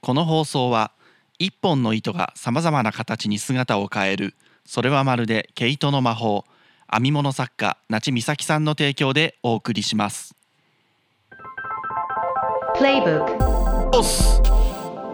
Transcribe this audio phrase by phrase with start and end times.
[0.00, 0.92] この放送は
[1.38, 4.34] 一本の糸がさまざまな形に姿を変える。
[4.64, 6.44] それはまるで毛糸の魔法。
[6.92, 10.34] 編み物作家那智美咲さんの提供でお送りします。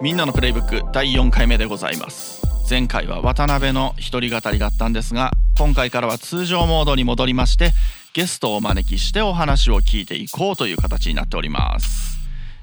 [0.00, 2.46] みんなのプレイブック第4回目でございます。
[2.68, 7.70] 前回は渡辺の一人語りだったんですが今回からは通常モードに戻りまして
[8.12, 12.18] ゲストをお招きしてお話を聞いていこうという形になっております、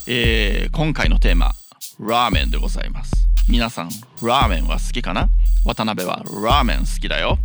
[0.07, 1.53] えー今回のテーマ
[1.99, 3.11] ラーメンでございます。
[3.49, 3.89] 皆さん
[4.21, 5.29] ラーメンは好きかな？
[5.65, 7.37] 渡辺はラーメン好きだよ、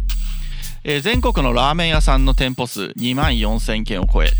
[0.85, 4.31] えー全国のラーメン屋さんの店舗数2万4000件を超え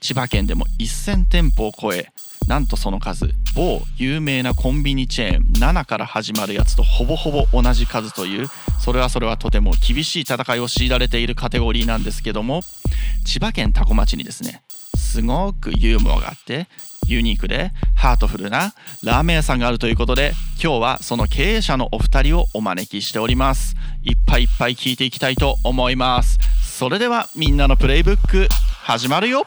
[0.00, 2.12] 千葉県でも1000店舗を超え
[2.48, 8.48] なんとその数某有名なコンビニチェーン7から始まるやつとほぼほぼ同じ数という
[8.82, 12.60] それはそれはとても厳しい戦いを強いられているカテゴリーなんですけども
[13.24, 14.62] 千葉県多古町にですね
[14.96, 16.66] すごくユーモアがあって
[17.06, 18.72] ユニークでハートフルな
[19.02, 20.32] ラーメン屋さんがあるということで
[20.62, 23.74] 今日はその経営者のお二人をお招きしております。
[24.02, 26.38] いっぱいいっぱい聞いていきたいと思います。
[26.62, 28.48] それではみんなのプレイブック
[28.82, 29.44] 始まるよ。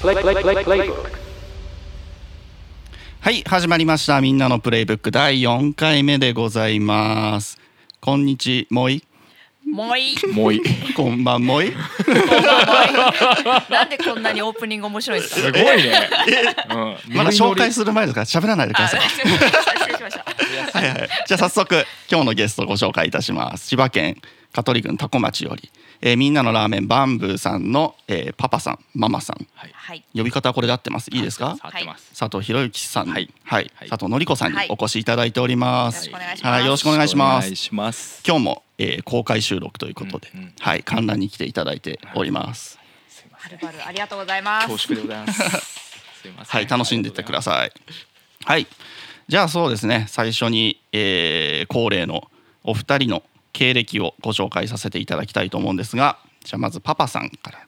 [0.00, 1.17] Play, play, play, Playbook.
[3.28, 4.22] はい始まりました。
[4.22, 5.10] みんなのプレイブック。
[5.10, 7.60] 第4回目でございます。
[8.00, 9.04] こんにちもい？
[9.66, 10.14] もうい。
[10.14, 10.16] い。
[10.32, 10.62] もい？
[10.96, 11.70] こんばんもい。
[13.68, 15.46] なんでこんなにオープニング面白いんですか？
[15.46, 16.08] すごいね。
[16.70, 16.74] う
[17.12, 17.14] ん。
[17.14, 18.20] まだ紹介する前ですか？
[18.22, 19.00] ら喋らないでくあ、ださい。
[19.02, 19.28] 失
[19.88, 20.24] 礼しました。
[20.78, 23.68] はいはい、じゃあ早速今日のゲストをご紹介いたします。
[23.68, 24.16] 千葉県
[24.54, 25.70] 香取郡多古町より、
[26.00, 29.70] えーみんなのラーメンバンブーさんの、えーパパさんママさんはい。
[29.74, 30.04] はい。
[30.14, 31.10] 呼び方はこれで合ってます？
[31.10, 31.56] いいですか？
[31.60, 37.04] 佐藤博之さんはいはいはい佐藤のり子さんにはいお越しいただいております、よろしくお願いしますはい、よろしくお願
[37.52, 38.22] いします。
[38.26, 43.58] 今日も、えー公開収録ということで、うんうんはい観覧に来ていただいております、すいません。
[43.58, 44.66] はるばるありがとうございます。
[44.68, 45.42] 恐縮でございます。
[46.22, 46.60] すいません。
[46.60, 47.42] はい楽しんでいってくだい。
[47.42, 47.72] さい
[48.44, 48.66] はい
[49.28, 52.30] じゃあそうですね最初に、えー恒例の
[52.64, 53.22] お二人の
[53.58, 57.58] 経歴をご紹介させていただきたいと思うんですがじゃあまずパパさんから。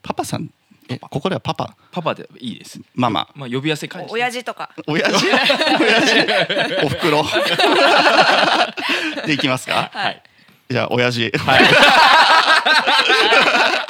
[0.00, 0.48] パパさん
[0.88, 1.74] えここではパパ？
[1.90, 2.80] パパでいいです。
[2.94, 3.28] ママ。
[3.34, 4.08] まあ呼びやすい感じ。
[4.10, 4.70] お親父とか。
[4.86, 5.26] 親父。
[5.80, 6.14] 親父。
[6.86, 7.24] おふくろ。
[9.26, 9.90] でいきますか？
[9.92, 10.22] はい。
[10.70, 11.30] じゃあ親父。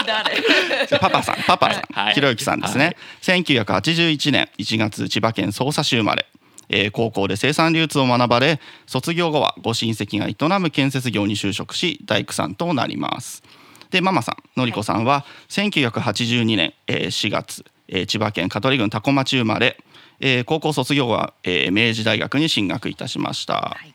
[0.06, 0.86] 誰？
[0.86, 1.36] じゃあパパさん。
[1.46, 2.14] パパさん、はい。
[2.14, 6.26] ひろゆきさんですね、1981年1月千葉県匝瑳市生まれ、
[6.72, 13.42] えー高校で生産流通を学ばれ卒業後はご親戚が営む建設業に就職し大工さんとなります。
[13.90, 19.76] でママさんのりこさんは1982年、えー4月、えー千葉県香取郡多古町生まれ、
[20.18, 23.94] えー高校卒業後は、えー明治大学に進学いたしました、はい。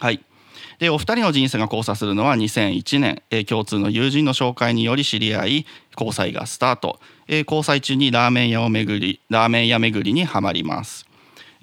[0.00, 0.24] はい。
[0.78, 6.98] でお二人の人生が交差するのは2001年、えー共通の友人の紹介により知り合い交際がスタート、
[7.28, 11.06] えー交際中にラーメン屋を巡りラーメン屋巡りにはまります、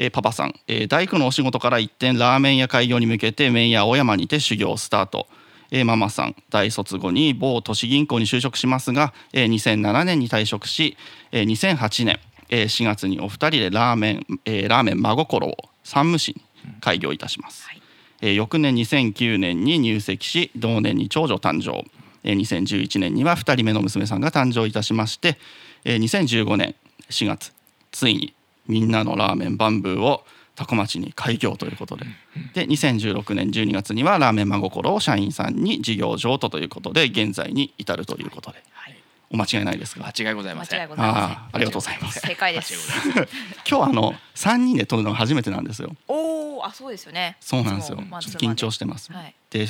[0.01, 5.27] えーパパさん、えー大工のお仕事から一転ラーメン屋開業に向けて麺屋青山にて修行スタート。
[5.69, 6.35] えーママさん。
[6.49, 10.97] 大卒後に某都市銀行に就職しますが、えー2007年に退職し、
[11.31, 11.45] えー
[11.77, 12.19] 2008年、
[12.49, 16.41] えー4月にお二人でラーメン、えーラーメン真心を山武市に
[16.81, 17.81] 開業いたします、はい。
[18.21, 21.87] えー翌年2009年に入籍し同年に長女誕生、
[22.23, 25.37] えー2011年には2人目の娘さんが誕生いたしまして、
[25.85, 26.73] えー2015年
[27.11, 27.53] 4月
[27.91, 28.33] ついに
[28.71, 30.23] みんなのラーメンバンブーを
[30.55, 32.05] 多古町に開業ということで
[32.53, 38.95] で2016年12月にはラーメン真心を社員さんに事業譲渡ということで現在に至るということではい。
[39.33, 40.79] お間違いないですか間違いございません。
[40.79, 42.73] 間違いございませんああありがとうございます正解です。
[43.67, 47.37] 今日はあの3人で撮るのが初めてなんですよおお、あ、そうですよね。
[47.39, 49.33] そうなんですよ緊張してますはい。
[49.49, 49.67] で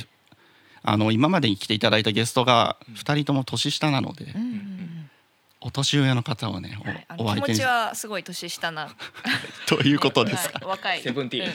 [0.84, 4.34] あの今までに来ていただいたゲストが2人とも年下なので。
[5.64, 8.90] お年上の方をねはいあおお相手にの気持ちはすごい年下な。
[9.68, 11.02] ということですか、はい若い。
[11.02, 11.54] セブンティーンうん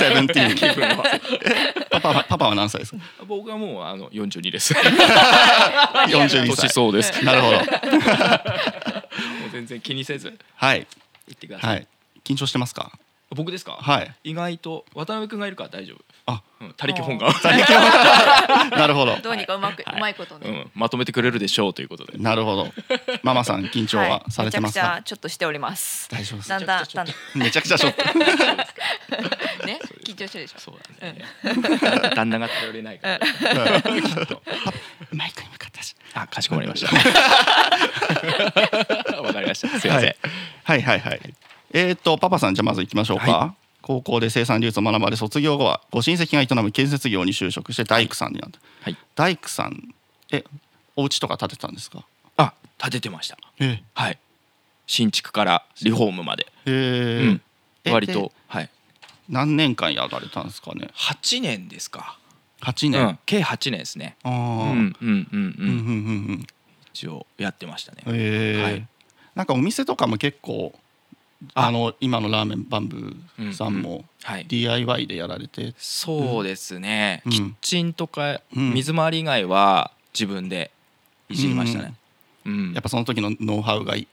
[0.00, 1.04] セブンティ 気分ーンは。
[1.90, 2.98] パパはパパは何歳ですか？
[3.26, 4.74] 僕はもうあの四十二です。
[6.08, 7.24] 42歳年そうです。
[7.24, 10.86] なるほどもう全然気にせずはい
[11.28, 11.68] 言ってくださ。
[11.68, 11.86] はいい
[12.24, 12.90] 緊張してますか？
[13.34, 13.72] 僕ですか？
[13.80, 16.04] はい意外と渡辺君がいるから大丈夫。
[16.26, 16.74] あうん。
[16.76, 17.32] 他力本願。
[18.70, 20.48] なるほど どうにかうまく、はいうまいことね。
[20.48, 20.70] うん。
[20.74, 22.16] まとめてくれるでしょうということで。
[22.18, 22.72] なるほど
[23.22, 26.08] ママさん緊張はされてますか、めちゃくちゃちょっとしております。
[26.10, 28.22] 大丈夫ですだんだんだんだめちゃくちゃショットん
[29.66, 29.78] ね？
[30.04, 30.60] 緊張してるでしょ？
[30.60, 31.24] そうだね。
[32.14, 33.18] 旦那が頼れないから。
[35.12, 36.92] マイクに向かったしあ、かしこまりました。
[39.20, 39.68] わかりました。
[39.80, 40.14] すいません。
[40.64, 41.20] はい、はいはいはい
[41.74, 48.96] えっ、とパパさんじゃあまず行きましょうか、は高校で生産流通を学ばれ卒業後はご親戚が営む建設業に就職して大工さんになった、はい。
[49.14, 49.94] 大工さん
[50.30, 50.44] え
[50.96, 52.04] お家とか建てたんですか？
[52.36, 53.36] あ建ててました。
[53.58, 54.18] えはい。
[54.86, 56.70] 新築からリフォームまで、え。
[56.70, 57.40] ーうん。
[57.84, 58.70] え割とではい。
[59.28, 62.18] 何年間やられたんですかね？8年ですか、
[62.60, 64.16] 8う年、ん、計8年ですね。
[64.22, 66.46] ああうんうんうんううんうんうんん
[66.92, 68.18] 一応やってましたね、うんえ。
[68.18, 68.86] ーはい。
[69.34, 70.72] なんかお店とかも結構
[71.54, 74.46] ああの今のラーメンバンブーさんもはい。
[74.46, 77.32] DIY でやられて、そうですね、うん。
[77.32, 78.72] キッチンとかうん。
[78.72, 80.70] 水回り以外は自分で
[81.28, 81.94] いじりましたね、
[82.46, 84.06] うんやっぱその時のノウハウがい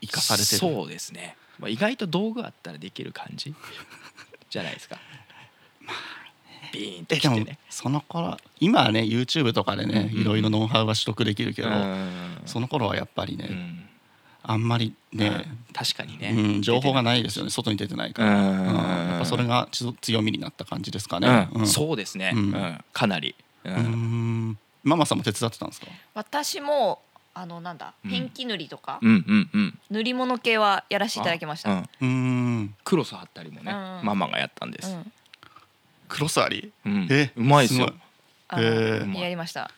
[0.00, 0.58] 生かされてる。
[0.58, 3.54] そうですね、まあ、意外と道具あったらできる感じ
[4.50, 4.98] じゃないですか。
[6.72, 12.42] ビーンとえでもきてねその頃今はね YouTube とかでね、うんいろいろノウハウは取得できるけど、うん。
[12.46, 13.88] その頃はやっぱりね、うん
[14.44, 15.58] あんまりね、うん。
[15.72, 17.46] 確かにね、うん、情報がないですよね。
[17.46, 18.60] ね外に出てないから、うん。
[18.60, 18.66] うん。
[18.66, 21.66] やっぱそれがちょ強みになった感じですかね、うん。
[21.66, 22.50] そうですね、ううん。
[22.50, 23.34] んかなり、
[24.82, 25.86] ママさんも手伝ってたんですか？
[26.14, 27.00] 私も
[27.34, 28.10] あのなんだうん。
[28.10, 29.78] ペンキ塗りとか、うんうんうん。
[29.90, 31.70] 塗り物系はやらせていただきました。
[31.70, 31.88] うん。
[32.00, 32.74] うん。
[32.84, 35.12] クロス貼ったりもね、うんママがやったんです、うん。
[36.08, 36.72] クロスあり？
[36.84, 37.06] うん。
[37.10, 37.86] えうまいですよ。
[37.86, 38.00] すごい。
[38.48, 39.70] あのへーやりました。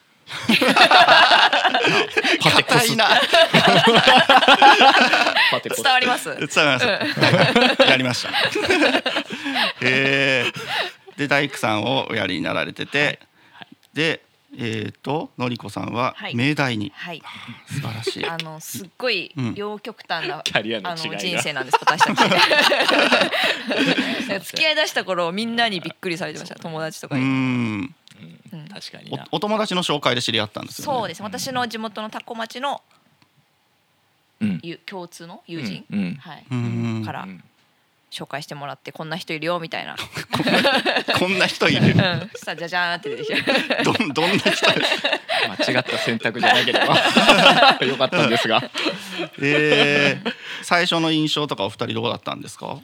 [2.43, 3.08] パテコス硬いな。
[5.50, 5.82] パテコス。
[5.82, 6.25] 伝わります？
[6.28, 8.31] 伝わりました、やりました。
[9.81, 10.52] へえ
[11.16, 13.20] で大工さんをおやりになられてて、
[13.93, 14.22] で
[14.56, 16.34] えっ、とのりこさんははい。
[16.37, 17.20] 命題に、はい。
[17.67, 18.26] 素晴らしい。
[18.28, 19.55] あのすっごいうん。
[19.55, 21.12] 両極端な、キャリアのあ違いが。
[21.14, 22.19] の人生なんです私たち。
[24.46, 26.55] 付き合いだした頃みんなにびっくりされてました。
[26.56, 27.90] 友達とかうに。
[28.56, 28.68] んうん。
[28.68, 29.26] 確かにな。
[29.30, 30.98] おお友達の紹介で知り合ったんですよね。
[30.98, 31.22] そうです。
[31.22, 32.82] 私の地元のタコ町の
[34.40, 34.60] うん。
[34.62, 35.98] ゆ共通の友人、うん。
[35.98, 36.14] うん。
[36.16, 37.02] はい、うん。
[37.04, 37.42] からうん。
[38.10, 39.96] 紹介してもらってこんな人いるよみたいな。
[41.18, 41.80] こんな人いる。
[41.88, 42.30] うん。
[42.32, 43.82] そしたらじゃじゃーんって出てきて。
[43.82, 44.66] どんどんな人？
[44.70, 46.94] 間違った選択じゃなければ。
[47.84, 48.62] よかったんですが。
[49.42, 52.78] えー、最初の印象とかお二人どうだったんですか？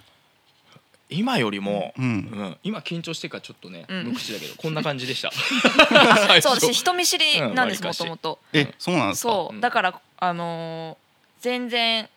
[1.11, 2.05] 今よりも、うん。
[2.05, 2.57] うん。
[2.63, 4.05] 今緊張してからちょっとね、うん。
[4.09, 5.31] 無口だけどこんな感じでした。
[6.41, 8.39] そう私人見知りなんですうんもともと。
[8.53, 9.33] えそうなんですか？
[9.33, 9.55] そう。
[9.55, 9.61] うん。
[9.61, 12.09] だからあのー全然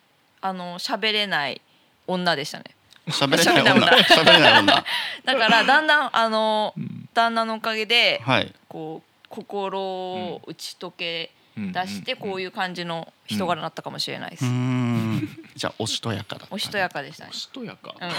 [0.42, 1.60] あの喋れない
[2.06, 2.64] 女でしたね。
[3.08, 3.86] 喋れない女。
[3.86, 4.84] 喋れない女？
[5.24, 7.08] だからだんだんあのーうん。
[7.14, 8.52] 旦那のおかげではい。
[8.68, 14.44] こう心を打ち解け出してこういいう感じの人柄になったかもしれないです。
[14.44, 14.50] うー。
[14.50, 15.28] ん。
[15.54, 17.32] じゃあおしとやかだったおしとやかでしたね。
[17.32, 18.10] しとやか、うん。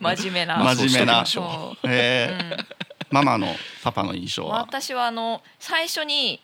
[0.16, 0.62] 真面目な。
[0.74, 1.24] 真面目な。
[1.84, 2.66] えーうん。
[3.10, 4.60] ママのパパの印象は？
[4.60, 6.40] 私はあの最初に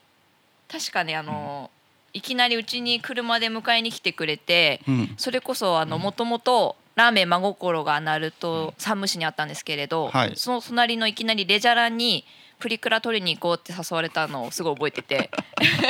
[0.68, 1.70] 確かねあの、
[2.12, 5.14] いきなりうちに車で迎えに来てくれて、うん。
[5.18, 10.32] それこそあのもともとラーメン真心が鳴ると山武市にあったんですけれど、はい。
[10.36, 12.24] その隣のいきなりレジャランに
[12.60, 15.30] プリクラ取りに行こうって誘われたのをすごい覚えてて。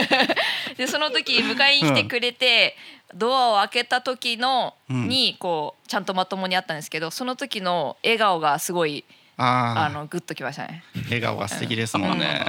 [0.79, 2.77] でその時迎えに来てくれて、
[3.15, 5.09] ドアを開けた時のうん。
[5.09, 9.05] にこうちゃんとまともにあったんですけどその時の笑顔がすごい
[9.37, 10.85] あああのグッときましたね。
[11.05, 12.45] 笑顔が素敵ですもんね。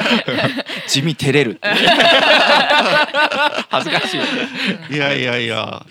[0.88, 1.60] 地味照れる
[3.68, 4.30] 恥ずかしいよね。
[4.90, 5.84] いやいやいや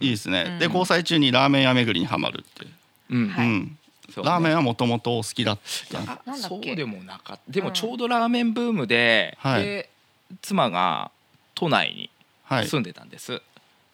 [0.00, 0.58] いいですね、うん。
[0.58, 2.66] で交際中にラーメン屋巡りにはまるって、
[3.10, 3.46] うんはい。
[3.46, 3.77] うん
[4.22, 4.30] ね。
[4.30, 5.58] ラーメンはもともとお好きだっ
[5.90, 6.36] た。
[6.36, 7.40] そうでもなかった。
[7.48, 9.62] でもうんちょうどラーメンブームで,、はい。
[9.64, 9.90] で
[10.42, 11.10] 妻が
[11.54, 12.10] 都内に
[12.44, 12.66] はい。
[12.66, 13.40] 住んでたんです、うん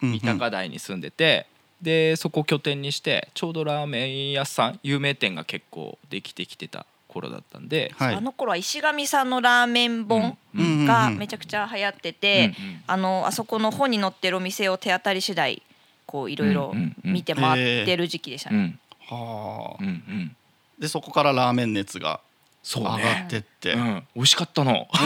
[0.03, 0.13] うん。
[0.13, 1.47] 三鷹台に住んでて
[1.83, 8.15] でそこを拠点にしてちょうどラーメン屋さん有名店が結構できてきてた頃だったんで、はい。
[8.15, 10.81] あの頃は石上さんのラーメン本うん。
[10.81, 12.83] うんがめちゃくちゃ流行ってて、うんうん。
[12.87, 15.63] あのあそこの本に載ってるお店を手当たり次第
[16.07, 17.13] こういろいろうんうんうん。
[17.13, 18.77] 見て回ってる時期でしたね。
[19.11, 19.83] うんはあ。
[19.83, 20.37] うんうん。
[20.79, 22.21] でそこからラーメン熱が
[22.63, 24.89] そう上がねってって、うん、美味しかったの。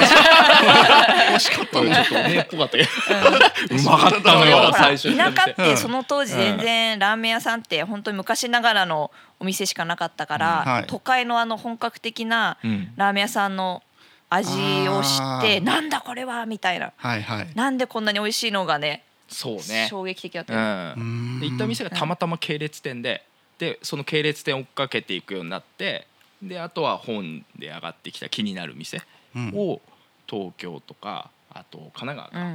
[1.29, 1.93] 美味しかったの。
[1.93, 3.77] ちょっとねっぽかったけど。
[3.77, 5.65] うまかったのよ最初田舎っうん。
[5.65, 10.73] てその当時全然ラーメン屋さんって本当に昔ながらのお店しかなかったから、うん。
[10.73, 10.85] はい。
[10.87, 12.93] 都会のあの本格的なうん。
[12.97, 13.83] ラーメン屋さんの
[14.31, 14.53] 味
[14.89, 15.07] を知
[15.39, 16.93] ってなんだこれはみたいな。
[16.97, 17.49] はいはい。
[17.57, 19.89] なんでこんなに美味しいのがねそうね。
[19.91, 21.41] 衝撃的だったうよ、ん。
[21.41, 23.25] で行った店がたまたま系列店で、
[23.59, 26.07] でその系列店を追っかけていくようになって、
[26.43, 29.03] であとは本で上がってきた気になる店
[29.35, 29.81] うんを
[30.29, 32.49] 東京とかあと神奈川う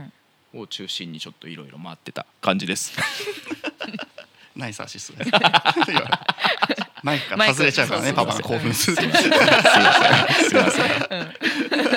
[0.57, 2.93] んを中心にちょっといろいろ回ってた感じです。
[4.55, 5.23] ナイスアシスト
[7.01, 9.31] マイクから外れちゃうからねパパが興奮するすいません。
[9.31, 10.91] すいません。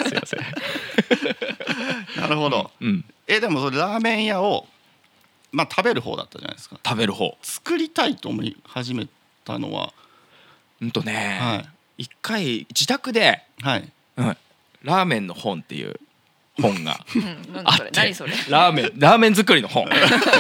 [0.09, 0.41] すいません。
[2.21, 3.05] なるほどうん。
[3.27, 4.67] えでもそれラーメン屋を
[5.57, 6.79] まあ食べる方だったじゃないですか。
[6.85, 7.35] 食べる方。
[7.41, 9.09] 作りたいと思い始め
[9.45, 9.95] たのは。
[10.83, 11.65] うんとね、は
[11.97, 13.91] 一回自宅で、いはい。
[14.19, 14.37] うん、
[14.83, 15.99] ラーメンの本っていう
[16.61, 18.33] 本が うんなんあってだそれ何それ。
[18.51, 19.89] ラーメンラーメン作りの本。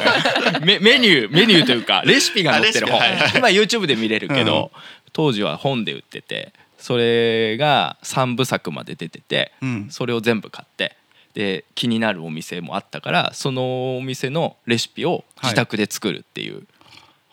[0.63, 3.55] メメニューメニューというかレシピが載ってる本、あレシピはい。
[3.55, 4.71] 今 YouTube で見れるけど、
[5.15, 9.89] 当時は本で売っててそれが3部作まで出ててうん。
[9.91, 10.95] それを全部買って
[11.37, 16.66] で気になるお店もあったからそのお店のレシピを自宅で作るっていう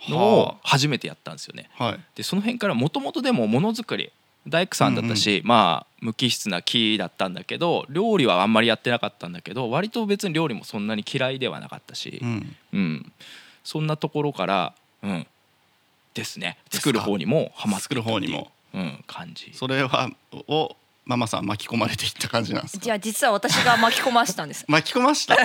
[0.09, 1.69] のはを初めてやったんですよね。
[1.79, 1.99] はい。
[2.15, 4.11] でその辺からもともとでもものづくり
[4.45, 12.55] 大工さんだったし、まあ無機質な木だったんだけど料理はあんまりやってなかったんだけど割と別に料理もそんなに嫌いではなかったしう、ん。
[12.73, 13.11] うん。
[13.63, 15.27] そんなところから、うん、
[16.13, 16.57] ですね。
[16.69, 19.51] 作る方にもハマっていったっていう作る方にも、うん、感じ。
[19.53, 20.09] それは
[20.49, 22.83] をママさん巻き込まれていった感じなんですか？
[22.83, 24.63] じゃあ実は私が巻き込ましたんです。
[24.67, 25.35] 巻き込ました？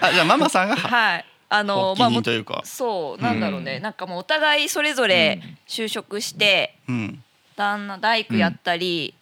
[0.00, 1.24] あじゃあママさんがははい。
[1.50, 3.82] あのまあというか、そうなんだろうね、うん。
[3.82, 7.24] なんかもうお互いそれぞれ就職して、うん。
[7.56, 9.14] 旦那大工やったり、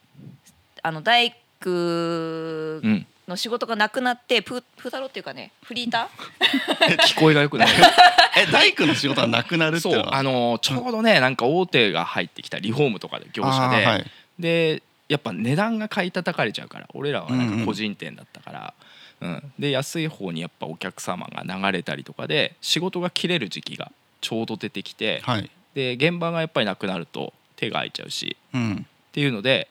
[0.82, 1.30] あの大
[1.62, 6.08] 工うん、の仕事がなくなってプープー太郎っていうかねフリータ
[7.08, 7.68] 聞こえがよくない？
[8.38, 10.16] え大工の仕事はなくなるっていそううのは？
[10.16, 17.58] あのちょうどねなんか大手が入ってきたリフォームとかで業者で、はいでやっぱ値段が買い叩かれちゃうから俺らはなんうんうん。
[17.60, 18.74] か個人店だったから、
[19.20, 19.52] うん。
[19.58, 23.90] で安い方にやっぱお客様が流れたりとかで仕事が切れる時期が
[24.20, 25.48] ちょうど出てきて、はい。
[25.74, 28.86] で現場がやっぱりなくなると手が空いちゃうしうん。
[29.08, 29.68] っていうので、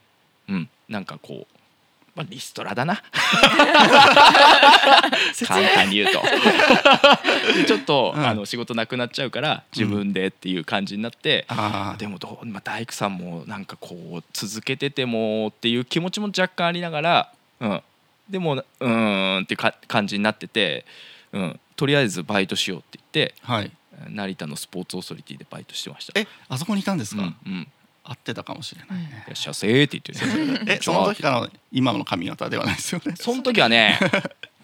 [0.48, 1.55] うん、なんかこう、
[2.16, 3.04] まあ、リストラだな。
[5.46, 6.22] 簡単に言うと。
[7.54, 8.26] でちょっと、うん。
[8.26, 17.82] あの仕事なくなっちゃうから自分でっていう感じになって、ああでもどう、まあ、大工さんもなんかこう続けててもっていう気持ちも若干ありながら、うん、
[18.30, 20.86] でもうーんってか感じになってて、
[21.34, 23.72] うん、とりあえずバイトしようって言ってはい。
[24.10, 26.20] 成田のスポーツオーソリティでバイトしてました。
[26.20, 27.68] えあそこにいたんですか、うんうん、
[28.08, 29.24] 合ってたかもしれないね。
[29.26, 30.72] いらっしゃいませーって言ってる。
[30.72, 33.16] えその時からの今の髪型ではないですよね。
[33.16, 34.00] その時はね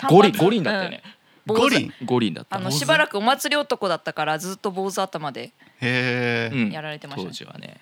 [0.08, 1.04] 五輪五輪だったよね、
[1.48, 2.58] 五輪五輪だった。
[2.58, 7.28] あのしばらくお祭り男だったからずっと坊主頭でやられてましたね。
[7.30, 7.82] 当時はね、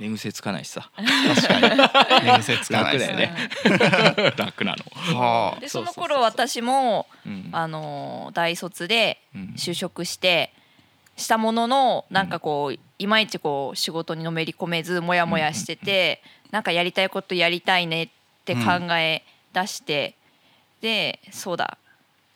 [0.00, 0.90] うん、寝癖つかないしさ。
[0.94, 2.26] 確かに。
[2.26, 3.16] 寝癖つかないですね。
[3.16, 4.34] ね。
[4.36, 5.60] 楽なの、はあ。
[5.60, 6.04] でそそうそうそう。
[6.04, 7.48] の頃私もうん。
[7.52, 9.54] あの大卒でうん。
[9.56, 10.52] 就職して
[11.20, 18.08] したもののなんかこういまいちこう仕事にのめり込めずモヤモヤしててなんかやりたいことやりたいねっ
[18.44, 18.62] て考
[18.96, 19.22] え
[19.52, 20.16] 出して
[20.80, 21.78] でそうだ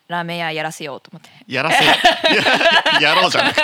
[0.07, 1.29] ラーメン屋やらせようと思って。
[1.51, 1.91] やらせよ
[3.01, 3.63] や やろうじゃなくて。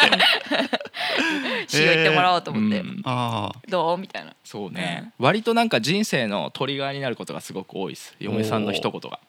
[1.68, 3.98] 修行行ってもらおうと思って、うんあどう？
[4.00, 4.34] みたいな。
[4.44, 8.16] そうね、割となんか人生のトリガーになることがすごく多いです。
[8.20, 9.20] 嫁さんの一言が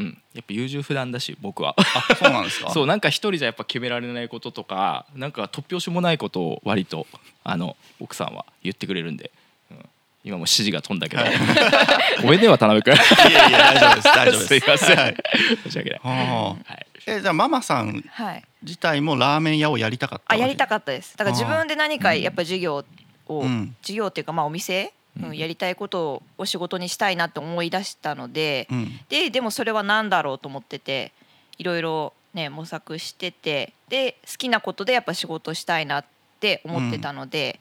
[0.00, 0.18] うん。
[0.34, 1.74] やっぱ優柔不断だし僕は。
[1.78, 2.70] ああそうなんですか？
[2.72, 7.06] そうなんか一人じゃやっぱ決められないこととかなんか突拍子もないことを割と
[7.44, 9.30] あの奥さんは言ってくれるんで、
[9.70, 9.76] うん、
[10.24, 11.22] 今も指示が飛んだけど。
[12.22, 12.94] ごめんね渡辺君。
[12.94, 14.46] いやいや大丈夫です大丈夫です。
[14.48, 14.96] すいません。
[14.98, 15.16] はい。
[15.64, 18.44] 申し訳ない、はい、えじゃあママさんはい。
[18.62, 21.16] 自体もラーメン屋をやりたかったあやりたかっかったです。
[21.16, 22.84] だから自分で何かやっぱ授業
[23.26, 23.74] を、うん。
[23.80, 24.92] 授業っていうかまあお店、
[25.28, 29.00] うん、やりたいことを仕事にしたいなって思い出したので、うん。
[29.08, 31.12] ででもそれは何だろうと思ってて
[31.58, 36.04] いろいろね模索しててで好きなことでやっぱ仕事したいなっ
[36.40, 37.60] て思ってたので、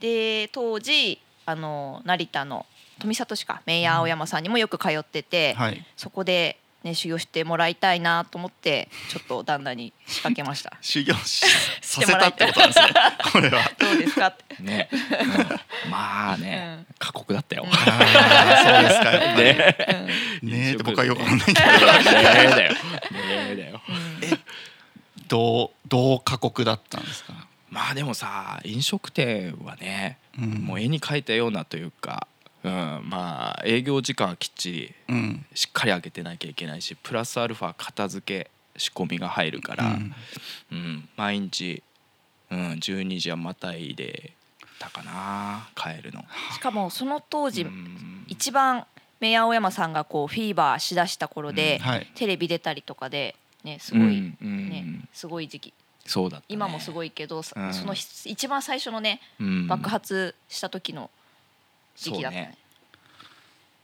[0.00, 2.66] で当時あの成田の
[2.98, 5.86] 富里市かメイヤー青山さんにもよく通ってて、はい。
[5.96, 10.72] そこで、ね、修行してもらいたいなと思ってちょっと旦那に仕掛けました。
[10.80, 11.44] 修行し
[11.82, 12.86] させたってことなんですね
[13.32, 13.70] これは。
[13.78, 14.62] どうですかって。
[14.62, 15.90] ね、うん。
[15.90, 16.86] まあね、うん。
[16.98, 19.10] 過酷だったよ、 あーそうですか。
[19.12, 19.76] やっぱりね
[20.42, 21.60] ねえ僕はよくわかんないけど。
[21.60, 22.78] ねえだよね
[23.50, 23.82] えだよ。
[25.28, 27.32] どうどう過酷だったんですか？
[27.68, 30.50] まあでもさ飲食店はね、うん。
[30.64, 32.28] もう絵に描いたようなというか、
[32.66, 35.46] うん、まあ営業時間はきっちりうん。
[35.54, 40.14] しっかり開けてなきゃいけないしプラスアルファ片付け仕込みが入るから、うん。
[40.72, 41.82] うん毎日、
[42.50, 44.32] うん、12時はまたいで
[44.78, 46.24] たかな帰るの。
[46.52, 48.24] しかもその当時、うん。
[48.26, 48.84] 一番
[49.20, 52.10] メイヤー青山さんがこうフィーバーしだした頃で、はい。
[52.16, 54.68] テレビ出たりとかでねすごい、うんうん。
[54.68, 55.72] ねすごい時期。
[56.04, 56.46] そうだったね。
[56.48, 57.74] 今もすごいけど、うん。
[57.74, 59.68] その一番最初のねうん。
[59.68, 61.10] 爆発した時の
[61.96, 62.44] 時期だったね。
[62.44, 62.58] そうね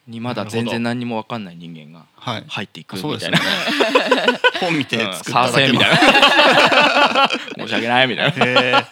[0.08, 2.44] にまだ全然何にも分かんない人間がはい。
[2.48, 4.32] 入っていくそうですみたいよね。
[4.32, 4.58] な。
[4.60, 5.72] 本見てうん作っただけの。
[5.74, 8.36] みたいな申し訳ないみたい
[8.72, 8.84] な。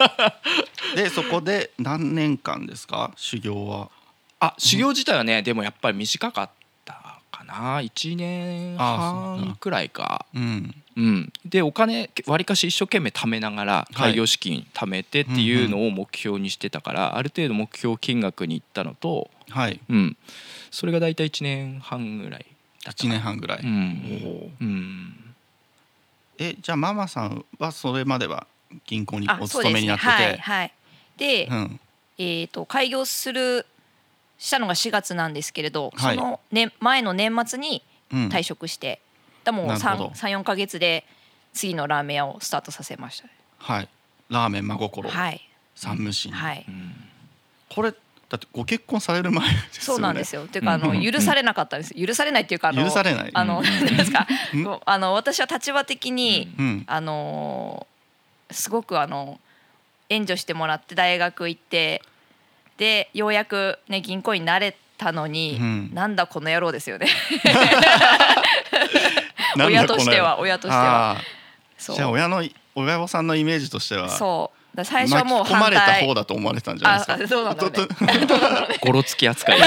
[0.95, 3.11] でそこで何年間ですか？
[3.17, 3.89] 修行は。
[4.39, 6.51] あ修行自体はねでもやっぱり短かった
[7.51, 10.25] な1年半くらいか。
[10.33, 10.75] うん。
[10.97, 19.79] うん、でお金わりかし一生懸命貯めながら開業資金貯めてっていうのを目標にしてたから、ある程度目標金額に行ったのと、はい。
[19.89, 20.17] うん、
[20.69, 22.45] それが大体1年半ぐらい
[22.83, 24.51] だった1年半ぐらい、うん。
[24.59, 25.33] うん。
[26.39, 28.47] えじゃあママさんはそれまでは
[28.85, 30.09] 銀行にあお勤めになってて？
[30.09, 30.73] はいはい。
[31.17, 31.79] で、うん。
[32.17, 33.65] えー、と開業する
[34.41, 36.15] したのが4月なんですけれど、はい。
[36.15, 38.27] その、ね、前の年末にうん。
[38.27, 38.99] 退職して、
[39.45, 40.07] うなるほど。
[40.15, 41.05] 34か月で
[41.53, 43.29] 次のラーメン屋をスタートさせました。
[43.57, 43.89] はい。
[44.29, 45.49] ラーメン真心、はい。
[45.75, 46.65] 山武市に、はい。
[46.67, 46.95] うん
[47.73, 47.93] これ
[48.27, 49.69] だってご結婚される前ですよね。
[49.79, 50.45] そうなんですよ。
[50.47, 51.01] というかあのうん。
[51.01, 51.93] 許されなかったんです。
[51.93, 53.31] 許されないっていうかあの許されない。
[53.33, 53.63] あのうん。
[53.63, 54.27] 何ですか
[54.85, 56.83] あの私は立場的にうん。
[56.87, 57.87] あの
[58.49, 59.39] すごくあの
[60.09, 62.01] 援助してもらって大学行って
[62.81, 65.93] でようやくね銀行員になれたのに、うん。
[65.93, 67.05] なんだこの野郎ですよね。
[69.55, 71.17] 親としては親としては。
[71.77, 74.60] じゃあ親の親御さんのイメージとしてはそう。
[74.73, 76.05] だ最初はもう巻き込まれた反対。
[76.07, 77.13] 方だと思われてたんじゃないですか？
[77.13, 77.71] ああそうなんだろう
[78.69, 79.59] ね ゴロつき扱い。
[79.59, 79.65] そ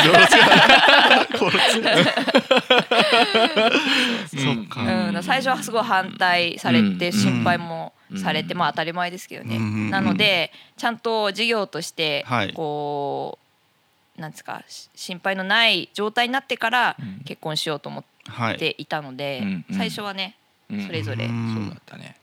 [4.52, 8.60] うか、うん、だから最初はすごい反対されて、うん心配もされて、うん。
[8.60, 9.90] まあ当たり前ですけどね、うんうんうん。
[9.90, 12.52] なのでちゃんと事業としてはい。
[12.52, 13.38] こ
[14.16, 17.20] う、なんですかし心配のない状態になってからうん。
[17.24, 18.56] 結婚しようと思っはい。
[18.56, 19.42] ていたので、
[19.72, 20.36] 最初はね
[20.70, 20.86] うん。
[20.86, 21.54] それぞれ、うん。
[21.54, 22.16] そうだったね。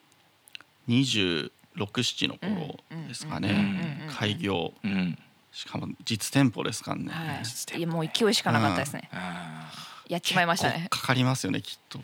[0.90, 4.74] 26、7の頃ですかね、開業。
[4.84, 5.18] うん。
[5.52, 7.42] しかも実店舗ですからね、は
[7.76, 9.70] い、いやもう勢いしかなかったですね、あ
[10.08, 10.88] やっちまいましたね。
[10.90, 12.00] かかりますよねきっと、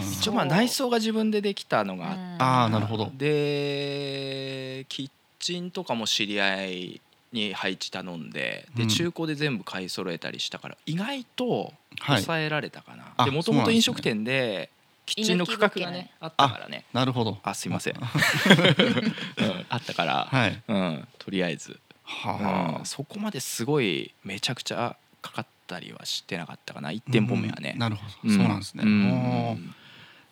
[0.00, 3.12] 一応まあ内装が自分でできたのがあああなるほど。
[3.14, 7.00] でキッチンとかも知り合い
[7.30, 8.88] に配置頼んででうん。
[8.88, 12.22] 中古で全部買い揃えたりしたから意外とはい。
[12.22, 14.70] 抑えられたかな、あでもともと飲食店で
[15.08, 16.84] キッチンの区画がねあったからね。
[16.92, 17.38] なるほど。
[17.42, 18.02] あすいません、うん。
[19.68, 20.62] あったから、はい。
[20.68, 22.78] うん、とりあえず、はあ。
[22.80, 26.90] うん、そこまですごいめちゃくちゃかかったりはしてなかったかな。
[26.90, 27.78] 1店舗目はね、うん。
[27.78, 29.58] なるほど、そうなんですね、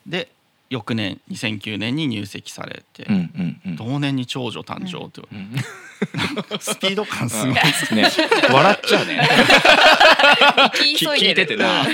[0.06, 0.30] で
[0.68, 3.76] 翌年2009年に入籍されて、うんうんうん。
[3.76, 5.54] 同年に長女誕生という、うん。
[6.60, 7.54] スピード感すごい。
[7.54, 7.62] ね
[8.50, 9.28] 笑っちゃうね。
[10.74, 11.90] 聞いててな、ね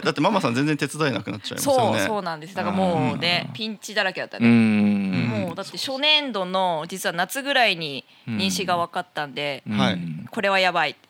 [0.00, 1.98] だってママさん全然手伝えなくなっちゃいますよね。
[1.98, 2.54] そうそうなんです。
[2.54, 5.28] だからもうねピンチだらけだったうね、ん。
[5.28, 9.98] もうだって初年度の実は夏ぐらいに妊娠が分かったんで、はい。
[10.30, 11.07] これはやばいって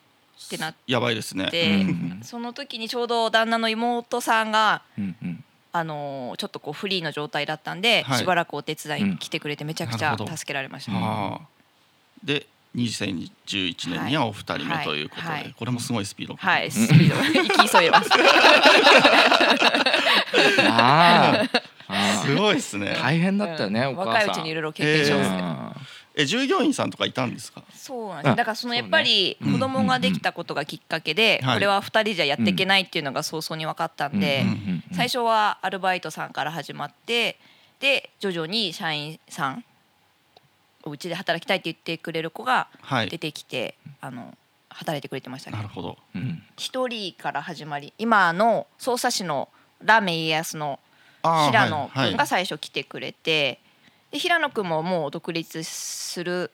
[0.57, 1.49] なっやばいですね。
[1.49, 2.19] て、うん。
[2.23, 5.43] その時にちょうど旦那の妹さんが、うんうん。
[5.71, 8.17] あのーちょっとこうフリーの状態だったんで、はい。
[8.19, 11.47] しばらくお手伝いに来てくれてめちゃくちゃ助けられました、はあ。
[12.23, 14.85] で2011年にはお二人目はい。
[14.85, 15.55] ということで、はい。
[15.57, 18.09] これもすごいスピード感はいスピード行き急いでます。
[20.61, 21.61] あー。
[21.91, 22.91] あすごいですね。
[22.91, 24.27] ー大変だったよね、うんお母さん。
[24.27, 27.63] 若いうちにいろいろ経験しますね、え従業員さんとかいたんですか？
[27.73, 31.55] そうなんです、うんだからそのやっぱり子供ができたことがきっかけで、はい。
[31.55, 34.45] これは2人じゃやっていけないっていうのが早々に分かったんで、
[34.93, 37.37] 最初はアルバイトさんから始まって
[37.79, 39.63] で徐々に社員さん
[40.85, 43.09] うちで働きたいって言ってくれる子がはい。
[43.09, 44.37] 出てきて、あの
[44.69, 45.57] 働いてくれてましたね。
[45.57, 45.97] なるほど。
[46.15, 46.43] うん。
[46.57, 49.49] 一人から始まり今の匝瑳市の
[49.83, 50.79] ラーメン家康の
[51.23, 53.59] 平野君が最初来てくれて、
[54.11, 56.51] で平野君ももう独立する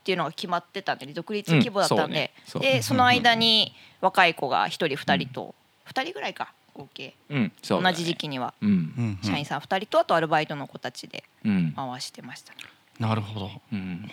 [0.00, 2.72] っていうのが決まってたんで独立規模だったんで、うんね。
[2.74, 5.54] でその間に若い子が一人二人と
[5.84, 7.14] 二人ぐらいか合計。
[7.30, 7.94] うんそうだね。
[7.94, 8.54] 同じ時期には。
[8.60, 8.68] うん。
[8.68, 8.78] うんう
[9.12, 11.72] ん社員さん二人とあとアルバイトの子たちでうん。
[11.72, 12.58] 回してましたね。
[12.98, 13.50] なるほど。
[13.72, 14.10] うん。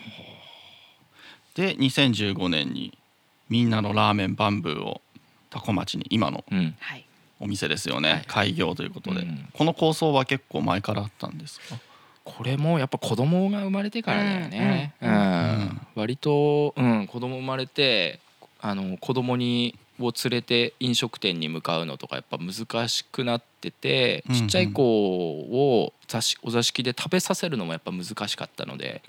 [1.56, 2.98] で2015年に
[3.50, 5.02] みんなのラーメンバンブーを
[5.50, 6.44] 多古町に今の
[7.40, 8.24] お店ですよね、はい。
[8.28, 9.48] 開業ということで、うん。
[9.54, 11.78] この構想は結構前からあったんですか？
[12.24, 15.16] これもやっぱ子供が生まれてからだよね、ううんん。
[15.16, 15.82] うん。
[15.96, 18.20] 割と、うん、子供生まれて
[18.62, 29.02] あの子供にを連れて飲食店に向かうのとかやっぱ難しくなってて、ちっちゃい子を座敷お座敷で食べさせるのもやっぱ難しかったので。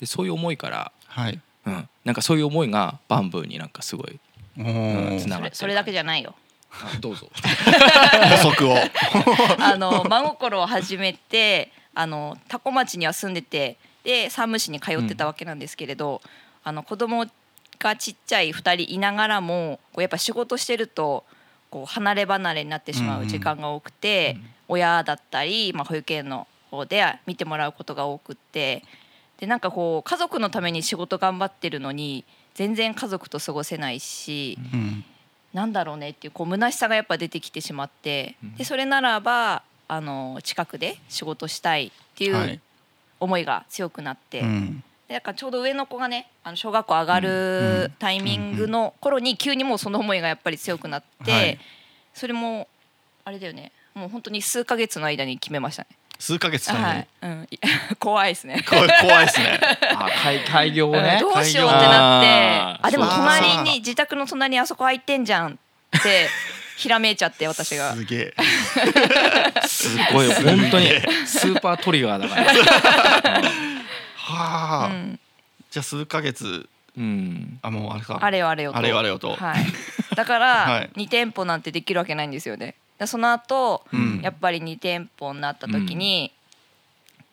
[0.00, 1.40] でそういう思いから、はい。
[1.64, 4.18] うん、なんかそういう思いがバンブーになんかすごい
[4.56, 5.54] つながってる。
[5.54, 6.34] それだけじゃないよ。
[6.72, 7.28] あどうぞ。
[8.42, 8.74] 補足を。
[9.60, 16.20] あの真心を始めてあの多古町には住んでてで山武市に通ってたわけなんですけれど、
[16.64, 17.26] あの子供
[17.78, 21.24] がちっちゃい2人いながらもこうやっぱ仕事してると
[21.70, 24.36] こう離れ離れになってしまう時間が多くて、
[24.68, 28.82] 親だったり、まあ、保育園の方で見てもらうことが多くって
[29.38, 32.24] でなんかこう家族のために仕事頑張ってるのに
[32.54, 34.58] 全然家族と過ごせないし。
[34.72, 35.04] うん。
[35.52, 38.54] なんだろうねっていうこう虚しさがやっぱ出てきてしまって、うん。
[38.56, 39.62] でそれならば
[39.94, 42.54] あの近くで仕事したいっていはい。
[42.54, 42.60] う
[43.20, 44.82] 思いが強くなって、うん。
[45.06, 47.22] でなんかちょうど上の子がねあの小学校上がうん。
[47.22, 51.58] るタイミングの頃に急にもうその思いがやっぱり強くなって、はい。
[52.14, 52.68] それも
[53.24, 53.70] あれだよね。
[53.94, 55.88] もう本当に数ヶ月の間に決めましたね。
[56.18, 57.58] 数ヶ月はい、うん、い
[58.00, 58.64] 怖いですね。
[58.66, 59.60] 怖いですね。
[59.94, 61.18] あ開開業をね。
[61.20, 62.78] どうしようってなって。
[62.80, 65.58] あでも隣に自宅の隣にあそこ空いてんじゃん
[65.98, 66.28] って
[66.76, 67.94] ひらめいちゃって私が。
[67.94, 68.34] すげえ。
[69.66, 70.88] すごい本当に。
[71.26, 72.52] スーパートリガーだから。
[74.16, 75.20] はあ、うん。
[75.70, 76.68] じゃあ数ヶ月。
[76.96, 77.58] うん。
[77.62, 78.18] あもうあれか。
[78.20, 78.78] あれよあれよと。
[78.78, 79.34] あれよあれよと。
[79.34, 79.64] はい、
[80.14, 80.80] だか はい。
[80.82, 82.74] ら2店舗なんてできるわけないんですよね。
[82.98, 84.20] でその後、うん。
[84.22, 86.32] やっぱり2店舗になった時に、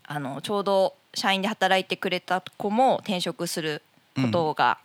[0.06, 3.84] あのちょうど社員で働いてくれた子も転職する
[4.16, 4.80] ことが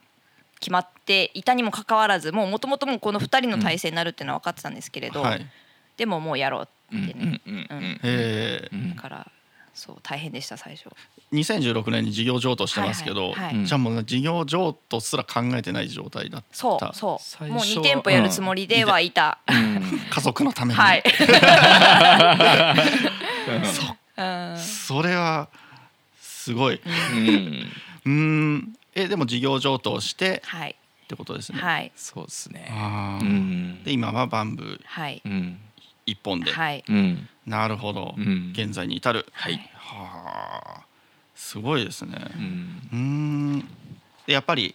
[0.65, 5.47] 決まっていたにもかかわらずもうもともともうこの2人の体制になるっていうのは分かってたんですけれど、はい。
[5.99, 7.43] でももうやろうってね、
[8.95, 9.31] だから
[9.75, 10.89] そう大変でした最初。
[11.35, 16.57] 2016年に事業譲渡してますけど、はいはいはいうんじゃあもう事業譲渡すら考えてない状態だった。
[16.57, 17.49] そうそう。
[17.49, 19.83] もう最初2店舗やるつもりではいた、うん。
[20.09, 21.03] 家族のために、はい、
[23.65, 23.83] そ
[24.17, 24.59] うん。
[24.59, 25.49] それは
[26.19, 26.81] すごい。
[28.07, 30.71] うんえでも事業譲渡をしてはい。
[31.05, 31.93] ってことですね、はい。
[31.95, 32.71] そうですね。
[33.85, 35.21] で今はバンブーはい。
[35.25, 35.59] うん
[36.07, 36.85] 一本で、はい。
[36.89, 37.29] うん。
[37.47, 38.53] なるほど、うん。
[38.55, 39.27] 現在に至る。
[39.33, 39.55] はい。
[39.75, 40.85] はあ
[41.35, 42.17] すごいですね。
[42.93, 43.69] うん。
[44.27, 44.75] やっぱり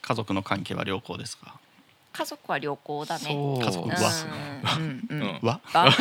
[0.00, 1.58] 家族の関係は良好ですか？
[2.12, 3.24] 家族は良好だね。
[3.64, 3.96] 家族は。
[4.78, 5.06] うん。
[5.10, 5.60] うんわ？
[5.72, 5.88] あ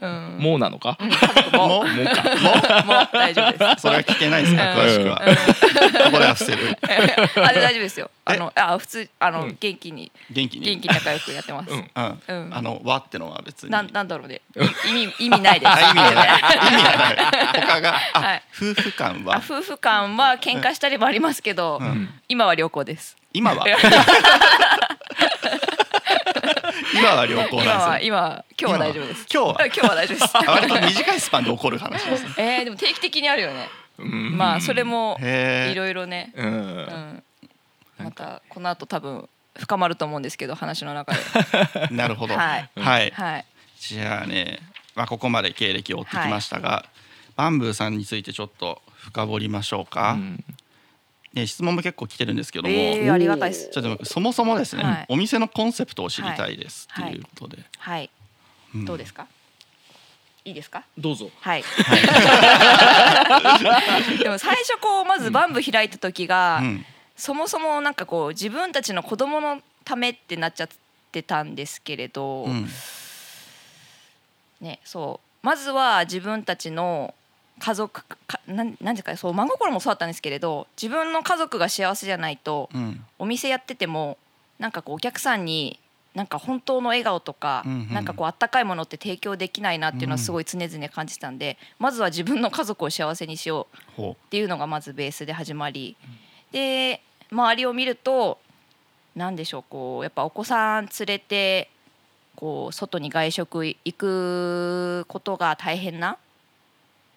[0.00, 0.36] うん。
[0.38, 0.98] もうなのか？
[1.00, 1.08] 家
[1.42, 1.68] 族も。
[1.68, 2.22] もうもうか
[2.84, 3.80] もう大丈夫です。
[3.82, 4.78] それは聞けないですかうん。
[4.78, 5.16] 詳しくは。
[6.10, 6.76] これは伏せる。
[6.82, 6.86] あ
[7.52, 8.10] で大丈夫ですよ。
[8.26, 9.56] あのあ普通あのうん。
[9.58, 10.10] 元気に。
[10.30, 10.66] 元気に。
[10.66, 11.70] 元気に仲良くやってます。
[11.72, 11.90] うん。
[11.94, 12.22] うん。
[12.28, 12.54] うん。
[12.54, 13.70] あの和ってのは別に。
[13.70, 14.40] なんなんだろうね。
[14.56, 14.60] い
[14.90, 15.72] 意味意味ないです。
[15.72, 16.28] あ意味がない。
[16.72, 17.16] 意味がない。
[17.66, 18.42] 他があ、はい。
[18.54, 23.16] 夫婦間あは夫婦間は喧嘩したりりますけど、うん今は良好です。
[23.32, 23.64] 今は？
[26.94, 29.26] 今は良好なんですよ今は今日は大丈夫です。
[29.32, 29.66] 今日は？
[29.66, 30.38] 今日は大丈夫です。
[30.38, 33.68] あ割と短いスパンで起こる話ですね えー、でも定期的にあるよね。
[33.98, 36.32] うんまあそれもいろいろね。
[36.34, 37.22] ううんん。
[37.98, 41.20] またこの後多分深まると思うんですけど話の中で。
[41.90, 43.44] なるほどはいはいはい。
[43.78, 44.58] じゃあね、
[44.94, 46.86] まあ、ここまで経歴を追ってきましたが、
[47.36, 50.44] バンブーさんについてちょっと深掘りましょうか、うん
[51.34, 53.68] ね、質問も結構来てるんですけども、えー、ありがたいです。
[53.70, 55.06] ちょっと僕そもそもですね、はい。
[55.08, 58.08] お店のコンセプトを知りたいですはいっていうことで、はい。
[58.76, 58.84] ん。
[58.84, 59.26] どうですか？
[60.44, 60.84] いいですか？
[60.96, 61.30] どうぞ。
[61.40, 61.64] はい。
[64.22, 66.86] でも最初こうまずバンブ開いた時が、うん。
[67.16, 70.68] そもそもなんかこう自分たちの子供のためってなっちゃっ
[71.12, 72.68] てたんですけれど、うん。
[74.60, 75.46] ねそう。
[75.46, 77.14] まずは自分たちの
[77.58, 83.04] 家族かなんなんですかねそう真心もそうだったんですけれど自分の家族が幸せじゃないとうん。
[83.18, 84.18] お店やってても
[84.58, 85.78] なんかこうお客さんに
[86.14, 87.92] なんか本当の笑顔とか、うんうん。
[87.92, 95.96] なんかこうあったかいものって提供できないなっていうのはすごい常々感じてたんで、まずは自分の家族を幸せにしようほっていうのがまずベースで始まり。
[96.52, 97.00] で
[97.32, 98.38] 周りを見ると
[99.16, 101.68] 何でしょうこうやっぱお子さん連れて
[102.36, 106.16] こう外に外食行くことが大変な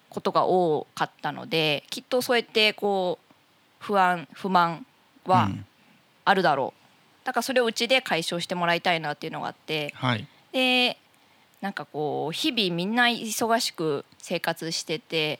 [0.09, 3.33] ことが多かったのできっとそうやってこう
[3.79, 4.85] 不安不満
[5.25, 5.65] うはうん。
[6.25, 10.27] あるだろう、だからそれをうちで解消してもらいたいなっていうのがあってはい。
[10.51, 10.97] で
[11.61, 15.39] なんかこう日々みんな忙しく生活してて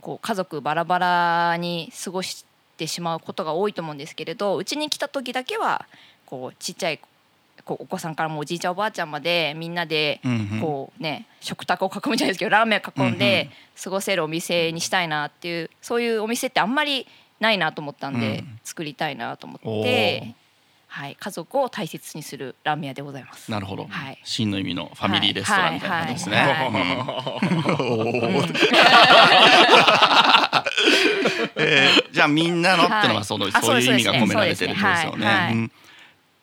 [0.00, 2.46] こう家族バラバラに過ごし
[2.76, 5.86] てしまうことが多いと思うんですけれどうちに来た時だけは
[6.26, 7.00] こうちっちゃい
[7.70, 10.20] こうお子さんからもおじいちゃんおばあちゃんまでみんなで
[10.60, 13.48] こうね食卓を囲むじゃないですけどラーメンを囲んで
[13.80, 17.06] 過ごせるお店にしたいなっていうそういうお店ってあんまり
[17.38, 18.58] ないなと思ったんで、うん。
[18.64, 20.34] 作りたいなと思おってー、
[20.88, 23.50] はい、家族を大切にするラーメン屋でございます。
[23.50, 24.18] なるほど、はい。
[24.24, 26.36] 真の意味のファミリーレストランみたいな感じですね。
[31.56, 35.70] えーじゃあみんなのってのはその、はいあそういう意味が込められてるってことですよね。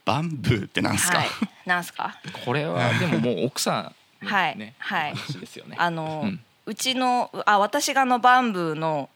[0.07, 1.17] バンブーってなんですか？
[1.19, 1.27] はい、
[1.65, 2.15] なんすか？
[2.45, 4.57] これはでももう奥さんのはい。
[4.57, 5.13] ねはい。
[5.13, 5.75] 話ですよね。
[5.77, 9.09] あの、ううんちのあ私があのバンブーの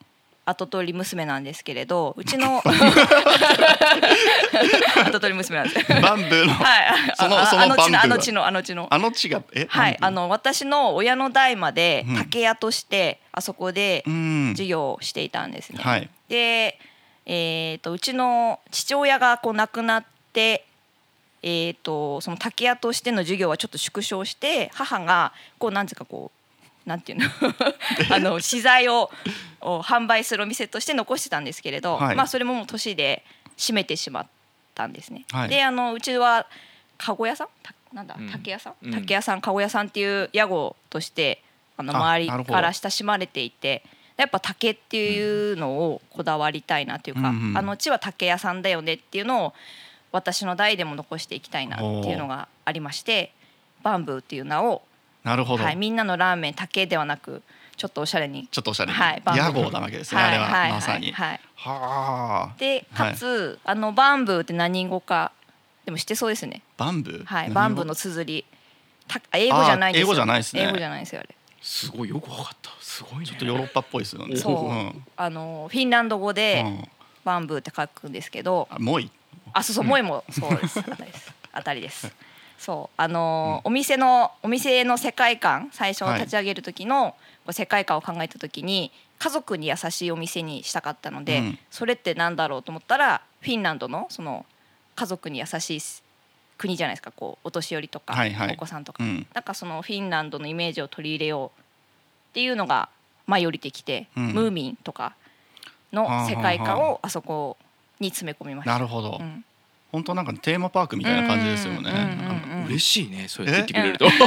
[0.45, 2.61] 跡取り娘なんですけれどうちの
[5.05, 6.01] 跡取り娘なんです。
[6.01, 8.87] バンブーの、はい、そのああの地そのバンブーあの地のあの地の。
[8.89, 9.67] あの地がえ？
[9.69, 12.15] はい、あの私の親の代までうん。
[12.17, 14.53] 竹屋としてあそこでうん。
[14.53, 15.83] 授業をしていたんですね。
[15.83, 16.09] はい。
[16.27, 16.79] で、
[17.25, 20.65] ええー、とうちの父親がこう亡くなって、
[21.43, 26.31] えー、とその竹屋としての授業はちょっと縮小して母がこうなんていうかこ
[26.85, 27.25] うなんていうの？
[28.15, 29.11] あの資材を
[29.61, 32.15] を販売するお店として残してたんですけれど、はい。
[32.15, 33.23] まあそれももう年で
[33.57, 34.27] 閉めてしまっ
[34.73, 35.25] たんですね。
[35.31, 35.49] はい。
[35.49, 36.47] であのうちは
[36.97, 37.47] 籠屋さん？
[37.63, 38.15] たなんだ？
[38.17, 38.29] うん。
[38.31, 38.91] 竹屋さん、うん。
[38.91, 41.43] 竹屋さん籠屋さんっていう屋号として
[41.77, 43.83] あのあ周りから親しまれていて
[44.17, 47.57] やっぱ竹っていうのをこだわりたいなというか、うんうん。
[47.57, 49.53] あのうちは竹屋さんだよねっていうのを
[50.11, 53.31] 私の代でも残していきたいなっていうのがありまして
[53.83, 54.81] バンブーっていう名を、
[55.23, 57.41] なるほど、はい、みんなのラーメン竹ではなく
[57.77, 58.47] ちょっとおしゃれに。
[58.51, 61.11] ちょっとおしゃれに、はい、バンブー屋号なわけですね、はいあれは、はいまさに。
[61.11, 62.53] はいは。
[62.57, 65.31] でかつ、あのバンブーって何語か
[65.85, 66.61] でも知ってそうですね。
[66.77, 67.25] バンブー？
[67.25, 68.45] はい、バンブーの綴り。
[69.07, 70.07] た英語じゃないんですよ。
[70.07, 71.35] あ英語じゃないですね英語じゃないですよあれ。
[71.61, 74.35] すごいよくわかったすごいねちょっとヨーロッパっぽいですよね。
[74.35, 76.89] そう、んあのフィンランド語でうん
[77.23, 79.11] バンブーって書くんですけど、あもういい。
[79.53, 80.83] あそうそう、萌えもそうです。
[81.51, 82.13] あたりです。
[82.57, 87.15] そうあのーお店のお店の世界観最初はい立ち上げる時の、
[87.51, 91.59] 世界観を考えた時に家族に優しいお店にしたかったので、うん。
[91.69, 94.45] それってなんだろうと思ったらフィンランドのその
[94.95, 95.81] 家族に優しい
[96.57, 98.53] 国じゃないですかこうお年寄りとか、はいはい。
[98.53, 99.27] お子さんとか、うん。
[99.33, 102.89] なんかそのフィンランドのイメージを取り入れようっていうのが
[103.25, 104.27] 舞い降りてきて、うん。
[104.33, 105.15] ムーミンとか
[105.91, 107.57] の世界観をあそこ
[108.01, 108.73] に詰め込みました。
[108.73, 109.17] なるほど。
[109.19, 109.45] うん
[109.91, 111.91] 本当なんかテーマパークみたいな感じですよね。
[112.67, 114.25] 嬉しいねそうやって言ってくれると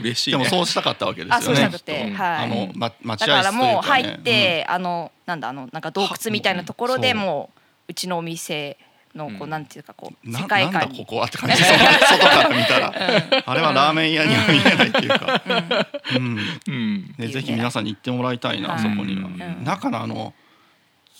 [0.00, 1.36] 嬉しいねでもそうしたかったわけですよね。
[1.36, 2.44] あそうしたくて、はい。
[2.44, 8.78] あのまだ待合から室というか、ね、もう入って、あのなんだあのなんか洞窟みたいなところではもううちのお店
[9.14, 12.94] のこう、うんなんていうかこうな世界なんだ観にここはって感じ外から見たら、
[13.44, 15.42] あれはラーメン屋には見えないっていうか、
[16.16, 20.32] うんうんね、ぜひ皆さんに行ってもらいたいな、はいそこには、うん中のあの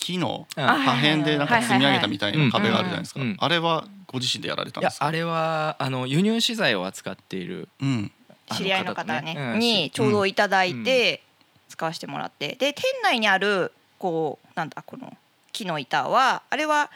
[0.03, 5.07] 木の破片でなんか積み上げたみたいな壁があるじゃないですか、うんうんあれはご自身でやられたんですか？
[5.07, 8.12] いやあれはあの輸入資材を扱っているうん。
[8.51, 9.35] あ知り合いの方ね。
[9.38, 9.59] うん。
[9.59, 11.23] にちょうどいただいて
[11.71, 12.57] 使わせてもらって。
[12.59, 15.17] で店内にあるこうなんだこの
[15.53, 16.91] 木の板はあれは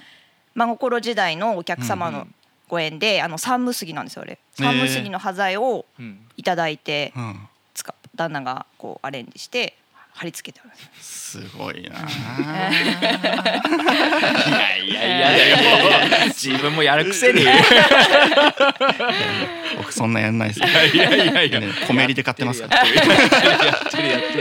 [0.55, 2.35] 真心時代のお客様のうんうん。
[2.69, 4.39] ご縁で、あの三無杉なんですよあれ。
[4.55, 6.21] 三無杉の端材をうん。
[6.37, 7.49] いただいてうん。
[7.73, 9.75] 使旦那がこうアレンジして
[10.17, 11.41] 貼り付けてあるんです。
[11.43, 11.91] すごいな。
[11.91, 11.93] い
[13.93, 17.43] やいやいやいや自分もやるくせに。
[17.43, 17.53] い や
[19.77, 20.61] 僕そんなやんないです。
[20.61, 21.61] よいやいやいや。
[21.61, 22.77] ねコメリで買ってますから。
[22.79, 22.87] やっ
[23.91, 24.37] てるやって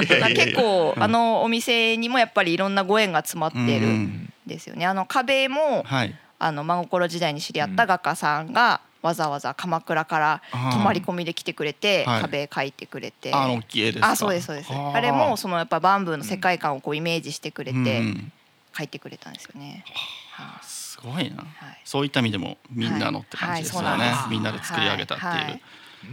[0.00, 4.86] るだから結構あのお店にもやっぱりいろんなご縁が詰まってるうんんですよね。
[4.86, 12.20] あの壁もはいあの真心時代に知り合った画家さんがわざわざ鎌倉から泊まり込みで来てくれてはい。
[12.22, 13.34] 壁描いてくれて。
[13.34, 14.08] あの大きい絵ですか？
[14.08, 14.72] あそうですそうです。
[14.72, 14.96] はあ。
[14.96, 18.32] あれもそのやっぱバンブーの世界観をこうイメージしてくれてうんうん。
[18.72, 19.84] 描いてくれたんですよね。
[20.32, 21.80] はすごいな、はい。
[21.84, 24.00] そういった意味でもみんなのって感じですよね、はい。
[24.00, 24.30] はい。
[24.30, 25.40] みんなで作り上げたっていう、は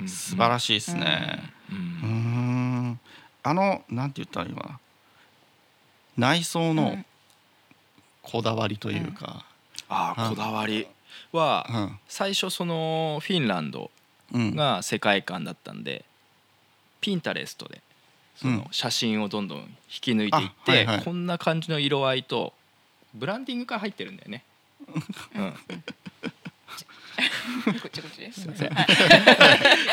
[0.06, 0.10] い。
[0.10, 1.40] 素晴らしいですね。
[1.72, 3.00] ううん。
[3.44, 4.80] あのなんて言ったらいいのかな。
[6.18, 7.06] 内装のうん。
[8.22, 9.46] こだわりというか。
[9.90, 10.88] ああこだわり
[11.32, 12.00] はうん。
[12.08, 13.92] 最初そのフィンランド
[14.34, 14.56] うん。
[14.56, 16.06] が世界観だったんで
[17.02, 17.82] ピンタレストで
[18.36, 18.58] そうん。
[18.58, 22.54] の写真をどんどん引き抜いていって、こんな感じの色合いと
[23.14, 24.44] ブランディングが入ってるんだよね。
[25.36, 25.58] うん、こ
[27.88, 28.48] っちこっちです。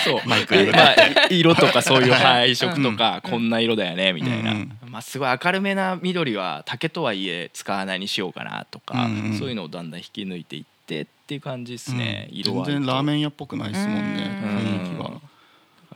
[0.05, 0.95] そうマイクでまあ、
[1.31, 12.37] 色とかそういう配色とか、うんこんな色だよねみたいな、うんまあ、すごい明るめな緑は竹とはいえ使わないにしようかなとか、うんうんそういうのをだんだん引き抜いていってっていう感じですね、うん。
[12.37, 14.49] 色全然ラーメン屋っぽくないですもんねうん。
[14.57, 15.23] 雰囲気はだか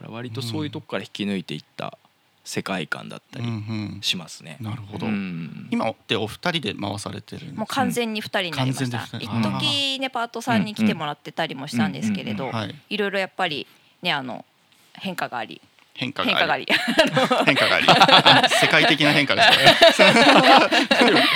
[0.01, 1.97] ら割とそういうとこから引き抜いていった
[2.45, 4.01] 世界観だったうんうりん。
[4.01, 4.57] しますね。
[4.59, 5.69] なるほど、うん。
[5.71, 9.17] 今ってお二人で回されてるもう完全に二人になりました。
[9.19, 12.75] 一時ねパートさんに来てもらってたりもしたんですけれど、はい。
[12.89, 13.65] いろいろやっぱり
[14.01, 14.45] ねあの
[14.93, 15.61] 変化があり、
[15.95, 16.65] 変化変化があり。
[16.65, 16.73] り、
[17.45, 17.87] 変化があり。
[17.89, 19.75] あ世界的な変化ですね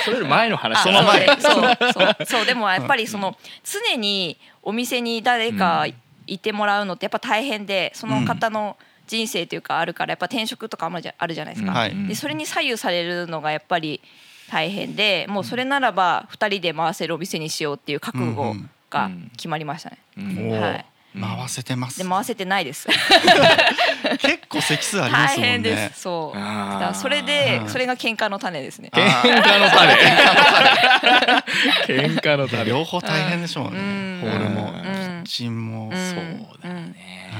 [0.03, 0.79] それより前の話。
[0.79, 1.39] あその前そう。
[1.39, 1.77] そう。
[1.93, 2.25] そう。
[2.25, 2.45] そう。
[2.45, 5.85] でもやっぱりその常にお店に誰か
[6.25, 12.07] いてもらうのってやっぱ大変でその方の人生というかあるからやっぱ転職とかもじゃあるじゃないですか、はい。
[12.07, 14.01] でそれに左右されるのがやっぱり
[14.49, 18.55] 大変でもうそれならば2人で回せるお店にしようっていう覚悟
[18.89, 20.25] が決まりましたね、うん。
[20.51, 20.85] おーはい
[21.19, 21.97] 回せてます。
[21.99, 22.87] で回せてないです。
[24.19, 25.51] 結構席数ありま大すもんね。
[25.51, 26.01] 変です。
[26.01, 26.95] そう。
[26.95, 27.69] それでうん。
[27.69, 28.89] それが喧嘩の種ですね。
[28.93, 29.95] 喧嘩の種。
[31.87, 32.65] 喧嘩の種。
[32.65, 34.19] 両方大変でしょうね、うん。
[34.21, 34.83] ホールもうん。
[34.83, 35.91] キッチンも、うん。
[35.91, 37.31] そうだよね。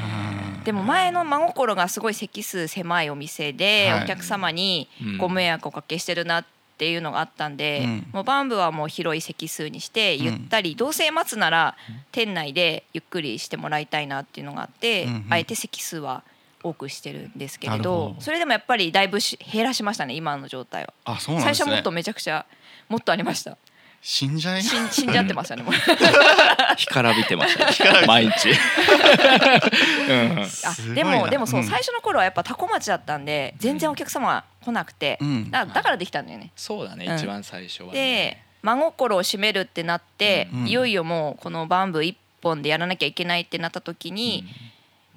[0.58, 0.64] うん。
[0.64, 4.04] でも前の真心がすごい席数狭いお店ではい。
[4.04, 5.18] お客様にうん。
[5.18, 6.46] ご迷惑をおかけしてるなっ
[6.78, 8.08] っていうのがあったんで、うん。
[8.14, 10.24] もうバンブはもう広い席数にしてうん。
[10.26, 11.76] ゆったり、どうせ待つなら
[12.12, 15.26] 店内でゆっくりしてもらいたいなっていうのがあって、うんうん。
[15.32, 16.24] あえて席数は
[16.62, 20.94] 多くしてるんですけれどそれでもやっぱりだいぶし減らしましたね今の状態は。
[21.06, 21.54] あそうなんね。
[21.54, 22.46] 最初はもっとめちゃくちゃ
[22.90, 23.58] もっとありました
[24.02, 24.64] 死んじゃい？
[24.64, 25.74] 死ん死んじゃってましたねもう。
[26.78, 28.50] 干からびてました、ね、毎日、
[30.10, 30.40] うん。
[30.42, 35.52] あでもでもそう、うん最初の頃はやっぱ多古町だったんで全然お客様来なくて、うん。
[35.52, 36.52] だだからできたんだよね。
[36.56, 37.16] そうだね、うん。
[37.18, 40.68] 一番最初は、でね、真心を締めるってなって、うん。
[40.68, 44.46] いよいよもうこのバンブー一本でやらなきゃいけないってなった時に、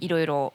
[0.00, 0.52] いろいろ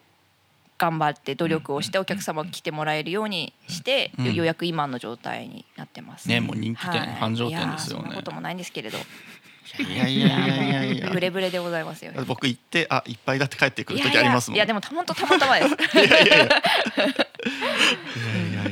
[0.78, 4.24] 頑張って努力をしてお客様が来てもらえるようにして、うん。
[4.26, 6.28] よようやく今の状態になってます。
[6.28, 8.14] ねもう人気店繁盛店ですよね。
[8.14, 8.98] こともないんですけれど、
[9.78, 11.10] いやいやいやいやいや。
[11.10, 12.12] ブレブレでございますよ。
[12.26, 14.56] 僕行ってあいっぱいだって帰ってくるいやいや時ありますもん。
[14.56, 15.68] いやでもた本当たまたまです。
[15.98, 16.44] いやいやいや。
[16.44, 16.48] い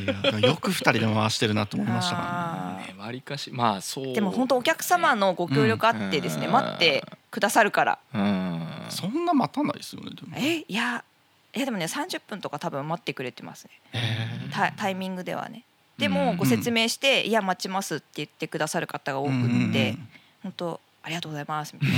[0.06, 2.86] やいやよく二人で回してるなと思いましたからあー。
[2.94, 4.12] ねわりかしまあそう。
[4.12, 7.98] でも本当お客様のご協力あってですね、うん待ってくださるから。
[8.12, 11.02] うんそんな待たないですよねでもえいや
[11.56, 13.70] いやでもね30分とか多分待ってくれてますね。
[13.92, 15.62] へタタイミングではね。
[15.98, 16.12] でうん。
[16.12, 19.70] もご説明して「いや待ちます」って言ってくださる方が多くうんうんうん。
[19.70, 19.96] って
[20.42, 21.74] 本当ありがとうございます。
[21.74, 21.96] みたいな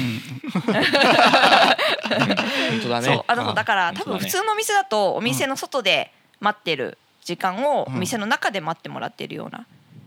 [2.70, 3.06] 本当だね。
[3.06, 3.24] そう。
[3.26, 8.00] あのあだから多分普通のお店だとお店の外で待ってる時間をおうん。
[8.00, 9.64] 店の中で待ってもらってるようなは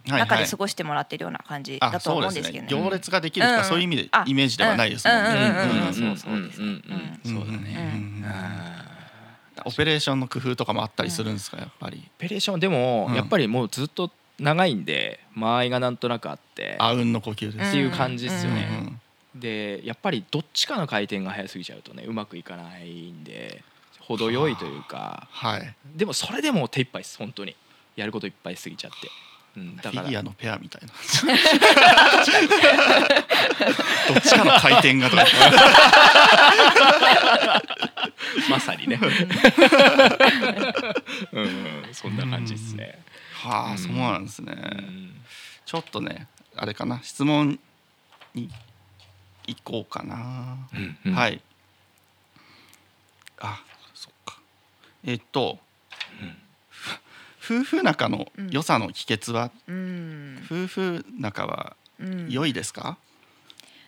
[0.09, 0.21] いはい。
[0.21, 2.69] 中で過ごしてもらってるような感じだと思うんですけどね。
[2.69, 3.65] 行列ができるとかうん。
[3.65, 5.93] そういう意味であイメージではないですもんうんうんうんねうん。
[5.93, 6.65] そうそうですう。
[6.65, 6.83] んうん
[7.25, 8.98] うんうんそうだね、うんうん
[9.65, 12.03] オペレーションの工夫とかもあったりするんですかやっぱり？
[12.05, 13.15] オペレーションでもうん。
[13.15, 16.75] やっぱりもうずっと長いんで間合いがなんとなくあって。
[16.79, 19.01] あうんの呼吸ですっていう感じですようんうね、ん。
[19.35, 23.63] でやっぱりどっちかの回転が早すぎちゃうとねうまくいかないんで
[23.99, 25.27] 程よいというか。
[25.31, 25.75] はい。
[25.95, 27.55] でもそれでも手一杯です本当に。
[27.95, 29.09] やることいっぱいすぎちゃって、
[29.59, 30.05] うん、フだから。
[30.05, 30.87] ィギュアのペアみたいな。
[34.07, 35.25] どっちかの回転がとか。
[38.49, 38.99] まさにね。
[41.33, 44.53] うん、うん、そんな感じですね、はあそうなんですね。
[44.53, 45.21] うん。
[45.65, 47.59] ちょっとねあれかな質問
[48.33, 48.49] に
[49.45, 50.57] 行こうかな。
[50.73, 51.13] うんうん。
[51.13, 51.41] はい。
[53.39, 53.61] あ
[53.93, 54.39] そっか。
[55.03, 55.59] えっと
[57.49, 59.49] 夫婦仲の良さの秘訣は？
[59.67, 60.39] うん。
[60.45, 62.29] 夫婦仲はうん。
[62.29, 62.97] 良いですか？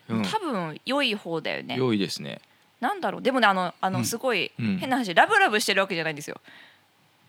[0.10, 0.24] うん。
[0.24, 1.76] 多分良い方だよね。
[1.78, 2.42] 良いですね。
[2.80, 3.22] なんだろう？
[3.22, 3.94] でもねあのあうん。
[3.94, 4.78] のすごいうん。
[4.80, 6.42] 変な話ラブラブしてるわけじゃないんですよ。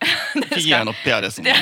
[0.35, 1.55] フィギュアのペアですもんね。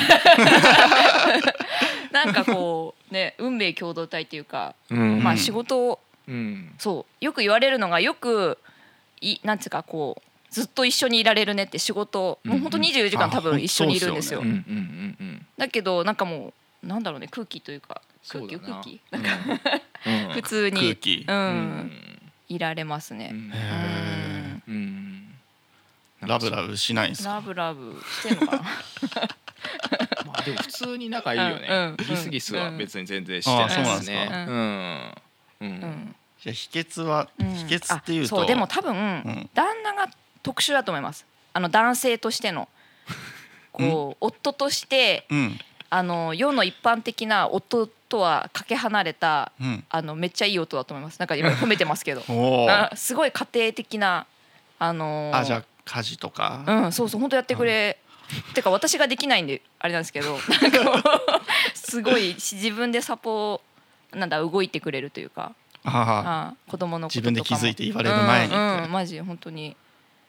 [2.11, 5.21] なんかこうね運命共同体っていうか、うん。
[5.21, 6.73] まあ仕事をうん。
[6.79, 8.57] そうよく言われるのがよく
[9.19, 12.83] いなんつうかこうずっと一緒にいられるねって仕事もう本当うん。
[12.85, 14.43] うん24時間あ多分一緒にいるんですよ。
[15.57, 18.99] だけどなんかもうなんだろうね空気というか空気空気。
[19.11, 19.21] うん。
[19.23, 19.71] なんか
[20.05, 20.33] うん。
[20.33, 20.97] 普通に
[22.49, 23.33] いられますね。
[26.21, 27.33] ラブラブしないんですか？
[27.35, 28.63] ラブラブしてんのかな？
[30.25, 34.29] まあでも普通に仲いいよね、ギスギスは別に全然してないですね。
[34.31, 35.13] あうん
[35.61, 35.67] うん。
[35.67, 36.15] うん。
[36.41, 37.53] じゃあ秘訣はうん。
[37.53, 39.49] 秘訣っていうとあそうでも多分、ん。
[39.53, 40.09] 旦那が
[40.43, 41.25] 特殊だと思います。
[41.53, 42.67] あの男性としての。
[43.71, 45.59] こう、夫としてうん。
[45.93, 49.83] あの世の一般的な夫とはかけ離れたうん。
[49.89, 51.19] あのめっちゃいい夫だと思います。
[51.19, 52.23] なんか今褒めてますけど。
[52.95, 54.25] すごい家庭的な
[54.79, 56.63] あのーあじゃあ家事とか？
[56.65, 57.97] うんそうそう本当やってくれ、
[58.53, 60.39] てか私ができないんであれなんですけど。
[60.61, 61.41] なんか
[61.73, 63.61] すごいし自分でサポ
[64.13, 65.53] なんだ動いてくれるというか。
[65.83, 69.75] あああ子供のこと自分で気づいて言われる前にうんうん、マジ本当に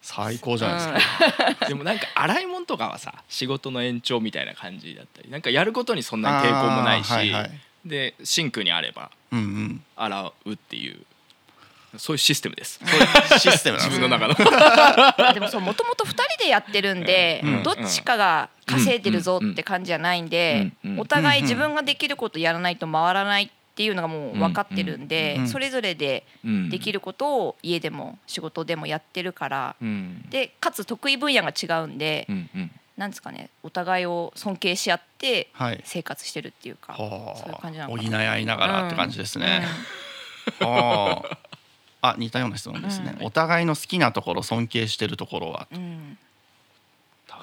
[0.03, 1.65] 最高じゃないですか。
[1.67, 7.51] でもなんか洗い物とかはさ仕事の延長みたいな感じだったりなんかやることにそんなに抵抗もないし、はいはい。
[7.85, 9.83] でシンクにあればうんうん。
[9.95, 10.99] 洗うっていう
[11.97, 12.79] そういうシステムです。
[12.83, 13.03] そうい
[13.37, 14.35] うシステム自分の中の。
[14.37, 17.63] あでもそうもともと2人でやってるんで、うん。
[17.63, 20.91] どっちかが稼いでるぞって感じじゃないんで、うん。
[20.93, 20.99] うん。
[20.99, 26.69] お互い自分ができることやらないと回らないっていうのがもう分かってるんで、うんうんそれぞれでうん。
[26.69, 30.25] できることを家でも仕事でもやってるから、うん。
[30.29, 32.71] でかつ得意分野が違うんで、うんうん。
[32.97, 35.81] なんですかねお互いを尊敬し合ってはい。
[35.83, 38.09] 生活してるっていうか、はそういう感じなあのかな。
[38.09, 39.63] 補い合いながらって感じですね、
[40.61, 40.67] うん。
[40.67, 41.23] は
[42.01, 42.09] あ。
[42.09, 43.25] あ似たような質問ですね、うん。
[43.25, 45.67] お互いの好きなところ尊敬してるところは。
[45.71, 46.17] うん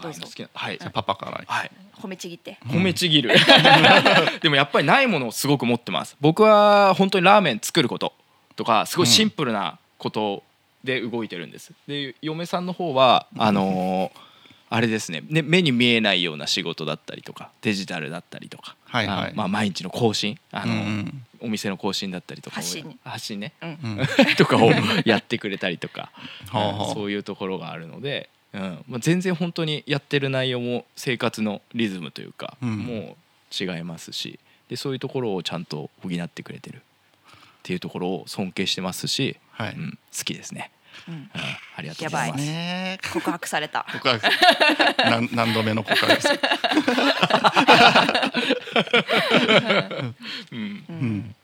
[0.01, 1.43] 互いの好きなはいじゃあパパから。
[1.47, 1.71] はい。
[2.01, 2.59] 褒めちぎって。
[2.67, 3.35] 褒めちぎる。
[4.41, 6.17] でもやっぱりないものをすごく持ってます。
[6.21, 8.15] 僕は本当にラーメン作ること
[8.57, 10.43] とかすごいシンプルなこと
[10.83, 11.73] で動いてるんです。
[11.87, 14.31] で嫁さんの方はあのー
[14.73, 15.25] あれですね。
[15.29, 19.31] ね目に見えないような仕事だったりとかデジタルだったりとか、はいはい。
[19.31, 21.27] あまあ、毎日の更新あの、うんうん。
[21.41, 22.99] お店の更新だったりとかを発信。
[23.03, 23.53] 発信ね。
[23.61, 23.69] うん。
[23.69, 23.73] う
[24.03, 24.07] ん。
[24.39, 24.71] とかを
[25.05, 26.13] やってくれたりとか
[26.51, 26.91] はあはあう。
[26.93, 28.85] んそういうところがあるので、うん。
[28.89, 32.79] まあ、全然本当にやってる内容も生活のリズムというか、うん。
[32.79, 33.17] もう
[33.53, 34.39] 違いますし
[34.69, 36.83] でそういうところをちゃんと補ってくれてる。
[37.61, 39.75] っていうところを尊敬してますし、はい。
[39.75, 40.71] うん、好きですね、
[41.07, 41.15] うん。
[41.15, 41.31] うん、
[41.77, 42.45] ありがとうございます。
[42.45, 43.87] ねえ告白された。
[43.93, 44.27] 告白。
[45.05, 46.35] 何何度目の告白ですか、
[50.53, 50.85] うん。
[50.89, 51.35] うん、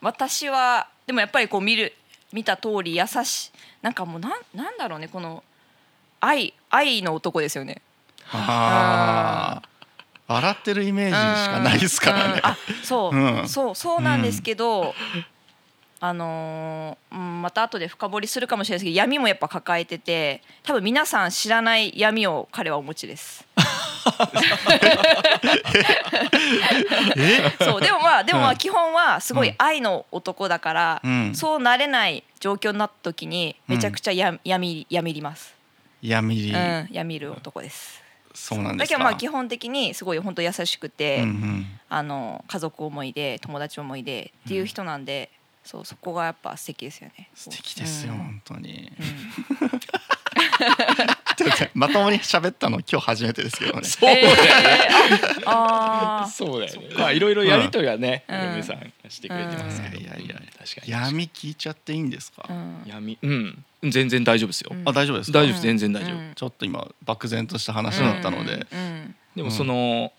[0.00, 1.92] 私はでもやっぱりこう見る
[2.32, 3.50] 見た通り優しい。
[3.82, 5.42] なんかもうなんなんだろうねこの
[6.20, 7.82] 愛愛の男ですよね。
[8.32, 12.34] ああ笑ってるイメージしかないですからね。
[12.34, 12.40] うん。
[12.42, 13.48] あそう、うん。
[13.48, 14.94] そうそうなんですけど、
[16.00, 23.46] あのーうん、また後で深掘りするかもしれないですけど闇もやっぱ抱えてて多分皆さん知らない闇を彼はお持ちです。
[27.16, 27.50] え？
[27.64, 28.52] そうでもまあでもまうん。
[28.52, 29.54] あ基本はすごいうん。
[29.58, 31.34] 愛の男だから、うん。
[31.34, 35.57] そうなれない状況になった時にめちゃくちゃや闇闇ります。
[36.02, 36.36] 闇。
[36.36, 38.02] り、うん、闇る男です。
[38.34, 38.94] そうなんですか。
[38.94, 41.66] だけどまあ基本的にすごい本当優しくて、うんうん。
[41.88, 45.30] あの家族思いで友達思いでっていう人なんで、
[45.64, 47.28] そうそこがやっぱ素敵ですよね。
[47.34, 48.18] 素敵ですよ、うん。
[48.18, 48.92] 本当に。
[49.60, 49.68] うん
[51.74, 53.84] まともに喋ったの今日初めてですけどね。
[53.84, 54.34] そうだよね、
[56.32, 56.88] そうだよね。
[56.96, 58.40] まあいろいろやりとりはね、うん。
[58.40, 60.04] 嫁さんしてくれてますけど、うん。
[60.04, 60.90] いやいや確かに。
[60.92, 62.82] 闇聞いちゃっていいんですか、うん。
[62.86, 64.70] 闇、うん、全然大丈夫ですよ。
[64.72, 64.88] うん。
[64.88, 65.38] あ大丈夫ですか？
[65.40, 66.14] 大丈夫です、全然大丈夫。
[66.14, 66.32] うん。
[66.34, 69.14] ちょっと今漠然とした話だったので、うん。
[69.36, 70.12] でもその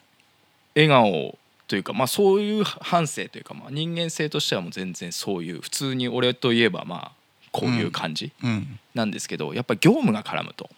[0.76, 7.11] 笑顔というか、まあそういう反省というか、まあ人間性としてはもう全然そういう普通に俺といえばまあ
[7.51, 8.80] こういう感じうん。
[8.95, 10.70] なんですけど、やっぱ業務が絡むと、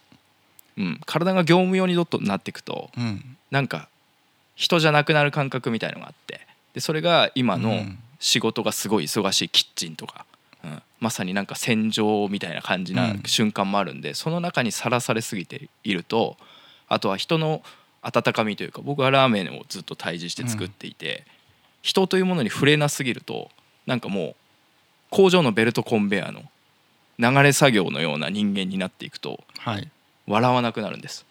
[0.77, 3.37] うん、体が業務用にどっとなっていくと、うん。
[3.51, 3.89] なんか
[4.55, 6.39] 人じゃなくなる感覚みたいのがあって
[6.73, 7.99] でそれが今のうん。
[8.21, 10.25] 仕事がすごい忙しいキッチンとか、
[10.63, 13.23] うん、まさになんか戦場みたいな感じうなん。
[13.25, 16.37] 瞬間もあるんで、その中にさらされすぎていると
[16.87, 17.63] あとは人の
[18.03, 21.25] 温かみというか僕はラーメンをずっと対峙して作っていて、
[21.81, 23.49] 人というものに触れなすぎると
[23.87, 24.35] なんかもう
[25.09, 26.43] 工場のベルトコンベヤーの
[27.17, 29.89] 流れ作業のような人間になっていくとはい
[30.27, 31.25] 笑わなくなるんです。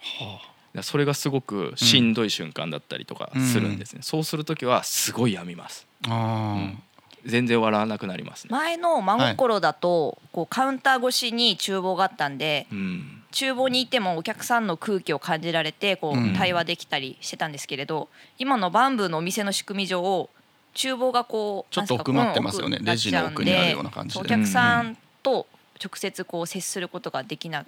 [0.00, 0.42] はだか
[0.74, 5.86] らそれがすごくしんどい瞬間だったりとかするんですね、そうする時はすごい病みます。
[6.08, 6.82] ああうん。
[7.24, 8.48] 全然笑わなくなりますね。
[8.50, 13.22] 前の真心だと、こうカウンター越しに厨房があったんでうん。
[13.30, 16.32] 厨房にいてもお客さんの空気を感じられてこうん。
[16.32, 18.08] う対話できたりしてたんですけれど、
[18.38, 20.28] 今のバンブーのお店の仕組み上
[20.74, 22.78] 厨房がこうちょっと奥まってますよね。
[22.80, 24.20] レジの奥にあるような感じで。
[24.20, 24.96] お客さん。
[25.22, 25.46] と
[25.82, 27.64] 直接こう接することができな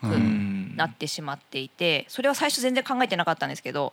[0.00, 0.04] く
[0.76, 3.92] なってしまっていてそれは最初全然考えてなかったんですけど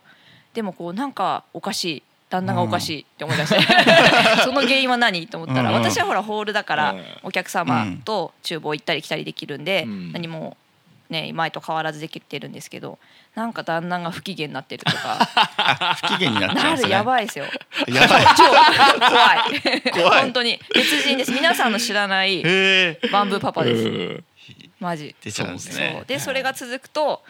[0.54, 3.60] でもこうなんかおかしい旦那がおかしいって思い出して
[4.44, 7.04] その原因は何と思ったら私はほらホールだからうん。
[7.22, 10.12] お客様と厨房行ったり来たりできるんでうん。
[10.12, 10.56] 何も
[11.08, 12.98] ね前と変わらずできてるんですけど
[13.34, 15.26] なんか旦那が不機嫌になってるとか。
[16.02, 16.90] 不機嫌になっちゃうんなるですね。
[16.90, 17.44] やばいですよ。
[17.88, 18.24] やばい。
[18.36, 19.34] 超怖
[19.76, 19.92] い。
[19.92, 20.22] 怖い。
[20.22, 21.32] 本当に別人です。
[21.32, 22.42] 皆さんの知らない
[23.12, 23.82] バンブーパパです。
[23.84, 24.24] うん
[24.80, 25.14] マジ。
[25.22, 26.06] 出ちゃうんですそねう。
[26.06, 27.22] でそれが続くと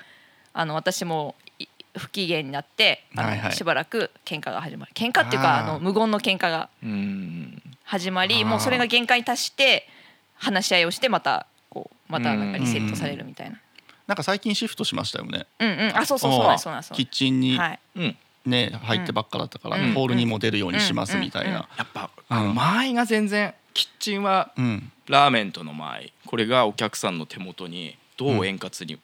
[0.53, 1.67] あの私もい
[1.97, 3.53] 不機嫌になってあの、はいはい。
[3.53, 4.93] しばらく喧嘩が始まる。
[4.95, 5.65] 喧嘩っていうかあー。
[5.65, 7.63] あの無言の喧嘩がうん。
[7.85, 8.29] 始まあー。
[8.29, 9.89] りもうそれが限界に達して
[10.37, 13.59] 話し合いをしてまたこうまたなんかリセットされるみたいな。
[14.07, 15.47] なんか最近シフトしましたよね。
[15.59, 15.97] うんうん。
[15.97, 17.79] あそうそうそうなんですそうなんですキッチンにはい。
[17.97, 18.17] うん。
[18.47, 19.93] ね入ってばっかだったからうん。
[19.93, 24.91] ホールにも出るようにしますみたいうんうんなやっぱ間合いが全然キッチンはうん。
[25.07, 26.13] ラーメンとの間合い。
[26.27, 28.99] これがお客さんの手元にどう円滑に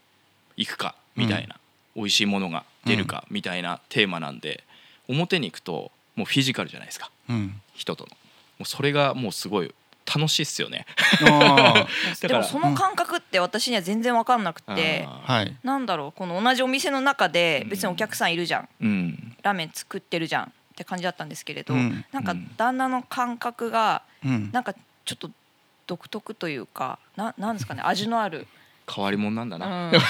[0.56, 1.56] いくかみたいな、
[1.94, 4.64] 美味しいものが出るかみたいなテーマなんで
[5.08, 7.10] 表に行くともうフィジカルじゃないですか。
[7.30, 7.60] うん。
[7.72, 8.10] 人との。
[8.10, 8.16] も
[8.62, 9.72] うそれがもうすごい
[10.12, 10.86] 楽しいっすよね。
[12.20, 15.56] でもその感覚って私には全然分かんなくて、あはい。
[15.62, 19.36] なんだろうこの同じお店の中で別にお客さんいるじゃん、うん。
[19.42, 22.04] ラーメン作ってるじゃんって感じだったんですけれど、うん。
[22.10, 22.50] なんかうん。
[22.56, 24.50] 旦那の感覚がうん。
[24.52, 25.30] なんかちょっと
[25.86, 28.46] 独特というかななんですかね 味のある、
[28.92, 30.00] 変わり者なんだうな、ん、 うん。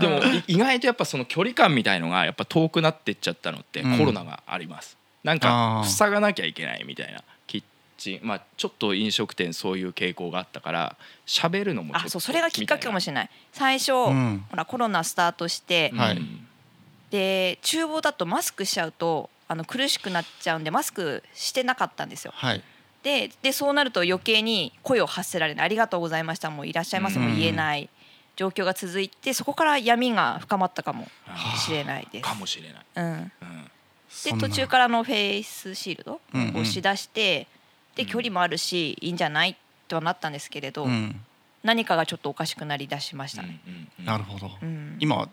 [0.00, 3.98] でもい意外とやっぱその距離感みたいのがやっぱ遠くなってっちゃったのってうん。
[3.98, 5.88] コロナがあります、なんあかー。
[5.88, 7.62] 塞がなきゃいけないみたいなキッ
[7.98, 8.26] チン。
[8.26, 10.96] まあちょっと飲食店そういう傾向があったから
[11.26, 13.30] 喋るのもちょっとあそうそれがきっかけかもししれない。
[13.52, 14.44] 最初、うん。
[14.50, 16.22] ほらコロナスタートして、はい
[17.14, 22.32] で厨房だとマスクしちゃうとあの苦しくなっちゃうんでマスクしてなかったんですよ。
[22.34, 22.62] はい。
[23.04, 27.88] ででそうなると余計に声を発せられない「ありがとうございました」もういらっしゃいませも言えない、
[28.34, 31.06] 状況が続いてそこから闇が深まったかも
[31.64, 32.24] しれないです。
[32.24, 33.70] かもしれない、うん、うん、
[34.24, 36.48] で途中からのフェイスシールドをうんうん。
[36.50, 37.46] 押し出して、
[37.94, 39.56] で距離もあるしいいんじゃない
[39.86, 41.20] とはなったんですけれど、うん。
[41.62, 43.60] 何かがちょっとおかしくなりだしましたね。
[43.68, 44.04] うんうんうん。
[44.04, 44.50] なるほど。
[44.60, 44.96] うん。
[44.98, 45.28] 今は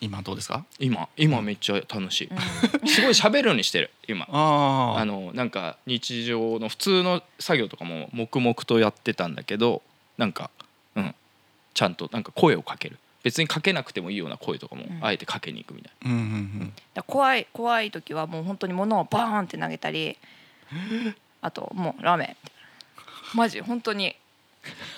[0.00, 0.64] 今どうですか？
[0.78, 2.30] 今今めっちゃ楽しい、
[2.88, 4.26] すごい喋るようにしてる今。
[4.30, 9.82] ああのなんか日常の普通の作業とかも黙々とやってたんだけど
[10.16, 10.50] なんか
[10.94, 11.14] うん。
[11.74, 12.98] ちゃんとなんか声をかける。
[13.22, 14.98] 別にかけなくてもいいような声とかもん。
[15.02, 16.72] あえてかけに行くみたいうんうん
[17.06, 20.16] 怖い怖い時はもう本当に物をバーンって投げたり
[21.42, 22.36] あともうラーメン。
[23.36, 24.16] マジ本当に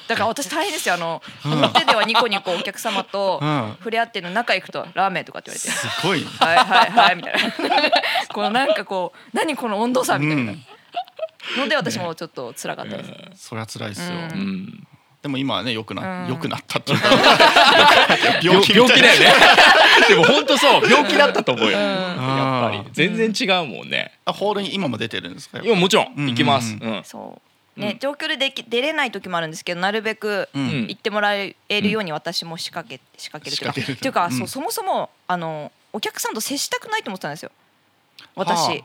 [0.09, 0.95] だから私大変ですよ。
[0.95, 3.77] あの表ではニコニコお客様とうん。
[3.79, 5.71] 触れ合ってるの中行くとラーメンとかって言われて。
[5.71, 6.21] すごい。
[6.21, 7.41] ねはいはいはいみたいな。
[8.33, 10.55] このなんかこう何この温度差みたいな。
[11.59, 13.05] ので私もちょっで辛かったで
[13.35, 14.29] す、それは辛いですよ、うん。
[14.29, 14.87] な、うん、
[15.23, 16.29] でも今はね良くなうん。
[16.29, 17.09] 良くなったっていうか。
[18.43, 19.33] 病病気だよね。
[20.09, 21.85] でも本当そう病気だったと思うよ、うん。
[21.85, 22.91] やっぱり。
[22.93, 24.13] 全然違うもんね。
[24.25, 25.61] あホールに今も出てるんですか？
[25.61, 26.27] いやもちろんうん。
[26.29, 27.05] 行きます、ううん。
[27.05, 27.99] そうね、うん。
[27.99, 33.73] 状況ででき出れない時もあるんですけどなるべく行ってもらえるように私も仕掛け仕掛けるというか。
[33.73, 34.33] 仕掛けるっていうか、うん。
[34.33, 37.51] そうそもそもあのお客さんと接したくないと思ってたんですよ
[38.35, 38.85] 私、はあ。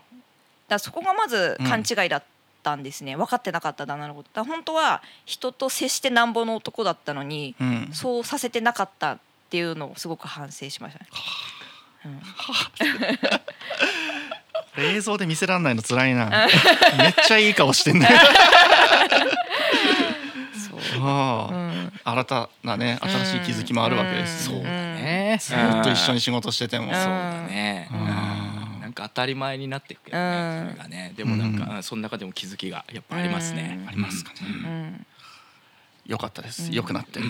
[0.67, 2.23] だそこがまず勘違いだっ
[2.63, 7.89] たんですね、分かってなかった旦那のことだ本当は人と接してなんぼの男だったのに、うん。
[7.93, 9.19] そうさせてなかったっ
[9.49, 11.64] ていうのをすごく反省しましたね、うん
[14.77, 16.47] 映像で見せらんないの辛いな。
[16.97, 18.09] めっちゃいい顔してんね。
[20.69, 20.79] そう。
[22.03, 24.57] 新たなね新しい気づきもあるわけですね。
[24.57, 24.63] うん。
[24.63, 25.37] ね。
[25.39, 26.85] ずっと一緒に仕事してても。
[26.85, 26.93] うん。
[26.93, 27.89] そうだね、
[28.81, 30.71] なんか当たり前になっていくけどね、うん。
[30.71, 31.13] それがね。
[31.15, 33.87] でもなんか、その中でも気づきがやっぱありますね、うん。
[33.87, 34.39] ありますかね。
[34.41, 35.05] うん。
[36.05, 36.67] よかったです。
[36.67, 37.29] うん良くなってううん。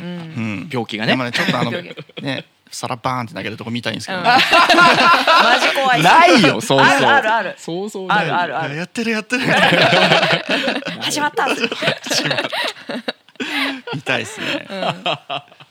[0.62, 0.70] ん。
[0.72, 1.16] 病気がね。
[1.16, 2.46] ねちょっとあの病 ね
[2.76, 4.36] 皿バーンって投げるとこ見たいんですけどねうん。
[4.36, 6.04] マジ怖い。
[6.04, 6.80] ないよそうそう。
[6.80, 7.56] あるあるある。
[7.58, 8.70] そうそうあるあるある。
[8.70, 9.46] いややってるやってる。
[11.02, 11.48] 始まった。
[13.94, 14.68] 見たいですね。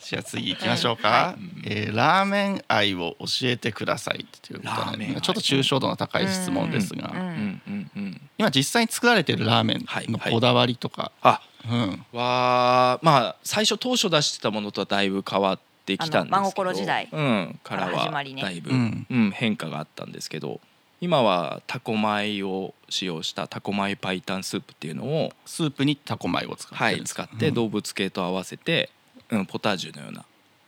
[0.00, 1.34] じゃあ次行きましょうか、は
[1.64, 5.14] えーラーメン愛を教えてくださいっていうことラーメン愛。
[5.14, 8.20] でちょっと抽象度の高い質問ですが、うんうんうんうん。
[8.38, 11.40] 今実際に作られてるラーメンのこだわりとか、あ。
[11.70, 12.04] うん。
[12.12, 18.42] はまあ最初当初出してたものとはだいぶ変わってきたんですけど真心時代うん、からはりね。
[18.42, 20.60] だいぶ、ううんん変化があったんですけど
[21.00, 26.74] 今はタコ米を使用したタコ米白湯スープっていうのを、スープにタコ米を使って。
[26.76, 28.90] はい、るんです使って動物系と合わせて、
[29.28, 30.24] うん、ポタージュのような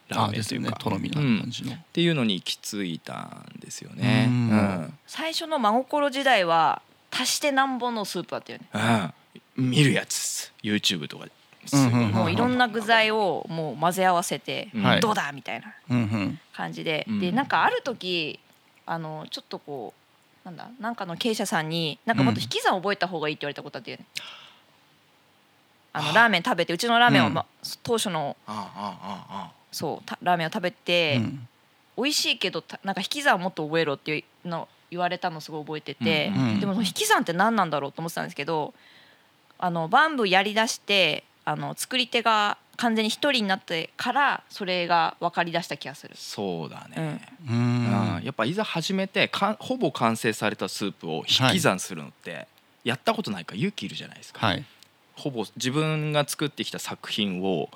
[0.08, 0.84] ラーあですよねメンというか。
[0.84, 4.28] とろみのある感じの、っていうのに行き着いたんですよね。
[5.06, 9.14] 最初の真心時代は足してなんぼのスープだったよね。
[9.56, 9.70] うん。
[9.70, 11.32] 見るやつ YouTube とかで
[12.12, 14.68] もういろんな具材をもう混ぜ合わせて
[15.00, 15.74] どうだみたいな
[16.52, 18.38] 感じで、うんでなんかある時
[18.84, 19.92] あのちょっとこ
[20.44, 24.06] うなんだなんかの経営者さんになんかもっと引き算覚えた方がいいって言われたことあって、ね
[25.92, 27.34] あのラーメン食べてうちのラーメンを、うん。
[27.34, 27.46] ま
[27.82, 28.36] 当初の
[29.72, 31.48] そうたラーメンを食べて、うん。
[31.96, 38.74] 美味しいけどたなんか引き算をもっと覚えろっていうの言われたのすごい覚えてて、でも引き算って何なんだろうと思ってたんですけど
[39.58, 46.14] あのバンブーやりだしてあの作り手が完全に一人になってからそれが分かりだした気がする。
[46.16, 48.18] そうだね、ううん。
[48.18, 48.22] ん。
[48.24, 52.48] やっぱいざ始めてかほぼ完成されたスープを引き算するのって、
[52.84, 54.64] やったことないから勇気いるじゃないですか、はい。
[55.14, 57.70] ほぼ自分が作ってきた作品を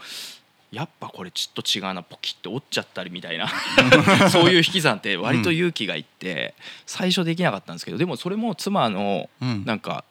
[0.73, 3.49] やっぱこれちょっと違うなポキって折っちゃったりみたいな
[4.31, 6.55] そういう引き算って割と勇気がいって
[6.87, 9.64] 最初できなかったんですけどでもそれも妻のうん。
[9.64, 10.05] なんか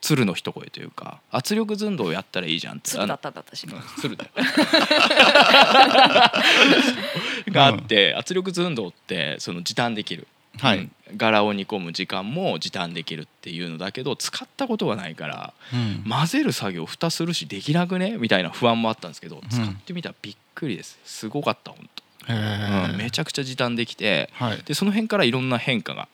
[0.00, 2.90] 鶴の一声というか圧力寸胴をやったらいいじゃんって。
[2.90, 3.66] 粒だったんだ私。
[3.66, 4.30] あの鶴だよ。
[7.52, 10.26] があって圧力寸胴ってその時短できる、
[10.58, 10.78] はい。
[10.78, 16.04] うん柄を煮込む時間も時短できるっていうのだけど使ったことがないからうん。
[16.06, 19.40] 混ぜる作業蓋するしできなくねみたいな不安もあったんですけどん。
[19.48, 20.98] 使ってみたらびっくりです。
[21.06, 21.88] すごかった本へ
[22.26, 22.90] 当、ー。
[22.90, 24.58] うん、めちゃくちゃ時短できてはい。
[24.66, 26.08] でその辺からいろんな変化が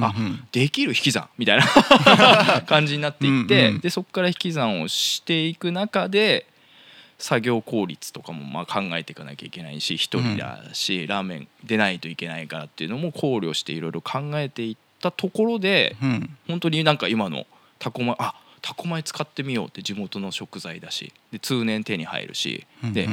[0.00, 0.14] あ
[0.52, 1.64] できる引き算みたいな。
[2.66, 6.46] 感じになっていってでそこから引き算をしていく中で
[7.18, 16.36] 作業効率とかもまあ考えていかなきゃいけないし一人だし、ラーメン出ないといけないからっていうのも考慮していろいろ考えていったところでうん。
[16.48, 17.46] 本当になんか今の
[17.78, 23.08] タコ米あタコ米使ってみようって地元の食材だしで通年手に入るしで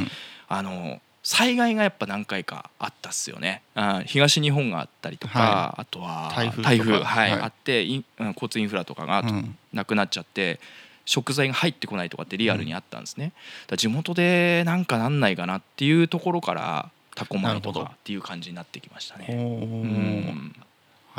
[0.48, 1.02] あの
[1.32, 3.62] 災害がやっぱ何回かあったっすよね。
[3.76, 7.30] あ東日本があったりとか、はあとは台風はい。
[7.32, 7.40] はい。
[7.42, 9.56] あってインうん交通インフラとかがうん。
[9.72, 10.60] なくなっちゃって
[11.06, 13.36] 食材が入ってこないとかってリアルにあったんですね、だか
[13.74, 19.28] ら地元でなんかなんないかなっていうところからタコ米とかっていう感じになってきましたおね。
[19.30, 19.34] ー。
[19.34, 20.56] うん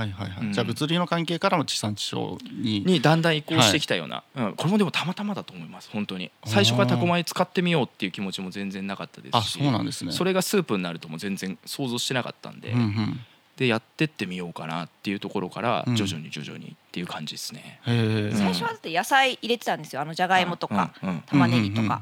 [0.00, 0.52] はいはいはい、うん。
[0.52, 2.80] じゃあ物理の関係からも地産地消に。
[2.80, 6.30] にだんだん移行してきたような、うん、これもでもたまたまだと思います本当に。
[6.46, 10.12] 最初からタコ米使ってみようっていう気持ちも全然なかったですあしそうなんですね。
[10.12, 13.20] それがスープになるとも全然想像してなかったんで、うんうん。
[13.56, 15.96] でやってってみようかなっていうところからうん。
[15.96, 17.80] 徐々に徐々にっていう感じですね。
[17.86, 20.02] へえ最初はだって野菜入れてたんですよ。
[20.02, 22.00] あのじゃがいもとかうんうん玉ねぎとか、うんうんうん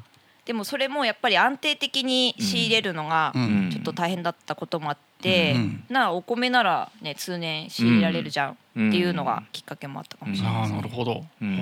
[0.49, 3.35] でもそれもやっぱり安定的に仕入れるのが
[3.71, 5.85] ちょっと大変だったこともあって、うん。
[5.91, 11.59] なお米ならね通年仕入れられるじゃんっていうのがきっかけもあったかもしれないああですねなるほど、うん。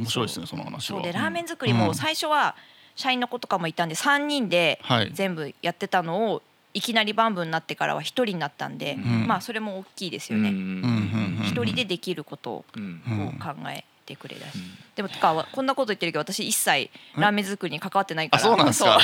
[0.00, 0.98] 面白いですねその話は。
[0.98, 2.56] そうでラーメン作りも最初は
[2.96, 5.10] 社員の子とかもいたんで3人ではい。
[5.14, 6.42] 全部やってたのを
[6.74, 9.28] いきなりバンブになってからは1人になったんで、ん。
[9.28, 10.50] まあそれも大きいですよね。
[11.44, 12.86] 一人でできることをうんう
[13.36, 13.38] ん。
[13.38, 14.58] 考えてくれだし、
[14.96, 18.42] でもてかこんなこと言ってるけど私一切ラーメン作りに関わってないから。
[18.42, 18.98] あそうなんですか？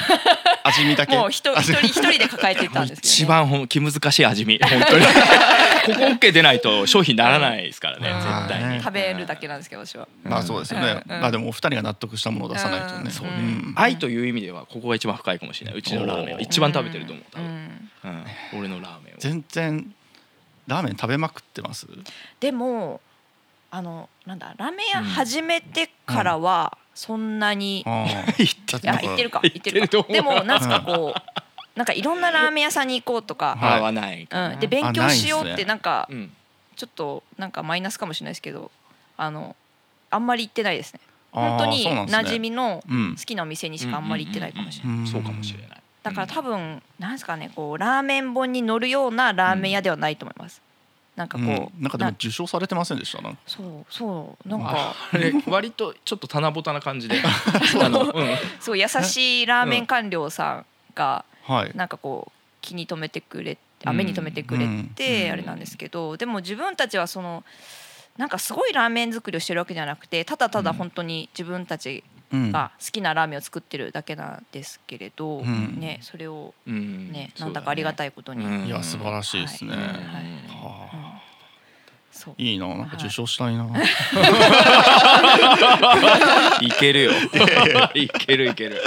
[0.64, 1.16] 味見だけ？
[1.16, 4.58] もう一人一人一人で抱えてたんです一よ、ね、番ほん気難しい味見。
[4.58, 5.04] 本当に。
[5.06, 8.10] ここ OK 出ないと商品にならないですからね。
[8.10, 8.20] うん。
[8.20, 8.82] 絶対に。
[8.82, 10.08] 食べるだけなんですけど私は。
[10.24, 13.10] まあそうですよね、まあでもお二人が納得したものを出さないとね、うん。
[13.12, 13.32] そうね。
[13.32, 13.72] ん。
[13.76, 15.78] 愛という意味ではここが一番深いかもしれない。
[15.78, 16.40] うちのラーメンは。
[16.40, 17.90] 一番食べてると思う多う分ん。
[18.54, 18.58] うん。
[18.58, 19.16] 俺のラーメンを。
[19.18, 19.94] 全然
[20.66, 21.86] ラーメン食べまくってます？
[22.40, 23.00] でも
[23.70, 28.06] あのなんだラーメン屋始めてからはそんなに、 あ
[28.38, 29.88] 言っていや言ってるか言ってる。
[29.88, 30.02] か。
[30.08, 36.32] でもなんすかこうなんかいろんなラーメン屋さんに行こうとか、はい合わないうん、で勉強しようってあないんかうん。
[36.76, 38.70] ちょっとなんかマイナスかもしれないですけど
[39.16, 39.56] あの
[40.10, 41.00] あんまり行ってないですね。
[41.32, 45.82] 本当に馴染みのうん好きなお店にしかあんまり行ってないかもしれない、んそうかもしれない。
[46.02, 50.62] だから多分なんですかねこうラーメン本に載るようなラーメン屋ではないと思います、
[51.16, 51.82] なんかこう、うん。
[51.82, 53.22] なんかでも受賞されてませんでした？
[53.22, 54.94] なそうそうなんか。
[55.12, 57.16] あれ割とちょっと棚ぼたな感じで。
[57.82, 58.36] あのうん。
[58.60, 61.72] すごい優しいラーメン官僚さんがはい。
[61.74, 67.44] なんかこう気に留めてくれあ目に留めてくれてうんあれなんですけどでも自分たちはその
[68.16, 75.78] なんかすごいラーメン作りをしてるわけじゃなくてただただ本当に自分たちうんが好きなラーメンを作ってるだけなんですけれど、うん。
[75.78, 77.12] ねそれをうん。
[77.12, 78.66] ねなんだかありがたいことに、うん。
[78.66, 79.82] いや素晴らしいですね、はい。
[82.38, 82.54] い。
[82.54, 83.66] いななんか受賞したいな、
[86.62, 87.12] いけるよ。
[87.94, 88.82] いけるいける。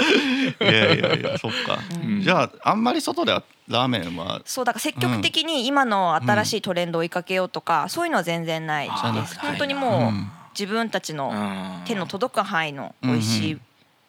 [0.60, 2.22] いやいやいやそっか、うん。
[2.22, 9.38] じゃああんまり外ではラーメンはそうだから積極的に今の新しいトレンドを追いかけようとか、そういうのは全然ないです。
[9.38, 10.30] 本当にうもうん
[10.60, 11.84] 自分たちのうん。
[11.86, 13.60] 手の届く範囲の美味しい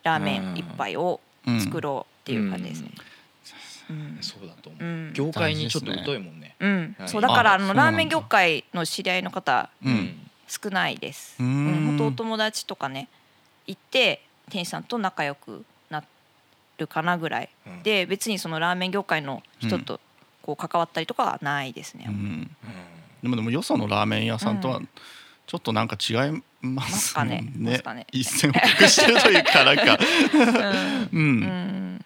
[0.04, 0.54] ラーメうん。
[0.54, 1.22] ン一杯を
[1.64, 2.92] 作ろうっていう感じですね。
[3.90, 4.18] うん。
[4.22, 4.84] そうだと思う。
[4.84, 5.14] うん。
[5.14, 6.56] 業界にちょっと疎いもんね。
[6.60, 6.96] うん。
[7.00, 7.10] はい。
[7.10, 10.18] そうだからあのラーメン業界の知り合いの方うん。
[10.48, 11.38] 少ないです。
[11.40, 13.08] ううんん本当お友達とかね
[13.68, 16.04] 行って店主さんと仲良くな
[16.78, 17.50] るかなぐらい。
[17.66, 17.84] うん。
[17.84, 20.02] で別にそのラーメン業界の人と
[20.42, 22.06] こう関わったりとかはないですね。
[22.08, 22.56] うん。
[23.24, 24.88] でもでもよそのラーメン屋さんとはう
[25.48, 27.52] ちょっとなんか違いますね。
[27.58, 29.98] ますかね一線を画してるというかなんか、
[31.12, 31.20] うん。
[31.20, 31.44] うん。
[31.44, 32.06] うん。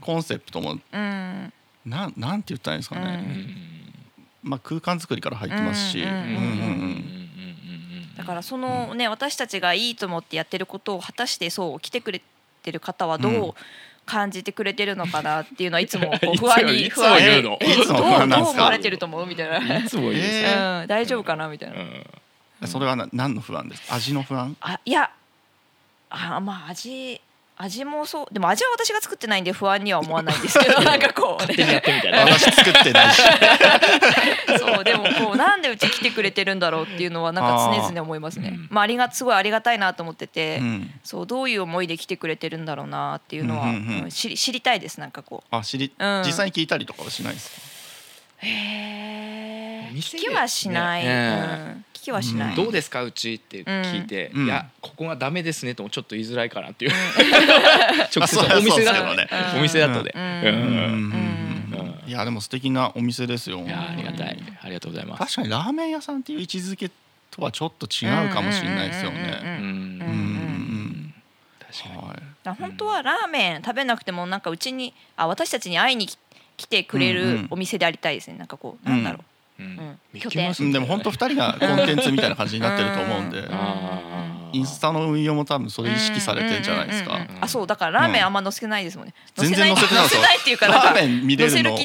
[0.00, 1.52] コンセプトもうん。
[1.84, 3.10] なんなんて言ったらいいんですかね、うん。
[3.10, 3.76] うん
[4.46, 6.42] まあ、空間作りから入ってますし、うんうんうんうんうんう
[6.92, 7.16] ん
[8.16, 12.22] だからそのね私たちがいいと思ってやってることを果たしてそう来てくれ
[12.62, 13.54] てる方はどう
[14.06, 19.78] 感じてくれてるのかなっていうのはいつも 不安に不安にどう思われてると思うみたいな。
[19.80, 21.76] いつも言うん、大丈夫かなみたいな。
[22.64, 23.92] それはな何の不安です？
[23.92, 24.56] 味の不安？
[24.60, 25.10] あいや
[26.10, 27.20] あまあ味
[27.58, 32.18] 味もそうでも味は私が作ってないんで不安には思わないんですけど なんかこう勝手にやねってみたいな。
[32.26, 33.22] 私作ってないし。
[34.60, 38.50] そうでもこうなんでうち来てくれてるんだろうっていうのはなんか常々思いますね。
[38.50, 38.68] うん。
[38.70, 40.90] まあありがすごいありがたいなと思ってて、うん。
[41.02, 45.56] そうどういう思いで来てくれてるんだろうなっていうのは、うんうんうんうん知り知りたいですなんかこう。
[45.56, 47.75] あ知り、うん実際に聞いたりとかはしないですか
[48.38, 49.90] へえ。
[49.94, 51.04] 聞きはしない。
[51.04, 51.38] ね
[51.74, 51.84] うん。
[51.94, 52.50] 聞きはしない。
[52.50, 52.56] うん。
[52.56, 54.44] どうですかうちって聞いて、うん。
[54.46, 56.92] いやここがダメですねともちょっと言いづらいかなっていう、
[58.14, 59.28] 直接お店だとね。
[59.56, 60.22] お店だとね、うん。
[60.22, 60.34] うん。
[60.34, 62.02] うん。
[62.04, 62.08] うん。
[62.08, 63.60] いやでも素敵なお店ですよ。
[63.60, 64.38] いやありがたい。
[64.62, 65.18] ありがとうございます。
[65.20, 66.90] 確かにラーメン屋さんっていう位置づけ
[67.30, 69.40] とはちょっと違うかもしれないですよね。
[69.42, 71.14] うん。
[71.60, 72.08] 確かに。
[72.08, 72.16] はい。
[72.16, 76.16] だから本当はラーメン食べなくてもなんかうちにあ私たちに会いに来
[76.56, 78.38] 来てくれるお店でありたいですね。
[78.38, 79.20] なんかこうなんだろ
[79.58, 79.68] う、うん。
[79.68, 79.98] うん。
[80.12, 80.72] 見つけますうん。
[80.72, 83.42] でも本当二人がコンテンツみたいな感じになってると思うんで
[84.56, 87.12] インスタの運用も多分それ意識されてんじゃないですか。
[87.12, 91.76] うんうんうんうんあそうだからラーメンあんま載せないですもんね、全然載せてない載せないっていうかラーメン見れるの。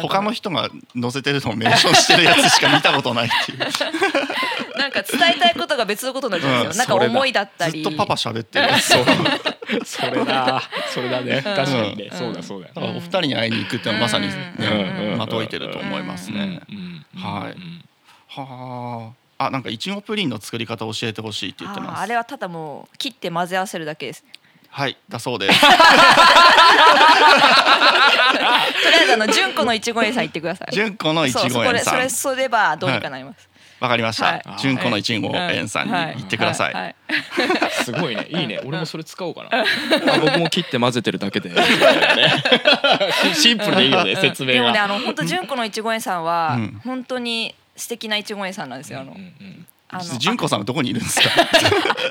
[0.00, 0.70] 他の人が
[1.00, 3.58] 載せてるのをメンションしてるやつしか見たことないっていう。
[4.78, 6.78] なんか伝えたいことが別のことになっちゃうんですよ、うん。
[6.78, 7.82] なんか思いだったり。
[7.82, 9.04] ずっとパパ喋ってるそう。
[9.84, 10.62] それだ。
[10.92, 11.42] それだね。
[11.42, 12.08] 確かにね。
[12.10, 12.18] うん。
[12.18, 12.68] そうだそうだ。
[12.68, 15.18] だからお二人に会いに行くっていうのはまさにねうん。
[15.18, 16.38] まといてると思いますね。
[16.40, 17.84] はいうん
[18.28, 19.21] はあ。
[19.46, 22.00] あなんかいちごプリンの作り方を教えてほしいって言ってます。
[22.02, 24.24] あれはただもう切って混ぜ合わせるだけです
[24.68, 25.60] はいだそうです。
[25.60, 25.74] とり
[28.96, 30.68] あえずあの純子のいちご園さん行ってください。
[30.72, 31.94] 純子のいちご園さん。
[31.94, 32.08] それ。
[32.08, 33.48] そればどうにかなります、
[33.80, 34.40] わかりましはい。
[34.42, 34.56] た。
[34.58, 36.64] 純子のいちご園さんに行ってくださ。
[36.64, 36.72] はい。
[36.72, 36.94] はい。
[37.84, 38.26] すごいね。
[38.30, 38.60] いいね。
[38.64, 39.48] 俺もそれ使おうかな。
[39.60, 41.50] あ僕も切って混ぜてるだけで。
[43.34, 46.80] シンプルでいいよね説明でもねがあの本当純子のいちご園さんはうん。
[46.82, 49.16] 本当に素敵ないちご園さんなんですよあの。
[49.88, 51.28] あの純子さんはどこにいるんですか？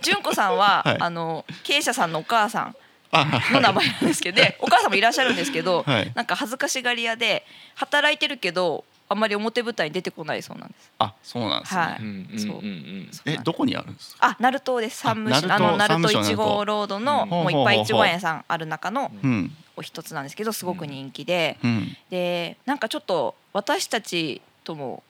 [0.03, 0.97] 純子さんは、 はい。
[0.99, 2.75] あの経営者さんのお母さん
[3.11, 6.11] あの名前なんですけど、で お母さんもいらっしゃるんですけど、はい。
[6.15, 7.45] なんか恥ずかしがり屋で
[7.75, 10.91] 働いてるけどあんまり表舞台に出てこないそうなんです。
[10.99, 11.81] あそうなんですね。
[11.81, 12.39] はい。
[12.39, 12.59] そう。
[12.59, 14.27] うんえどこにあるんですか？
[14.27, 14.99] あ、鳴門です。
[15.07, 17.29] 山武市ああの鳴門鳴門いち山武市の鳴門ごロードのうん。
[17.29, 19.57] もういっぱいいちご園さんある中のうん。
[19.75, 21.97] お一つなんですけど、すごく人気で、うん。
[22.11, 25.01] でなんかちょっと私たちとも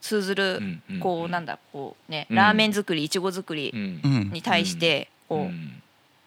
[0.00, 0.60] 通ずる
[1.00, 2.36] こうなんだこうねうん。
[2.36, 5.82] ラーメン作りいちご作りに対してこううん。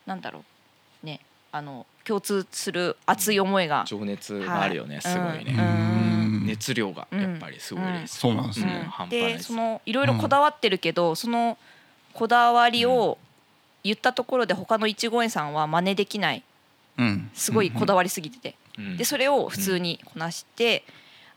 [0.05, 0.43] なんだろ
[1.03, 1.19] うね
[1.51, 5.01] あの共通する熱い思いが情熱があるよね、はい。
[5.01, 5.53] すごいね、
[6.45, 8.89] 熱量がやっぱりすごいです、そうなんですうんね。
[9.09, 11.57] でそのいろいろこだわってるけど、その
[12.13, 13.17] こだわりを
[13.83, 16.43] 言ったところで他のいちご園さんは真似できない。
[16.97, 17.29] うん。
[17.33, 18.97] すごいこだわりすぎてて、うん。
[18.97, 20.83] でそれを普通にこなして、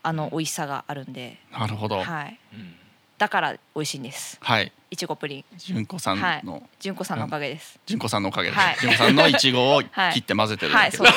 [0.05, 2.03] あの美味しさがあるんで、なるほど。
[2.03, 2.75] はい、うん。
[3.17, 4.37] だから美味しいんです。
[4.39, 4.71] はい。
[4.91, 5.45] いちごプリン。
[5.57, 6.41] 純子さんはい。
[6.45, 8.55] の純子さんのおかげです、純子さんのおかげで。
[8.55, 8.77] はい。
[8.79, 11.13] 純子さんのいちごをはい切って混ぜてるはいそうだ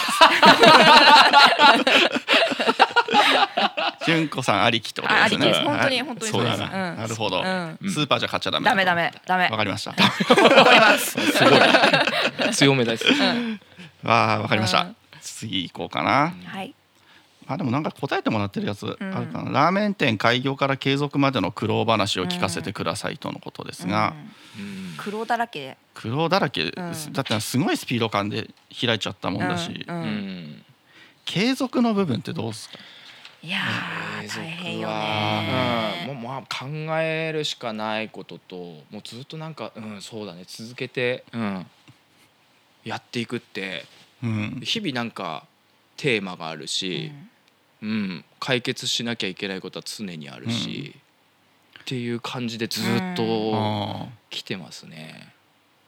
[1.76, 2.08] けでです。
[4.06, 5.48] 純子さんありきってことあありきです。
[5.48, 5.52] ね。
[5.52, 6.58] です本当にはい本当にそうです。
[6.60, 6.64] な。
[6.64, 6.96] うん。
[6.96, 7.42] なるほど。
[7.42, 7.78] うん。
[7.92, 8.64] スーパーじゃ買っちゃダメ。
[8.64, 8.94] ダメダ。
[8.94, 9.48] メダメ。
[9.50, 9.92] わかりました。
[12.54, 13.04] 強めです、
[14.02, 14.80] わあわかりました。
[14.80, 14.96] うん。
[15.20, 16.32] 次行こうかな。
[16.46, 16.74] はい
[17.48, 19.26] あでもなんか答えてもらってるやつあん。
[19.26, 19.50] るかな。
[19.50, 24.14] ラーメン店開業から継続までの苦労話を聞かせてくださいとのことですが、
[24.58, 24.64] うん。
[24.64, 25.60] うん苦労だらけ。
[25.60, 26.70] で苦労だらけ。
[26.70, 26.90] だ
[27.22, 29.84] ってすごいスピード感で開いちゃったもんだし。
[29.88, 29.96] うん。
[29.96, 30.06] ううん。
[30.06, 30.64] ん
[31.24, 32.78] 継続の部分ってどうですか？
[33.42, 34.94] いやー継続大変よは
[36.02, 36.66] ねうん、もうまあ考
[37.00, 38.56] えるしかないことと
[38.90, 40.42] もうずっとなんか、うん、そうだね。
[40.46, 41.66] 続けて、うん、
[42.84, 43.84] やっていくって
[44.24, 44.60] うん。
[44.64, 45.44] 日々なんか
[45.96, 47.30] テーマがあるし、うん
[48.40, 50.94] 解決しなきゃいけないことは常にあるし、
[51.80, 53.22] っていう感じでずっと
[53.54, 55.32] あ来てますね。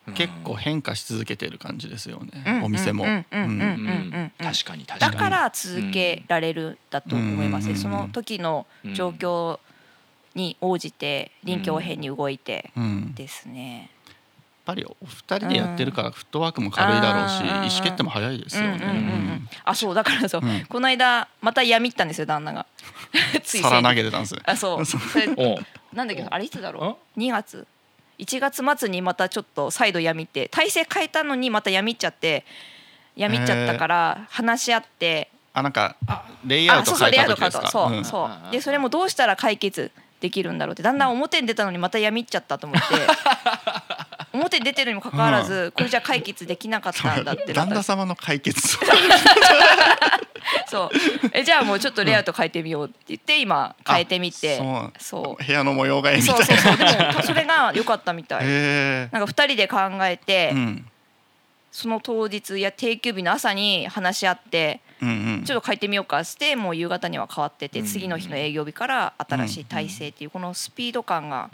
[0.08, 2.42] ー結構変化し続けてる感じですよね。
[2.46, 2.64] うん。
[2.64, 3.04] お店も。
[3.04, 3.10] うん。
[3.10, 3.22] うん。
[3.22, 3.28] うん。
[3.30, 3.50] うん。
[3.50, 3.70] うん。
[3.70, 4.32] うん。
[4.38, 5.12] 確かに確かに。
[5.12, 7.68] だから続けられるだと思います。
[7.68, 7.78] ね、うん。
[7.78, 9.58] その時の状況
[10.34, 12.72] に応じて臨機応変に動いて
[13.14, 13.90] ですね。
[14.64, 17.48] ぱりお二人でやってるからフットワークも軽いだろうし、うん。
[17.48, 19.40] 意思決定も早いですよね。
[19.64, 20.64] あそうだからそう、うん。
[20.66, 22.66] この間また闇ったんですよ旦那が。
[23.42, 24.36] つい皿投先げてたんです。
[24.44, 24.84] あ そう。
[24.84, 25.26] それ
[25.92, 27.66] なんだっけあれいつだろう？2月。
[28.18, 32.44] 1月末にまたちょっと再度闇って体勢変えたのにまた闇っちゃって
[33.16, 35.30] 闇っちゃったから話し合って。
[35.52, 35.96] あなんか
[36.44, 37.68] レイアウあそうそうト変えた時ですか？
[37.68, 38.52] そうそう。
[38.52, 39.90] でそれもどうしたら解決
[40.20, 40.82] できるんだろうって。
[40.82, 42.94] だんだん表に出たのにまた闇っちゃったと思って
[44.32, 48.78] 表に出てるにもかかわらずこれじゃ解決できなかったんだって旦那様の解決。
[50.66, 50.90] そう。
[51.32, 54.58] えじゃあもうちょっとレイアウト変えてみようって言って今変えてみて。
[54.60, 55.44] あそう。
[55.44, 56.56] 部屋の模様替えみたそういな。
[56.56, 58.46] そうそうでもそれが良かったみたい。
[58.46, 60.86] なんか2人で考えて、うん。
[61.72, 65.12] その当日や定休日の朝に話し合ってうんう
[65.42, 65.44] ん。
[65.44, 67.86] ちょっと変えてみようかしてもう夕方には変わっててうん。
[67.86, 71.50] 次の日の営業日から新しい体制っていうこのスピード感が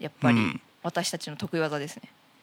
[0.00, 2.02] やっぱりうん私たちの得意技ですね。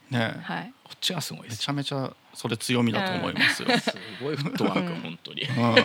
[0.10, 0.74] ねはい。
[0.84, 3.70] こっちがすごいでめすちゃめちゃそれ強みだと思いますよ。
[3.80, 5.44] すごいフットワーク本当に。
[5.44, 5.60] うん。
[5.60, 5.82] 思い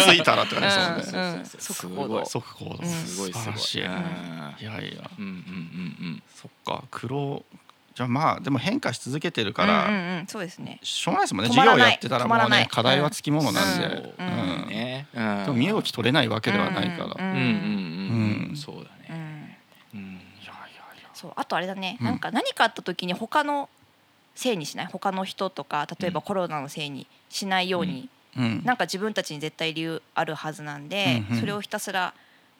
[0.00, 1.20] ついたらって感じですね。
[1.20, 1.34] うん。
[1.34, 1.44] うん。
[1.46, 2.70] 即行動即行動。
[2.82, 2.88] うん。
[2.88, 3.40] すごいすごい。
[3.40, 3.84] 素晴らしい。
[3.84, 3.88] うん。
[3.88, 5.10] いやいや。
[5.18, 6.84] うんうんうんそっか。
[6.90, 7.44] 苦労。
[7.94, 10.26] じゃあまあでも変化し続けてるかうんうんらうん。
[10.26, 10.80] そうですね。
[10.82, 11.48] しょうがないですもんね。
[11.50, 14.26] 授業やってたらもうね課題はつきものなんで、うん。
[14.26, 14.66] ううん。
[14.66, 15.44] んねうん。
[15.44, 18.48] でも身動き取れないわけではないから、うんうんうんうん。
[18.50, 19.18] うんそうだうね
[19.94, 19.98] ん。
[19.98, 22.06] うんいやいやいやそうあとあれだね、うん。
[22.06, 23.68] なんか何かあった時に他の
[24.34, 24.86] せいにしない？
[24.86, 28.62] 他の人とか例えばコロナのせいにしないように、うん。
[28.64, 31.40] なんか自分たちに絶対理由あるはずなんで、うんうん。
[31.40, 32.12] それをひたすら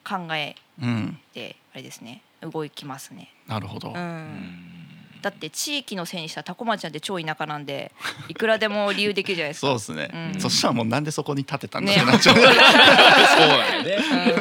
[0.08, 1.18] 考えうん。
[1.34, 2.22] てあれですね。
[2.40, 3.28] 動きますね。
[3.46, 3.96] なるほど、うん。
[3.96, 4.81] うん
[5.22, 7.92] だって地域のせいにしたらタコ町なんて超田舎なんで
[8.28, 9.66] いくらでも理由できるじゃないですか。
[9.78, 10.40] そうですね、うん。
[10.40, 12.16] そしたらもうなんでそこに立てたんだねろうな。
[12.16, 13.96] っちゃうそうだよね。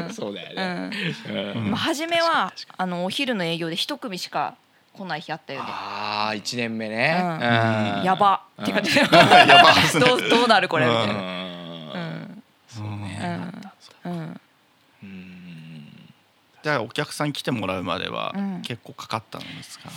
[0.06, 0.14] うん。
[0.14, 0.92] そうだようねん。
[1.56, 1.72] うん。
[1.72, 4.56] まあ、初めはあのお昼の営業で一組しか
[4.94, 5.66] 来ない日あったよね。
[5.70, 7.16] ああ一年目ね。
[7.22, 7.98] うん。
[8.00, 8.04] うん。
[8.04, 8.42] やば。
[8.62, 8.94] って感じ。
[8.94, 11.14] で やばどうどうなるこれみたいうん。
[11.14, 11.14] な。
[11.14, 12.44] うん。
[12.68, 13.20] そうね。
[14.04, 14.12] うん。
[14.12, 14.42] うん。
[15.04, 16.12] うん。
[16.64, 18.62] じゃあお客さん来てもらうまではうん。
[18.62, 19.90] 結構かかったんですか、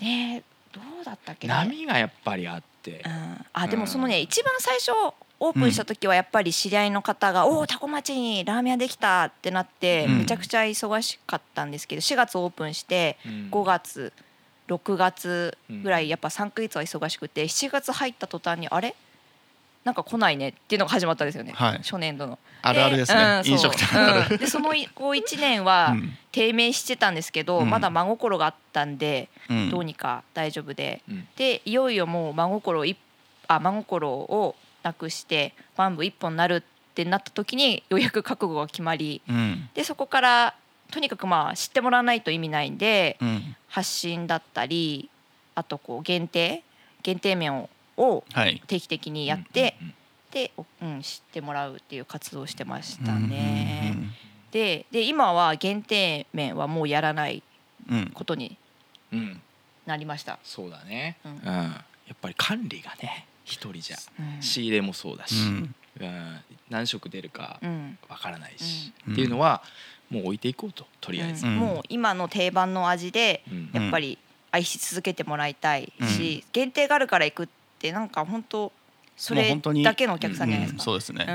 [0.00, 0.42] ねえ
[0.72, 1.54] どうだったっけね？
[1.54, 3.02] 波がやっぱりあって。
[3.04, 4.90] うん、あでもそのね一番最初
[5.40, 10.18] オープンした時はやっぱり知り合いの方が「おおタコ町にラーメン屋できた」ってなってうん。
[10.18, 13.48] めちゃくちゃ忙しかったんですけど4月オープンしてうん。
[13.50, 14.12] 5月
[14.68, 18.94] 6月ぐらいやっぱ3ヶ月は忙しくて7月入った途端にあれ？
[19.84, 21.78] なんか来ないねっていうのが始まったんですよね、はい。
[21.78, 22.38] 初年度の。
[22.62, 24.38] あるあるですね、うん飲食店あるうん。
[24.38, 26.16] でそのこう1年はうん。
[26.32, 27.70] 低迷してたんですけど、うん。
[27.70, 29.70] まだ真心があったんで、うん。
[29.70, 31.02] どうにか大丈夫で。
[31.08, 31.28] うん。
[31.36, 32.96] でいよいよもう真心をい
[33.46, 39.68] あ真心をなくしてバンブ一本になるってなった時にようやく覚悟が決まりうん。
[39.74, 40.54] でそこから
[40.90, 43.56] とにかくまあ知ってもらわないと意味ないんでうん。
[43.68, 45.10] 発信だったり
[45.54, 46.62] あとこう限定
[47.02, 48.62] 限定面ををはい。
[48.66, 49.94] 定期的にやって、うん
[50.34, 53.94] で、おうん、知ってもらうっていう活動をしてましたうんね。
[54.50, 57.42] でで今は限定面はもうやらない
[58.14, 58.56] ことに
[59.12, 59.40] うん。
[59.86, 60.38] なりました。
[60.42, 61.18] そうだね。
[61.24, 61.34] ううん。
[61.36, 64.42] んやっぱり管理がね一人じゃうん。
[64.42, 65.74] 仕入れもそうだしうん。
[66.00, 66.40] うん。
[66.68, 67.96] 何食出るかうん。
[68.08, 69.12] わからないしうん。
[69.12, 69.62] っていうのは
[70.10, 71.46] もう置いていこうととりあえず。
[71.46, 71.56] うん。
[71.58, 73.70] もう今の定番の味でうん。
[73.72, 74.18] やっぱり
[74.50, 77.52] 愛し続けてもらいたいし、う限定があるから行くって
[77.92, 78.72] なんか本当
[79.16, 81.26] それもう本当にだけのお客さんじゃないですか、うんそうですね、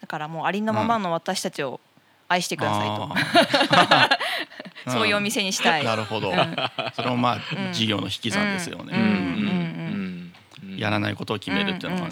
[0.00, 1.80] だからもうありのままの私たちを
[2.28, 2.86] 愛してください
[4.86, 6.56] と、 そういうお店にしたい、なるほど、うん。
[6.94, 7.72] それもまあ、うん。
[7.72, 8.94] 事業の引き算ですよね、
[10.76, 12.08] やらないことを決めるっていうのは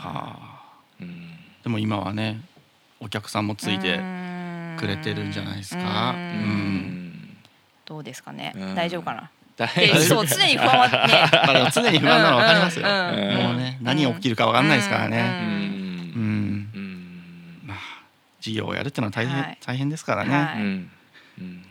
[0.00, 1.30] あうん。
[1.62, 2.40] でも今はね
[2.98, 3.98] お客さんもついて
[4.78, 6.12] くれてるんじゃないですか。
[6.12, 6.22] ううん。
[6.22, 7.36] うん。
[7.84, 8.74] どうですかね、うん。
[8.74, 10.92] 大丈夫かな大でそう常に不安はね。
[11.32, 17.60] まあでも常に不安なのは分かりますよ、うんうんもうね何が起きるか分かんないですからうね、うん。
[17.64, 17.78] まあ
[18.40, 19.58] 事業をやるってのは大変、はい。
[19.64, 20.88] 大変ですからね、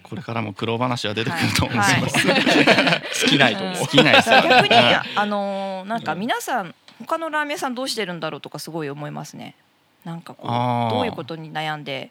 [0.03, 2.41] これからも苦労話は出てくると思います、はい。
[3.13, 3.77] 尽きないと思う。
[3.79, 4.41] 好きないですよ。
[4.41, 5.01] ね逆にはい。
[5.15, 9.55] あのーなんか皆さん他のラーメン屋さんどうしてるんだろうとかすごい思いますね。
[10.03, 12.09] なんかこうどういうことに悩んで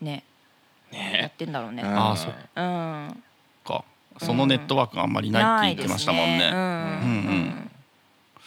[0.00, 0.22] ね
[0.92, 1.82] やっねてんだろうね。
[1.84, 2.34] あーそう。
[2.56, 3.08] うん。
[3.10, 3.27] か
[4.18, 6.50] そのネットワークがあんまりないって言ってましたもんね。
[6.50, 7.70] なんうんうん。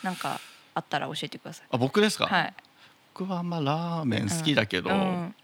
[0.03, 0.39] なんか
[0.73, 1.67] あったら教えてください。
[1.69, 2.53] あ僕ですか、はい。
[3.13, 5.35] 僕はまあラーメン好きだけど、うん。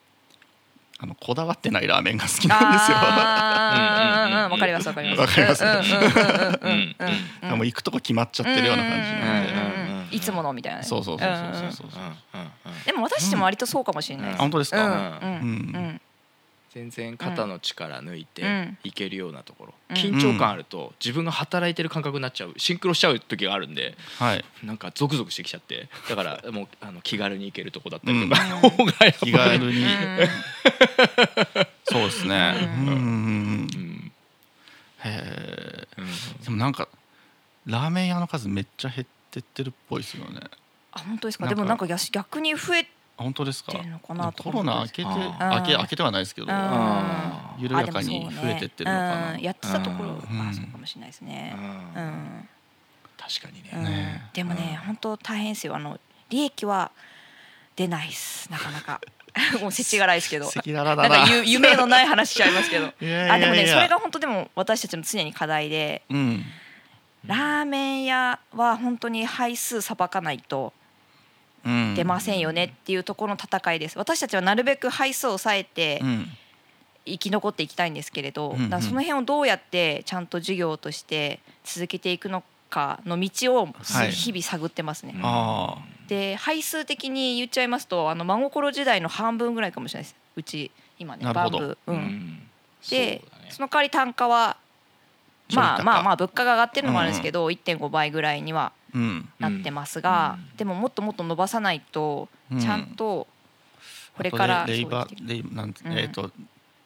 [1.00, 2.98] あのこだわってないラーメンが好きなんですよ。
[2.98, 5.20] わかりますわかります。
[5.22, 5.64] わかります。
[5.64, 5.68] う
[7.56, 10.86] んう行くとこ決まっちゃってるような感じなんで、いつものみたいなね。
[10.86, 12.02] そうそうそうそうそうそう、
[12.86, 14.36] でも私たちも割とそうかもしれないです。
[14.38, 15.30] あ本当ですか、うん。
[15.30, 16.02] うん
[16.74, 18.78] 全然肩の力抜いてうん。
[18.84, 19.96] いけるようなところ、うん。
[19.96, 22.54] 緊張感あると自分が働いてる感覚になっちゃう。
[22.58, 24.46] シンクロしちゃう時があるんではい。
[24.64, 25.90] なんかゾクゾクしてきちゃって。
[26.10, 30.28] だから もうあの気軽に行けるとこだったりとか、方がやっぱり気軽に、う ん
[31.86, 32.54] そうですね。
[32.62, 32.88] うん。
[32.88, 34.12] うん
[36.44, 36.88] でもなんか
[37.66, 40.40] ラーメン屋の数めっちゃ減ってってるっぽいですよね。
[40.92, 41.48] あ本当ですか？
[41.48, 42.86] でもなんか逆逆に増えあ
[43.18, 43.74] 本当ですか？
[44.04, 46.54] コロナ明けて明け明けてはないですけどうん。
[46.54, 49.04] あ緩やかに増えてってるのか
[49.34, 49.40] な。
[49.40, 50.42] やってたところうん。
[50.42, 51.56] あそうかもしれないですね。
[51.58, 51.60] う
[52.00, 52.06] うん。
[52.06, 52.50] ん
[53.18, 55.76] 確かにね、でもね本当大変ですよ。
[55.76, 56.00] あの
[56.30, 56.92] 利益は
[57.76, 59.02] 出ないっすなかなか。
[59.62, 60.50] もう世知辛いですけど。
[60.68, 61.10] なんだな。
[61.10, 62.86] かゆ夢のない話しちゃいますけど。
[63.02, 63.34] いやいやいや。
[63.34, 66.04] あでもねそれが本当でも私たちの常に課題で。
[66.10, 66.46] うん。
[67.26, 70.77] ラーメン屋は本当に配数さばかないとうん
[71.64, 73.98] 出ませんよねっていうところの戦いです。
[73.98, 76.28] 私たちはなるべく配数を抑えてうん。
[77.10, 78.70] 生き残っていきたいんですけれど、うんうん。
[78.70, 84.12] だその辺をどうやってちゃんと授業として続けていくのかの道をはい。
[84.12, 85.16] 日々探ってますね。
[85.24, 85.78] あ
[86.08, 90.16] で配数的に言っちゃいますとあの真心時代の半分ぐらいかもしれないです。
[90.36, 91.98] うち今ねバンブー、ううん。
[91.98, 92.44] ん
[92.90, 94.58] でその代わり単価は
[95.54, 98.77] まあまあまあ物価が上がってるのもあるんですけど、1.5倍ぐらいにはうん
[99.40, 100.58] なってますが、うん。
[100.58, 102.60] でももっともっと伸ばさないとうん。
[102.60, 103.28] ちゃんと
[104.16, 105.98] これからレレイバーレイなんてうん。
[105.98, 106.32] えっと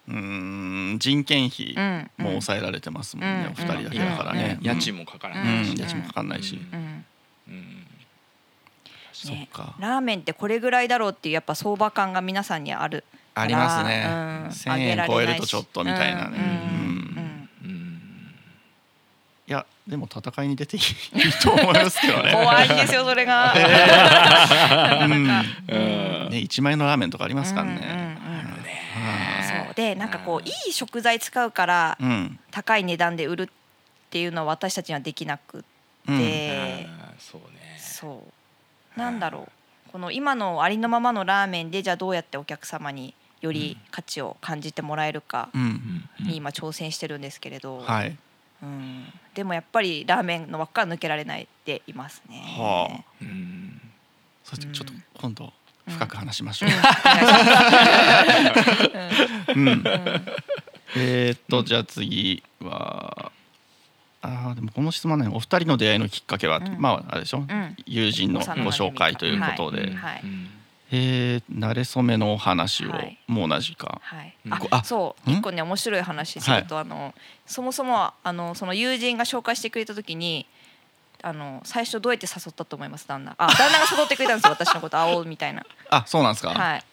[0.08, 2.10] うーん人件費うん。
[2.18, 3.52] も抑えられてますもんねうん。
[3.52, 4.58] お二人だけだからね。
[4.60, 4.66] うん。
[4.66, 5.78] 家賃もかからうないし、ん。
[5.80, 6.56] 家賃もかかんないし。
[6.56, 6.80] うん。
[6.80, 7.06] うん。
[7.49, 7.88] うん
[9.14, 9.76] そっか。
[9.78, 13.04] ラーメンってこれぐらいだろうっていうやっぱ相場感が皆さんにある
[13.36, 14.04] ありますね。
[14.08, 14.47] うん。
[14.47, 19.62] 1000円超えるとちょっとみたいなねうんうんうん
[19.92, 20.84] でも戦いに出ていい
[21.44, 22.32] と思いますけどね。
[22.32, 23.54] 怖いんですよそれが。
[25.04, 25.14] うん。
[25.14, 28.18] うんね1万円のラーメンとかありますからうんうんね。
[29.66, 29.74] そう。
[29.76, 32.39] でなんかこういい食材使うからうん。
[32.52, 33.48] 高い値段で売るっ
[34.10, 35.62] ていうのは私たちにはできなくっ
[36.08, 36.18] うん。
[36.18, 37.78] て、あーそうね。
[37.78, 38.24] そ
[38.96, 39.00] う。
[39.00, 39.50] なんだろ
[39.88, 39.92] う。
[39.92, 46.06] この今のありのままのラーメンでじゃあどうやってお客様により価値を感じてもらえるかうん。
[46.22, 48.16] に今挑戦してるんですけれど、はい。
[48.64, 52.43] うん、でもやっぱりラーメンの輪っかは抜けられないでいますね。
[52.57, 53.03] はあ。
[53.22, 53.82] うん。
[54.43, 55.53] そしてちょっとうん今度
[55.88, 56.70] 深く話しましょう。
[60.95, 63.32] えーっとじゃあ次は
[64.22, 66.76] あーでもこの質問はねお二人の出会いのきっかけは、うん。
[66.80, 67.76] まああれでしょ、ん。
[67.86, 70.24] 友人のご紹介ということで、はい
[70.92, 73.18] はいうんえー慣れ初めのお話を、はい。
[73.28, 74.02] もう同じか。
[74.04, 74.54] はい、うん。
[74.54, 77.14] ああそうん一個ね面白い話すると、あの
[77.46, 80.46] そもそもはあのその友人が紹介してくれた時に
[81.24, 83.08] あの最初どうやって誘ったと思います？
[83.08, 83.36] 旦那。
[83.38, 85.00] あ旦那が誘ってくれたんですよ私のこと。
[85.00, 85.66] 会おうみたいな。
[85.89, 86.84] あそうなんですか、はい。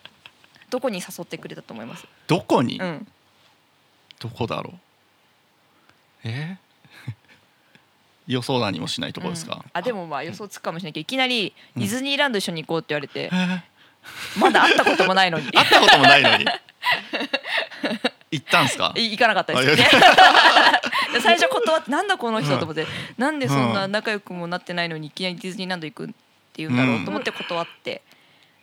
[0.71, 2.07] どこに誘ってくれたと思います？
[2.29, 3.07] どこに、うん。
[4.21, 4.79] どこだろう？
[6.25, 6.57] え？
[7.09, 7.13] ー
[8.29, 9.71] 予想だにもしないところですか、うん。
[9.73, 13.23] あでもまあ予想つくかもしれないけどいきなりディズニーランド一緒に行こうって言われて。
[13.25, 13.61] え、ー
[14.39, 15.51] まだ会ったこともないのに。
[15.53, 16.45] 会ったこともないのに。
[18.31, 18.93] 行ったんすか？
[18.97, 19.89] い行かなかったですね。
[21.23, 22.87] 最初断ってなんだこの人と思って、
[23.17, 26.15] なんでそんな仲良くもなってないのにいきなりディズニーランド行くって
[26.57, 28.03] 言うんだろうと思って断って。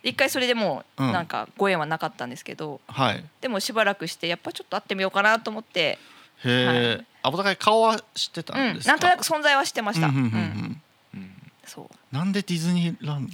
[0.02, 1.12] で一回それでもううん。
[1.12, 2.80] なんかご縁はなかったんですけど。
[2.86, 3.24] はい。
[3.40, 5.98] でもしばらくしてやっぱちょっと会ってみようかなと思って、
[6.44, 10.06] へえ、あお互い顔は知ってたうんんですか、なんとなく存在はしてました。
[10.06, 10.36] うんうんうんううんん。
[10.36, 10.82] うん
[11.66, 12.14] そう。
[12.14, 13.28] なんでディズニーラン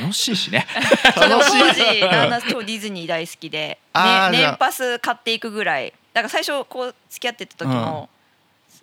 [0.00, 0.66] 楽しいしね。
[1.14, 1.60] 楽しい。
[1.60, 5.92] 当時旦那超ディズニー大好きで、ね、年パス買っていくぐらい。
[6.12, 8.08] だから最初こう付き合ってた時も、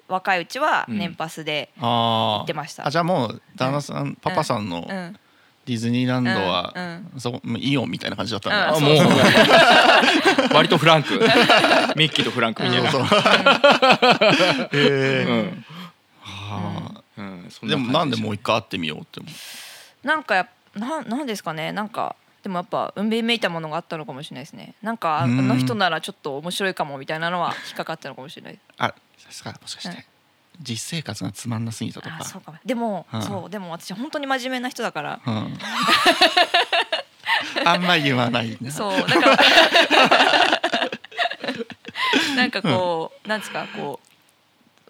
[0.08, 2.88] 若いうちは年パスで行ってました。
[2.88, 5.18] あじゃあもう旦那さん、パパさんのうん。
[5.66, 7.22] ディズニーランドは、うん。
[7.22, 8.60] そこもうイオンみたいな感じだったんうん。
[8.60, 9.08] だ、あもそうそう。
[9.08, 9.14] う。
[10.54, 11.14] 割とフランク。
[11.96, 12.80] ミッキーとフランクみた。
[12.80, 13.08] いなそう。
[13.08, 15.66] そうへうえ、ん。
[16.22, 16.83] はあ
[17.18, 17.48] うん。
[17.50, 20.08] そでもなんでもうう一回会ってみようって思う。
[20.08, 21.72] なんかやっなんなんですかね。
[21.72, 24.76] なんかでもやっぱ運命めいたものがあったのかもしれないですね。
[24.82, 28.60] なんかあうんの人ならちょっと面白いかもみたいなのは引っかかったのかもしれない。
[28.78, 28.96] あで
[29.32, 30.04] すかもしかして、うん。
[30.62, 32.18] 実生活がつまんなすぎたとか。
[32.20, 32.58] あそうかも。
[32.66, 33.22] でも、うん。
[33.22, 35.22] そうでも私本当に真面目な人だから。
[35.26, 35.58] うん、
[37.66, 38.72] あんま言わないな。
[38.72, 39.38] そうなんか
[42.36, 44.13] なんかこう、なんですかこう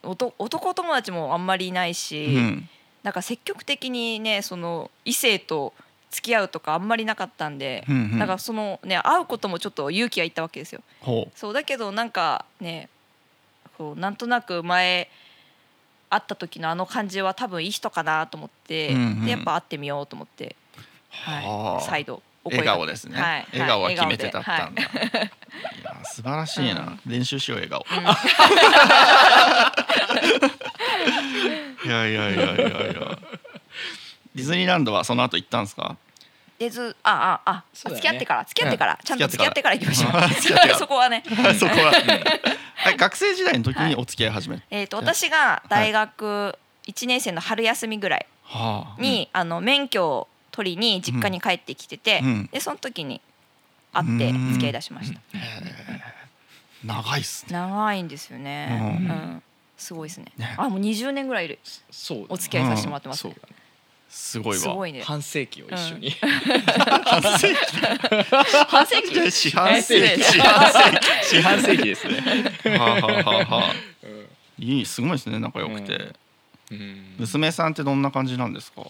[0.03, 2.69] 男男友達もあんまりいないし、うん。
[3.03, 5.73] なんか積極的にねその異性と
[6.11, 8.19] 付き合うとかあんまりなかったんで、うんうん。
[8.19, 10.81] なんかそのね会うこともちょっと勇気がいったわけですよ。
[11.01, 12.89] ほそうだけどなんかね
[13.77, 15.09] こうなんとなく前
[16.09, 19.25] 会った時のあの感じは多分いい人かなと思って、うんうん。
[19.25, 20.55] でやっぱ会ってみようと思って、
[21.09, 21.81] ははあ。
[21.81, 23.47] い、再度笑顔ですね、はい。
[23.53, 27.11] 笑顔ははい決めてだったんだ、笑い、や素晴らしいな、うん。
[27.11, 28.07] 練習しよう笑顔、顔で
[31.85, 33.17] いやいやいやいやいや。
[34.35, 35.97] ディズニーランドはその後行ったんですか？
[36.59, 38.01] でずあああ、そうだね。
[38.01, 39.75] 付き合ってから付き合ってから、ちゃんと付き合っててから。
[39.75, 40.07] ら行きましょ
[40.73, 40.75] う。
[40.79, 41.23] そこはね。
[41.59, 41.91] そこは、
[42.75, 49.01] はい、学生時代の時にお付き合い始めた、えー、と私が大学1年生の春休みぐらいはあ。
[49.01, 52.49] に、あの免許を取りに実家に帰ってきてて、うん。
[52.51, 53.19] でその時に
[53.91, 55.19] 会って付き合い出しました、
[56.85, 57.53] 長いっすね。
[57.53, 58.91] 長いんですよね、ううん。
[59.37, 59.43] ん
[59.77, 60.31] すごいですね。
[60.37, 60.55] ね。
[60.57, 61.59] あもう20年ぐらいいる。
[61.91, 62.25] そう。
[62.29, 63.55] お付き合いさせてもらってます、ねそうだね。
[64.09, 64.61] すごいわ。
[64.61, 65.01] すごいね。
[65.01, 66.11] 半世紀を一緒に。
[66.11, 67.65] 半世紀？
[68.67, 69.31] 半世紀？
[69.31, 70.05] 四半世紀。
[70.05, 72.21] え四半世四半世紀ですね。
[72.63, 73.11] 紀はあはあは
[73.49, 73.73] あはあ。
[74.59, 75.39] いいすごいですね。
[75.39, 76.13] 仲良くて、
[76.71, 77.15] うん。
[77.17, 78.83] 娘さんってどんな感じなんですか？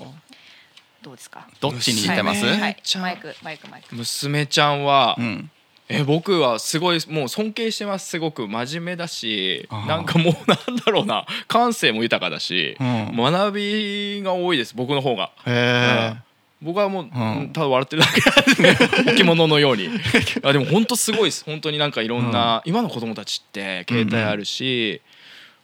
[1.03, 1.47] どうですか？
[1.59, 2.75] どっちに似てます、はい、マイ
[3.17, 3.95] クマイクマイク。
[3.95, 5.49] 娘ちゃんは、うん。
[5.89, 8.47] え僕はすごいもう尊敬してますすごく。
[8.47, 11.25] 真面目だしなんかもうなんだろうな。
[11.47, 13.15] 感性も豊かだし、うん。
[13.15, 15.31] 学びが多いです僕の方が。
[15.45, 16.17] へえ
[16.61, 17.49] 僕はもう、ん。
[17.51, 19.89] ただ笑ってるだけなんですね 置物のように。
[20.43, 21.43] あでも本当すごいです。
[21.43, 25.01] 本当になんかいろんな、今の子供たちって携帯あるし、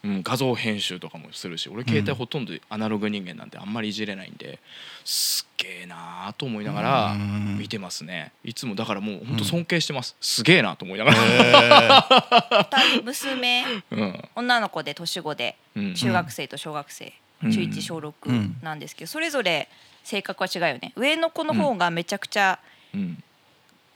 [0.03, 4.59] うん画像編集とかもするし俺携帯ほとんどアナログ人間なんであんまりいじれないんで
[5.03, 7.57] すっげえなーと思いながらうん。
[7.57, 8.31] 見てますね。
[8.43, 14.29] いつもだからもう本当尊敬してます、すげえなと思いながら、二人娘うん。
[14.35, 15.93] 女の子で年子でうん。
[15.95, 17.51] 中学生と小学生、うん。
[17.51, 19.67] 中1小6なんですけどそれぞれ
[20.03, 20.93] 性格は違うよね。
[20.95, 22.59] 上の子の方がめちゃくちゃ
[22.93, 23.23] うん。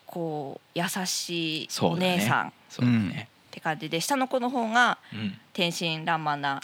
[0.05, 2.17] こう優しいおそうだね。
[2.17, 2.47] 姉さん。
[2.49, 5.37] っそうだね、て感じで下の子の方がうん。
[5.53, 6.59] 天真爛漫な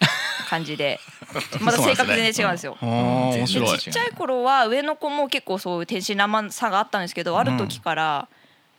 [0.50, 1.00] 感じで
[1.62, 2.76] また性格全然違うんですよ。
[2.82, 8.28] でちっちゃい頃は上の子も結構そういう天真爛漫さがあったんですけどある時から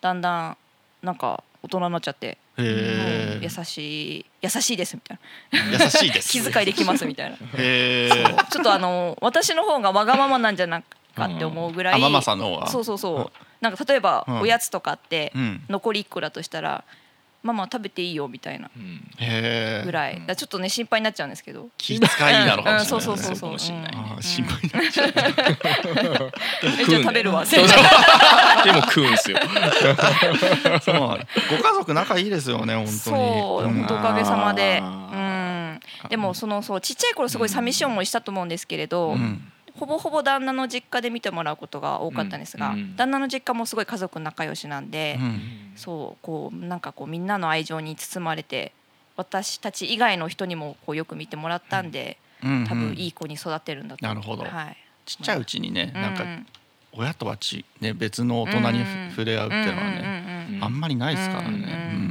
[0.01, 0.57] だんだん
[1.03, 5.19] なんか大人になっちゃって、優しい優しいですみたい
[5.53, 6.39] 優しいです。
[6.39, 7.37] な気遣いできますみたいな。
[7.37, 10.85] ちょっとあの私の方がわがままなんじゃない
[11.15, 13.45] かって思うぐらい、あママさんの方がそうそうそう。
[13.61, 14.41] なんか例えばうん。
[14.41, 15.65] おやつとかってうん。
[15.69, 16.85] 残り1個だとしたら
[17.43, 18.71] 「ママ食べていいよ」みたいな
[19.85, 20.15] ぐらい。
[20.15, 21.69] だからちょっとね心配になっちゃうんですけど。
[21.79, 23.59] 気遣いなのかもしれない、ねうんそうそうそうそう。
[23.59, 25.13] 心配になっちゃう。
[26.81, 27.45] えじゃあ食べるわ。
[27.47, 29.39] そうでも食うんすよ。
[30.83, 30.97] そう。
[30.97, 32.99] ご家族仲いいですよね本当に。
[32.99, 33.75] そううん。
[33.75, 34.81] 本当おかげさまで。
[34.81, 35.81] うあん。
[36.09, 45.41] でもそのそうちっちゃい頃すごい寂しい思いしたと思うんですけれど、うんほぼほぼ旦那の実家で見てもらうことが多かったんですが、うんうん旦那の実家もすごい家族仲良しなんで、うん。
[45.77, 48.73] そうこうなんかこうみんなの愛情に包まれて
[49.17, 54.15] 私たち以外の人にもこうよく見てもらったんで、うん多分いい子に育ってるんだと思う。
[54.15, 54.45] なるほど。
[54.45, 56.47] はい、ちっちゃいうちにねなんかうん
[56.93, 59.11] 親とはち、ね、別の大人にうん。
[59.11, 62.11] 触れ合うっていうのはね、あんまりないですからね。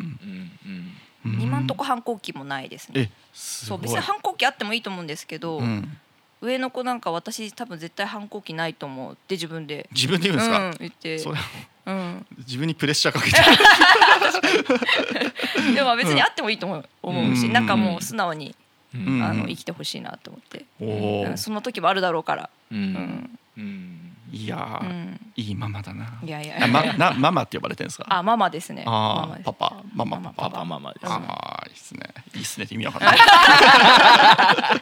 [1.25, 3.01] 今んとこ反抗期もないですね。
[3.01, 3.79] えすごい。
[3.79, 5.97] そう別に反抗期あってもいいと思うんですけど、うん、
[6.41, 9.89] 上の子なんか私多分絶対反抗期ないと思うって自分で。
[9.91, 11.19] 自分で言うんですか、うん、言って。
[11.19, 11.37] それ
[11.85, 13.37] うん、自分にプレッシャーかけて。
[15.73, 16.85] でも別にあってもいいと思う。
[17.01, 17.53] 思うし、うん。
[17.53, 18.55] なんかもう素直に、
[18.93, 19.07] うん。
[19.07, 23.39] うんあの生きてほしいなと思って、うんその時もあるだろうから、ううんん。
[23.57, 26.19] うんいやうー、ん、いいママだな。
[26.23, 28.05] いやいやあまなママって呼ばれてるんですか？
[28.09, 32.01] あママですねマあーマですパパママパパパパママですうんああいいですね。
[32.35, 33.17] いいですねって意味わかんない。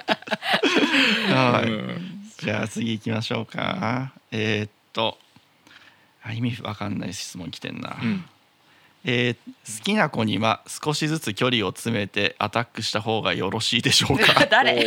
[1.33, 2.43] はい。
[2.43, 4.11] じゃあ次行きましょうか。
[4.31, 5.17] えーっと
[6.23, 7.97] あ意味わかんない質問来てんな。
[8.01, 8.25] うん
[9.05, 9.35] えー
[9.77, 14.45] 好きな子には少しずつ距離を詰めてアタックした方がよろしいでしょうか？
[14.51, 14.75] 誰？
[14.75, 14.81] こ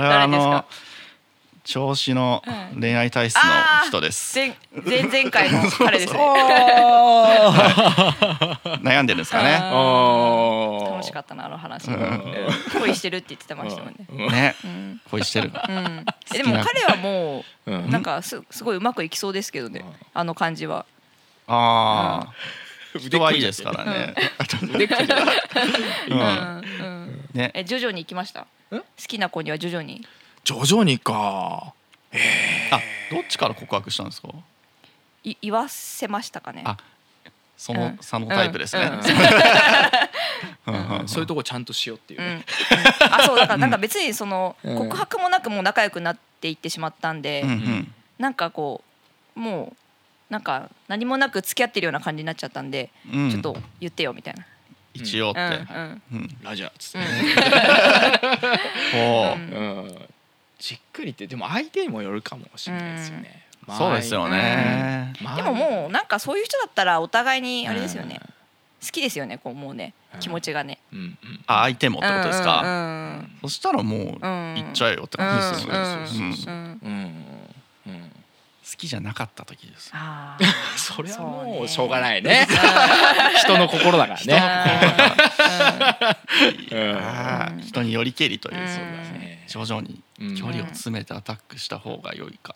[0.00, 0.64] はあ誰ですのか？
[1.64, 2.80] 調子のうん。
[2.80, 3.42] 恋愛体質の
[3.86, 4.36] 人です。
[4.38, 4.54] 前
[4.84, 6.20] 前々回の 彼ですね。
[8.82, 9.52] 悩んでるんですかね。
[9.52, 11.88] 楽しかったなあの話、
[12.78, 14.18] 恋してるって言ってましたもんね、うん。
[14.32, 14.54] ね。
[14.64, 15.00] うん。
[15.10, 15.50] 恋してる。
[15.68, 16.04] うん、
[16.34, 17.90] えでも彼はもううん。
[17.90, 20.84] なんかすすごいうまくいきそうですけどねあの感じは。
[21.46, 22.26] あ
[22.94, 24.14] あ人はいいですからね。
[26.08, 27.24] うん。
[27.32, 27.50] ね。
[27.54, 28.46] え徐々に行きました？
[28.70, 30.06] 好きな子には徐々に？
[30.44, 31.72] 徐々にか。
[32.70, 32.80] あ
[33.10, 34.28] どっちから告白したんですか？
[35.24, 36.62] い言わせましたかね？
[36.64, 36.76] あ
[37.56, 37.98] そのうん。
[38.00, 38.90] そのタイプですね。
[40.66, 40.74] うん。
[40.74, 40.98] うん。
[41.00, 42.20] うんそういうとこちゃんとしようっていう。
[42.20, 42.44] ね
[43.06, 44.78] うん、あそうだからなんか別にそのうん。
[44.78, 47.94] 告白もなくもう仲良くなっていってしまったんで、うんうん。
[48.18, 48.82] なんかこ
[49.36, 49.72] うも
[50.30, 53.30] うなんか何もなく付き合ってるような感じになっちゃったんで、うん。
[53.30, 54.44] ちょっと言ってよみたいな。
[54.92, 55.40] 一応って。
[55.40, 55.48] うん。
[55.48, 56.02] うん。
[56.12, 56.36] うん。
[56.42, 57.04] ラジャーっつっう
[58.92, 59.00] てう
[59.90, 60.08] ん
[60.64, 63.44] じっくりってでも相手にもよるかもしれないですよね。
[63.76, 65.12] そうですよね。
[65.22, 68.18] 前でももうなんかそういう人だったらお互いにあれですよね、
[68.82, 70.20] 好きですよねこうもうねうん。
[70.20, 70.78] 気持ちがね。
[70.90, 71.16] うんうん。
[71.46, 72.62] あ相手もってことですうか。
[72.62, 72.66] ん
[73.42, 73.48] うん。
[73.48, 74.14] そしたらもううん。
[74.16, 76.78] 行っちゃえよって感じですよね。
[76.82, 77.24] うん
[78.64, 79.90] 好きじゃなかった時です。
[79.92, 80.38] あ
[80.76, 82.46] それはもねうしょうがないね。
[83.44, 84.20] 人の心だから
[87.50, 87.62] ね。
[87.62, 88.68] 人によりけりといううん。
[88.68, 89.18] そうだですね。
[89.18, 92.54] ね徐々にうん距離を詰めてアタックした方が良いか。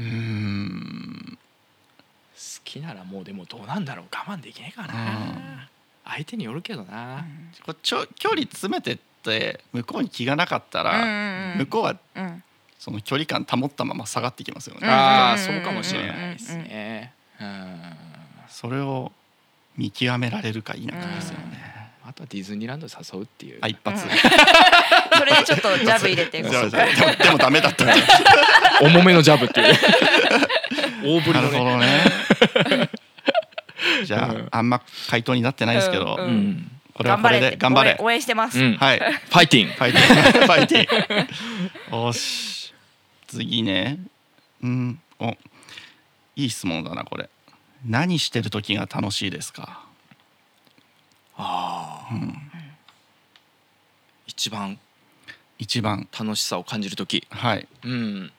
[0.00, 1.38] うーん。
[2.34, 4.06] 好きならもうでもどうなんだろう。
[4.10, 4.94] 我慢できないかな。
[4.94, 5.68] うん。
[6.04, 7.24] 相手によるけどな。
[7.64, 11.58] こうちょ距離詰めてって向こうに気がなかったらうん。
[11.58, 12.42] 向こうはうん
[12.78, 14.86] その距離感保ったまま下がってきますよね。
[14.88, 17.76] ああうんそうかもしれないですねうん
[18.48, 19.12] それを
[19.76, 21.76] 見極められるか否かですよね。
[22.08, 24.00] あとはディズニーランドに誘うっていうあ一発。
[24.06, 27.94] それでちょっとジャブ入れて でもダメだったね。
[28.80, 29.74] 重めのジャブっていう
[31.04, 32.04] 大振りなるのほね
[32.64, 32.90] どね。
[34.04, 34.80] じゃうんああんま
[35.10, 37.96] 回答になってないですけど、うんう、んこれはこれで頑張れ。
[37.98, 38.58] 応援してます。
[38.58, 38.98] うんはい。
[38.98, 40.46] ファイティンファイティング。
[40.46, 41.26] ファイティン
[41.90, 42.06] グ。
[42.06, 42.55] よし。
[43.26, 43.98] 次ね。
[44.62, 45.00] うん。
[45.18, 45.36] お。
[46.36, 47.28] いい質問だなこれ。
[47.84, 49.84] 何してる時が楽しいですか？
[51.36, 52.36] ああうん。
[54.26, 54.78] 一番
[55.58, 56.08] 一番。
[56.18, 57.68] 楽しさを感じる時はい。
[57.84, 58.32] うん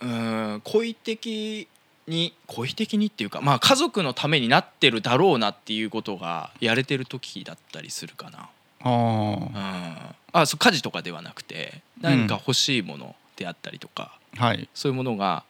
[0.00, 1.68] うーん恋的
[2.08, 8.48] に恋的にっていうかまあ家族のためになってるだろうなっていうことがやれてる時だったりするかな
[8.80, 10.40] あうんあ。
[10.40, 14.68] あそう家事とかではなくて何か欲しいものであったりとか、はい。
[14.74, 15.44] そういうものが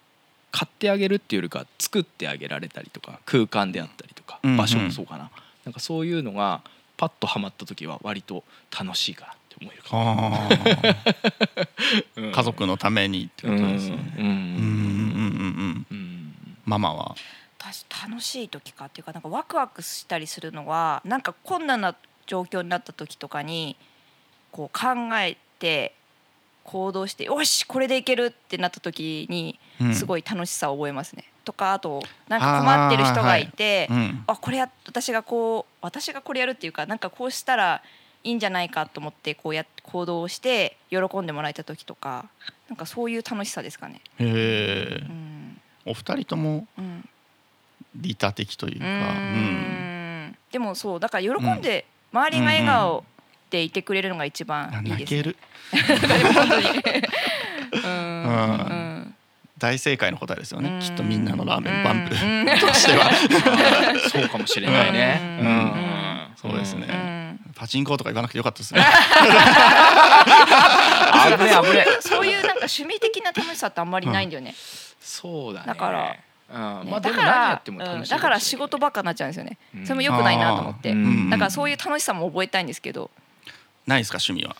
[0.51, 5.31] 買ってあげるっていうよりか作ってあげられたりとか空間であったりとか場所もそうかな、
[5.65, 6.61] なんかそういうのが
[6.95, 8.43] パッとはまった時は割と
[8.77, 11.67] 楽しいかなってもいるかも、あー
[12.21, 13.97] うん家族のためにってうんことですね。
[14.17, 15.87] うんうんうんうんうん。
[15.89, 16.35] うん
[16.65, 17.15] ママは？
[17.59, 21.95] 私楽しい時かっていうかなんかワクワクしたりするのはなんか困難な
[22.27, 23.75] 状況になった時とかに
[24.53, 25.93] こう考えて
[26.63, 31.25] 行動してよしこれでいけるってなった時にうんすごい楽しさを覚えますね。
[31.43, 34.37] とかあとなんか困ってる人がいてあ,、うん。
[34.39, 37.81] これや私がこう私がこれやるっていうかなんかこうしたら
[38.23, 42.29] いいんじゃないかと思ってこうや行動して喜んでもらえた時とか
[42.69, 44.01] なんかそういう楽しさですかね。
[44.19, 45.11] へえう。
[45.11, 47.09] んお二人ともうん
[47.95, 48.85] 利他的というか。
[48.85, 48.89] う。
[48.89, 53.03] んでもそうだから喜んで周りが笑顔
[53.53, 54.95] でいてくれるのが一番あいいです、ね。
[54.95, 55.37] 泣ける。
[56.17, 56.67] でも本当に。
[57.83, 59.15] うん
[59.59, 60.69] 大正解の答えですよね。
[60.69, 63.11] うんきっとみんなのラーメンバンプうん としては。
[64.09, 68.83] そうかもしれないね、そうですねうんパチンコとか言わなくてよかったですね。
[71.37, 74.55] 危ね危ねそういうなんか趣味的な楽しさってあんまりないんだよね。
[74.99, 76.15] そうだねだから
[76.81, 77.61] うんねだから
[78.09, 79.59] だから仕事ばっかになっちゃうんですよね。
[79.75, 80.89] うんそれも良くないなと思って。
[80.89, 83.11] ううんだからそういう楽しさも覚えたいんですけど。
[83.87, 84.55] ないですか趣味は？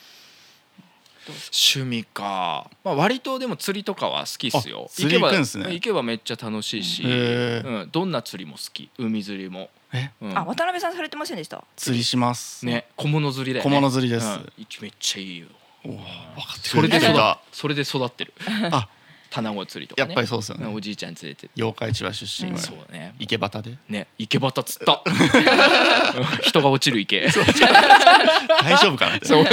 [1.26, 4.88] 趣味か、まあ、割とでも釣りとかは好きっすよ。
[4.88, 5.64] あ釣り行くんすね。
[5.66, 8.90] 行けば行けばめっちゃ楽しいし、うん、どんな釣りも好き。
[8.98, 10.38] 海釣りも、え、うん。
[10.38, 11.64] あ渡辺さんされてませんでした？
[11.78, 12.66] 釣りします。
[12.66, 13.72] ね小物釣りだよね。
[13.72, 14.26] 小物釣りです。
[14.26, 14.52] うん。
[14.82, 15.48] めっちゃいいよ。
[15.84, 16.02] 分か
[16.60, 17.40] ってそれで育くれた。
[17.54, 18.34] それで育ってる。
[18.72, 18.90] あ、
[19.34, 20.68] 卵釣りとかやねっぱりそうですよね。
[20.68, 22.58] おじいちゃん連れて妖怪千葉出身は。
[22.60, 23.16] そうね。
[23.20, 23.78] 池端で。
[23.90, 25.02] ね池端釣った。
[26.44, 27.22] 人が落ちる池。
[27.22, 27.32] 大
[28.78, 29.26] 丈夫かなって。
[29.26, 29.50] そうね。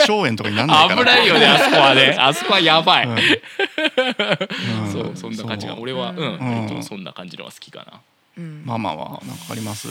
[0.00, 1.02] 腸炎とかになんないかな。
[1.02, 2.16] 危ないよねあそこはね。
[2.18, 3.18] あそこはやばい、うん。
[3.18, 4.92] うん。
[4.92, 5.76] そうそんな感じが。
[5.76, 6.66] 俺はうん、うん。
[6.66, 8.00] 割とそんな感じのが好きかな。
[8.38, 8.62] うん。
[8.64, 9.88] ママはなんかあります？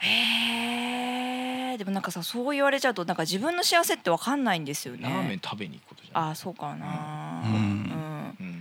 [0.00, 5.02] へえでもなんかさそう言われちゃうとなんか自分の幸せってわかんないんですよね。
[5.02, 6.30] ラーメン食べに行くことじゃない。
[6.30, 7.52] あそうかな、うん。
[7.52, 8.36] うん。
[8.40, 8.57] うん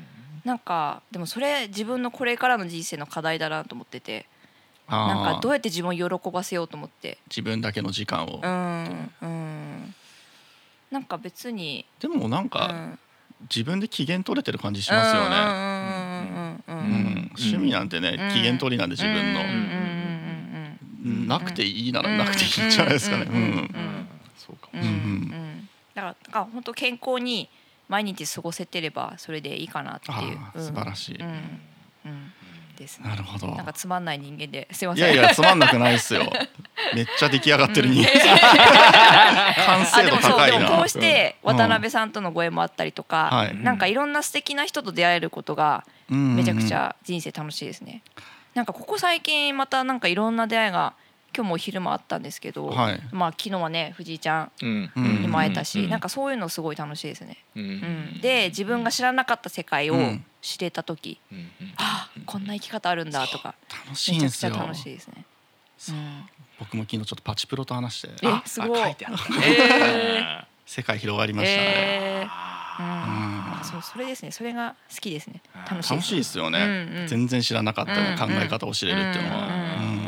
[0.47, 4.25] なんかでもそれ自分のこれからの人生の課題だなと思ってて。
[4.89, 7.17] あなんかどううやって自分を喜ばせようと思って。
[7.29, 8.39] 自分だけの時間を。
[8.41, 8.47] う。
[8.47, 9.95] んうん。
[10.89, 11.85] なんか別に。
[11.99, 12.49] でもなんうん。
[12.49, 12.97] か
[13.53, 15.35] 自分で機嫌取れてる感じしますよね。
[15.35, 18.33] うんうんうんうんうんううんん、趣味なんてね、うん。
[18.33, 19.41] 機嫌取りなんで自分の。
[19.41, 19.59] うんうんうん
[21.03, 23.25] うんうんなくていいなうんらなくていいんじゃないですかね。
[23.25, 24.07] ううんうんん。
[24.37, 24.69] そうか。
[24.73, 24.95] うんもうんうん。
[24.95, 27.49] うんだから本当健康に
[27.87, 31.15] 毎日過ごせてればそれでいいかなってあいうあ素晴らしい。
[31.17, 31.27] うん
[32.05, 32.33] うん
[32.77, 33.47] ですねなるほど。
[33.55, 36.31] なんかつまんない人間ですいまいせんやいやつまんなくないっすよ。
[36.93, 38.09] めっちゃ出来上がってる人間。
[39.65, 40.87] 完あ成度高いなでもこう。
[40.89, 46.73] してうん渡辺さんとのご縁もあったりとか、はいなんかいろんな素敵な人と出会えることがめめちゃくち。
[46.73, 48.03] ゃ人生楽しいですね。
[48.53, 50.93] なんかここ最近またなんかいろんな出会いが
[51.37, 53.01] 今日もお昼もあったんですけど、はい。
[53.11, 55.89] まあ昨日はね藤井ちゃんにも会えたし、うん。
[55.91, 57.37] なんかそういうのすごい楽しいですね。
[57.55, 57.63] うん。
[57.63, 57.65] う
[58.17, 60.25] ん、で自分が知らなかった世界をうん。
[60.41, 61.37] 知れた時、うん。
[61.37, 61.47] うん。
[61.77, 63.53] ああこんな生き方あるんだとか
[63.85, 64.49] 楽しいめちゃくちゃ。
[64.49, 65.25] 楽しいですね。
[65.89, 65.91] う。
[65.91, 66.25] ん。
[66.59, 68.81] 僕も昨日ちょっとパチプロと話してえあすごい。
[68.81, 69.29] あ書いてあった。
[69.29, 71.61] ねえ 世界広がりました。
[71.61, 71.67] ね。
[71.67, 72.23] えー。
[72.23, 72.29] うん。
[72.29, 74.31] ああそうそれですね。
[74.31, 75.41] それが好きですね。
[75.69, 75.91] 楽しい。
[75.91, 77.07] 楽しいですよね、うんうん。
[77.07, 80.01] 全然知らなかったうん考え方を知れるっていうのは、うん。
[80.01, 80.06] うん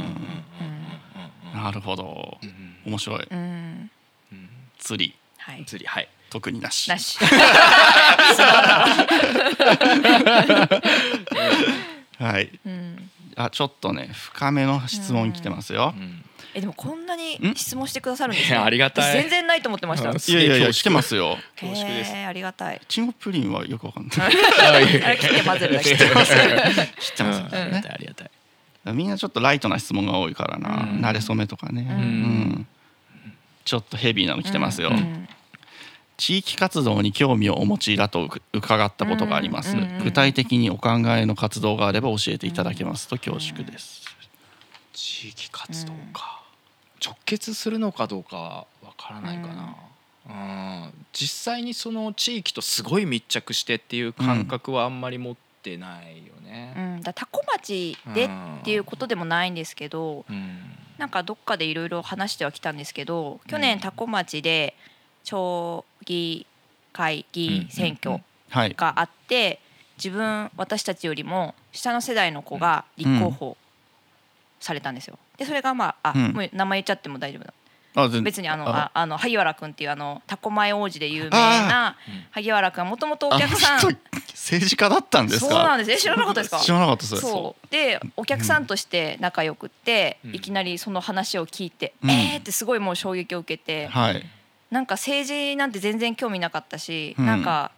[1.63, 2.37] なるほど。
[2.41, 3.27] うん面白い。
[3.29, 3.91] うん。
[4.77, 5.13] 釣り。
[5.37, 5.65] はい。
[5.65, 6.07] 釣りはい。
[6.29, 6.89] 特になし。
[6.89, 7.17] なし。
[12.19, 12.59] はい。
[12.65, 13.09] うん。
[13.35, 16.25] あちょっとね深めの質問来てますよ、うん。
[16.53, 17.55] えでもこんなにん？
[17.55, 18.57] 質問してくださるんですね。
[18.57, 19.15] ありがたい。
[19.15, 20.09] 私全然ないと思ってました。
[20.09, 21.37] うんいやいやいや来てますよ。
[21.55, 22.13] 恐縮です。
[22.13, 22.81] ありがたい。
[22.81, 24.17] いちごプリンはよくわかんない。
[24.61, 25.95] あれ切って混ぜるだけ。
[25.95, 27.65] 知ってますあ
[27.97, 28.31] りがたい
[28.85, 31.01] みんなちょっとライトな質問が多いからな、うん。
[31.01, 31.97] 慣れ初めとかね、うん。
[31.97, 32.67] うん。
[33.65, 35.27] ちょっとヘビーなの来てますよ、うん。
[36.17, 39.83] 地域活動に興味をお持ちだとう伺ったことがあります、うん。
[39.83, 39.89] うん。
[39.97, 40.03] うん。
[40.05, 44.03] 具体的にお考えの活動があれば教えていただけますと恐縮です、
[44.93, 46.41] 地域活動か。
[47.05, 49.75] 直結するのかどうかはわからないかな。
[50.27, 50.31] う
[50.87, 51.05] ん。
[51.13, 58.29] 実際にその地域とすごい密着してっていう感覚はあんまり持ってないようねん、だタコ町でっ
[58.63, 60.59] ていうことでもないんですけど、うん。
[60.97, 64.75] なんかどっかでいろいろ話してはきたんですけど去年多古町で
[65.23, 66.45] 町議
[66.91, 68.73] 会議員選挙はい。
[68.73, 69.59] があって
[69.97, 73.57] 自分私たちよりも下の世代の子が立候補
[74.59, 75.17] されたんですよ。
[75.37, 76.33] でそれがまああ、うん。
[76.33, 77.53] もう名前言っちゃっても大丈夫
[78.23, 81.95] 別にあのあああの萩原君っていうあのタコ前王子で有名な
[82.31, 83.79] 萩原君はもともとお客さん。
[84.29, 85.45] 政治家だったんですか？
[85.47, 85.91] そうなんです。
[85.91, 86.59] え知らなかったですか？
[86.59, 87.17] 知らなかったです。
[87.17, 87.67] そう。
[87.71, 90.35] でお客さんとして仲良くって、うん。
[90.35, 92.09] いきなりその話を聞いて、うん。
[92.09, 94.25] えーってすごいもう衝撃を受けて、はい。
[94.71, 97.25] なんか政治なんて全然興味なかったし、うん。
[97.25, 97.71] なんか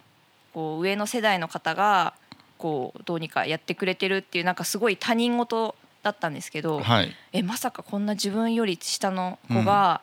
[0.54, 2.14] こう上の世代の方が
[2.58, 7.14] こうどうにかやってくれてるっていうなんかすごい他人事だったんですけど、はい。
[7.32, 10.00] えまさかこんな自分より下の子が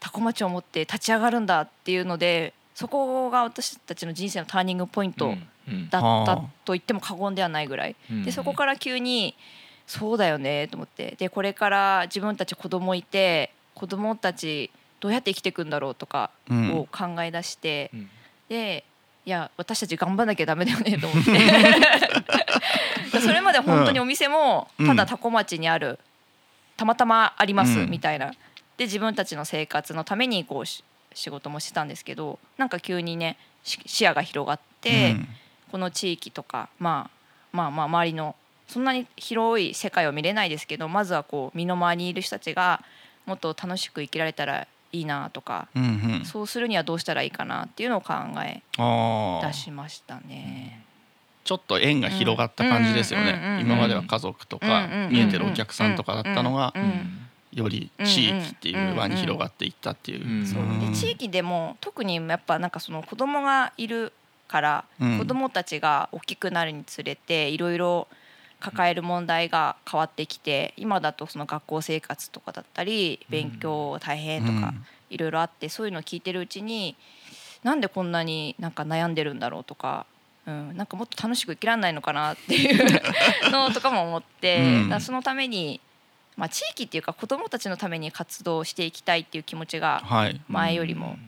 [0.00, 5.34] 多古町を持って立ち上がるんだっていうのでそこが私たちの人生のターニングポイント
[5.68, 7.96] うんだったはあと言っても過言ではないぐらい。
[8.10, 8.24] うん。
[8.24, 9.34] でそこから急に
[9.86, 11.16] そうだよねと思って。
[11.18, 16.76] でこれから自分たち子供いて子供たちどうやって生きていくんだろうとかうん。
[16.76, 18.10] を考え出して、うん。
[18.48, 18.84] で
[19.24, 21.32] いや私たち頑張んなきゃダメだよねと思って
[23.26, 24.86] それまで本当にお店もうん。
[24.86, 25.98] ただ多古町にある
[26.76, 27.90] たまたまありますうん。
[27.90, 28.32] みたいな、
[28.76, 30.84] で自分たちの生活のためにこうし
[31.14, 35.28] 仕事もしてたんですけどなんか急にねし視野が広がって、うん。
[35.72, 37.10] この地域とか、ま
[37.52, 38.36] あ、まあまあ周りの
[38.68, 42.82] そんなに広い世界を見れないですけどまずはこう身の回りにいる人たちが
[43.26, 45.86] もっと楽しく生きられたらいいなとか、うんう
[46.22, 46.24] ん。
[46.24, 48.62] そうするにはどうしたらいいかなっていうのを考え
[49.42, 50.85] 出しましたね。
[51.46, 53.60] ちょっと縁が広がった感じですよね。
[53.62, 56.74] 今までは家族とか見えてるお客さんとかだったのが
[57.52, 60.44] より地域っていう輪に広がっていったっていう。
[60.90, 64.12] で地域でも特にやっぱなんかその子供がいる
[64.48, 65.18] から、うん。
[65.18, 68.08] 子供たちが大きくなるにつれていろいろ
[68.58, 74.74] 抱える問題が変わってきて今だとその学校生活とかだったり勉強大変とか
[75.10, 76.96] いろいろあってそういうのを聞いてるうちに
[77.62, 80.06] なんでこんなになんか悩んでるんだろうとか、
[80.46, 84.60] うん、なんかもっと楽しく生きられないのかなっていうのとかも思って、
[84.90, 85.00] うん。
[85.00, 85.80] そのために、
[86.36, 90.40] まあ、地域っていうか子どもたちのために活動していきたいっていう気持ちがはい。
[90.48, 91.18] 前よりも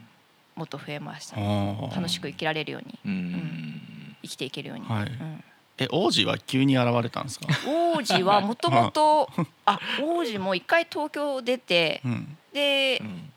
[0.54, 1.94] もっと増えました、あー。
[1.94, 4.16] 楽しく生きられるようにうん。
[4.22, 4.86] 生きていけるように。
[4.86, 5.06] はい。
[5.06, 5.44] うん。
[5.78, 7.46] え王子は急に現れたんですか？
[7.66, 9.30] 王子はもともと
[9.64, 12.36] あ王子も一回東京出てうん。
[12.52, 13.32] でうん。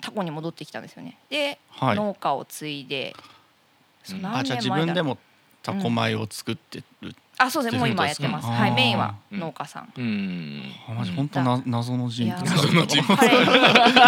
[0.00, 1.18] タコに戻ってきたんですよね。
[1.28, 1.96] で、はい。
[1.96, 3.16] 農家を継いで
[4.24, 5.18] あじゃあ自分でも
[5.62, 7.72] タコ米を作ってるあそうです。
[7.74, 8.48] ねもう今やってます。
[8.48, 9.92] はいメインは農家さん。
[9.96, 10.62] うん。
[10.88, 13.00] あマジ本当な謎の人物謎の人。
[13.02, 13.46] 物彼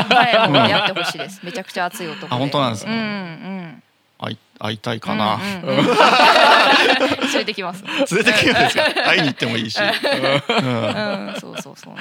[0.09, 1.19] 彼もやってほしい。
[1.19, 2.09] ですめちゃくちゃ熱い。
[2.09, 2.91] 男であ本当なんですか？
[2.91, 3.83] うんうん。
[4.19, 5.87] 会い会いたいかな、うんうんうん。
[5.87, 7.85] 連れてきます。
[7.85, 8.85] 連れてきるんですか？
[9.05, 9.87] 会いに行ってもいいし、 うん。
[9.87, 11.41] うん。
[11.41, 11.95] そうそうそう。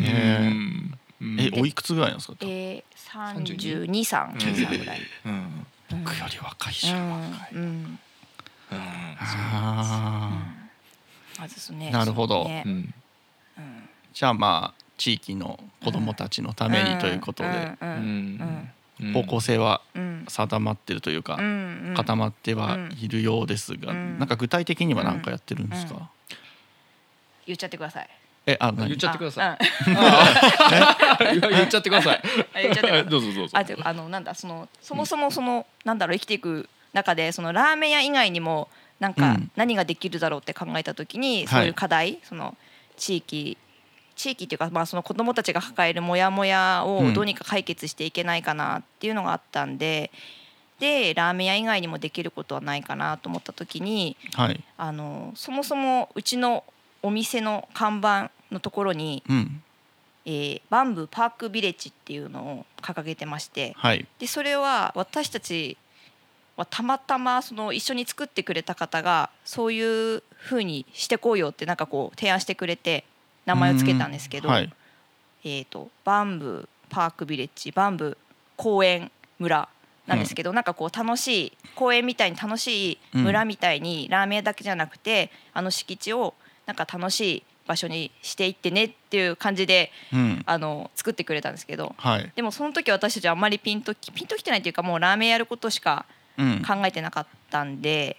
[0.00, 0.38] え。
[1.20, 1.40] うん。
[1.40, 5.00] えおいくつぐらいなんですか、えー、32三9歳ぐらい。
[5.24, 5.66] うん
[6.02, 7.56] 僕より若いし、うあん。
[7.56, 7.98] うん。
[8.70, 10.54] あ
[11.38, 11.90] まずですね。
[11.90, 12.44] なるほど。
[12.44, 13.88] ねうんうん。
[14.12, 17.48] じゃあまあ地域の子どもたちのためにということで、
[17.80, 17.88] うん。
[19.00, 19.06] うん。
[19.08, 19.12] うん。
[19.12, 20.24] 方向性はうん。
[20.26, 21.88] 定まってるというか、うん。
[21.88, 21.94] うん。
[21.94, 24.18] 固まってはいるようですが、うん。
[24.18, 26.00] なんか具体的には何かやってるんですか、うん。
[27.46, 28.08] 言っちゃってください
[28.46, 28.88] えあ何？
[28.88, 29.58] 言っちゃってください。
[31.36, 31.52] い。
[31.54, 32.22] 言っちゃってください。
[33.08, 33.58] どうぞどうぞ。
[33.58, 38.68] あてあのなんだそのそもそもそのなんだろう生きていく中でそのラーメン屋以外にも
[39.00, 39.50] なんかうん。
[39.56, 41.46] 何ができるだろうって考えた時に、はい。
[41.46, 42.56] そういう課題その
[42.96, 43.56] 地域
[44.16, 50.10] 地域っていうか、まあ、その子どもたちが抱えるモヤモヤをどうにか解決していけないかなっていうのがあったんで、
[50.78, 54.62] でラーメン屋以外にもできることはないかなと思った時にはい。
[54.76, 56.64] あのそもそもうちの
[57.04, 59.62] お店の看板のところに、うん。
[60.26, 64.06] えーバンブーパークビレッジっていうのを掲げてましてはい。
[64.18, 65.76] でそれは私たち
[66.56, 73.04] はたまたまその一緒に作ってくれた方がそういう風にしてこうよってなんかこう提案してくれて
[73.44, 74.54] 名前を付けたんですけど、うん。
[74.54, 74.72] はい。
[75.44, 78.16] えー、とバンブーパークビレッジバンブー
[78.56, 79.68] 公園村
[80.06, 86.34] なんですけど、なんかこう楽しい公園みたいに楽しい村みたいにラーメン屋だけじゃなくて、あの敷地を
[86.66, 90.42] なんか楽しい場所にしていってねっていう感じでうん。
[90.46, 92.32] あの作ってくれたんですけどはい。
[92.34, 96.06] でもその時私たちはあんまりピンときピンときてないというかもうラーメンやることしか
[96.38, 96.62] うん。
[96.66, 98.16] 考えてなかったんで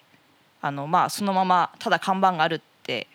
[0.62, 3.08] あのまあそのままただ看板があるって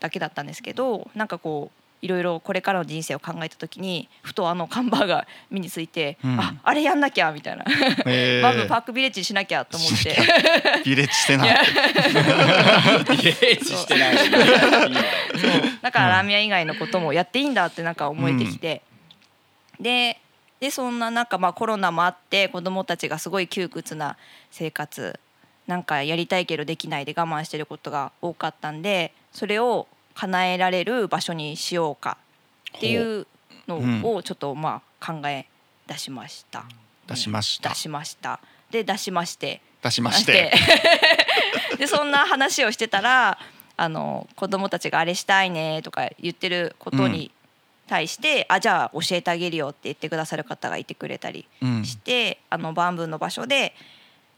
[0.00, 6.38] だけだったんですけどなんかこういろいろこれからの人生を考えた時にふとあの看板が目について、うん。
[6.38, 7.64] ああれやんなきゃみたいな、
[8.06, 8.42] えー。
[8.42, 10.16] バンブーパークビレッジにしなきゃと思って。
[10.84, 11.48] ビレッジしてない。
[11.48, 14.16] イメージしてない。
[14.16, 14.30] そう。
[15.82, 18.82] だからラーメン屋以外のこともやっていいんだってなんか思えてきて、
[19.80, 20.18] で
[20.60, 24.16] でそんな中、まあ、コロナもあって子どもたちがすごい窮屈な
[24.50, 25.18] 生活
[25.68, 29.86] なんかやりたいけどできないで我慢してることが多かったんでそれを
[30.18, 32.18] 叶えられる場所にしようか
[32.76, 33.26] っていう
[33.68, 35.46] のをちょっとまあ考え
[35.86, 36.64] 出しました。
[37.06, 37.68] 出しました。
[37.68, 38.40] 出しました。
[38.70, 39.60] で出しまして。
[39.80, 40.52] 出しまして。
[41.78, 43.38] でそんな話をしてたら
[43.76, 47.30] あの子供たちがあれしたいねとか言ってることに
[47.86, 51.84] 対してあじゃあ教えてあげるよって言ってくださる方がいてくれたりうん。
[51.84, 53.72] して、あのバンブーの場所で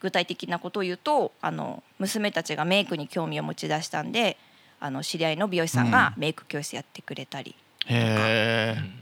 [0.00, 4.36] 具体的なことを言うとあの娘たちがメイクに興味を持ち出したんで
[4.80, 7.54] あの知り合いの美容師さんがメイク教室やってくれたり
[7.86, 9.00] へえ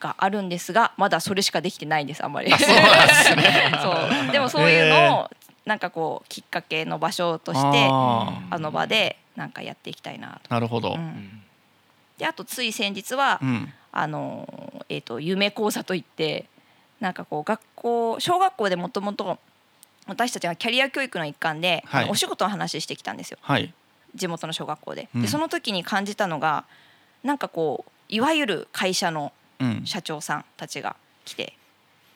[0.00, 2.50] があるんですがまだそれしかできてないんですあんまり。
[4.32, 5.30] でもそういうのを
[5.66, 10.48] なんかこうきっかけの場所としてああの場でなんかやっていきたいなと。
[10.48, 10.94] ーなるほど。
[10.94, 11.42] う、ん。
[12.18, 13.72] であとつい先日は、うん。
[13.92, 16.46] あのえー、と夢講座といって
[17.00, 19.38] なんかこう学校小学校でもともと
[20.06, 22.08] 私たちがキャリア教育の一環で、はい。
[22.08, 23.38] お仕事の話してきたんですよ。
[23.42, 23.74] はい
[24.14, 25.08] 地元の小学校で。
[25.14, 25.22] うん。
[25.22, 26.64] でその時に感じたのが
[27.22, 29.82] なんかこういわゆる会社のうん。
[29.84, 30.96] 社長さんたちが
[31.26, 31.52] 来て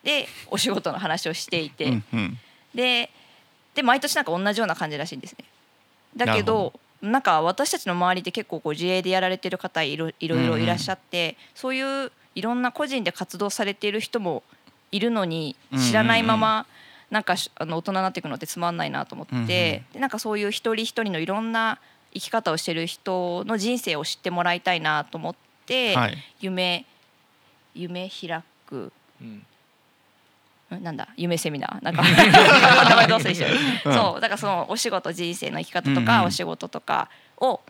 [0.03, 2.01] でお仕事の話をしていて、
[2.75, 3.11] で
[3.75, 5.45] で毎年なんか同じような感じらしいんですね。
[6.17, 6.73] だけど
[7.03, 14.43] なんか私たちの周りで結構こう自営でやられてる方いろいろいろいらっしゃって、そういういろんな個人で活動されている人も
[14.91, 16.67] いるのに知らないまま、
[17.11, 21.79] なんかしあの大人になっていくのってつまんないなと思って、うんうんでなんかそういう一人一人のいろんな
[22.13, 25.35] 生き方をしてる人の人生を知ってもらいたいなと思っ
[25.67, 26.17] て、はい。
[26.41, 26.87] 夢
[27.75, 28.93] 夢開く。
[29.21, 29.43] うん。
[30.79, 31.85] んなんだ夢セミナー？
[31.85, 32.03] なんか
[32.89, 33.49] 名前どうせでしょ、
[33.85, 33.95] うん。
[33.95, 36.21] そうだからそのお仕事人生の生き方とか、うん。
[36.21, 37.61] うんお仕事とかを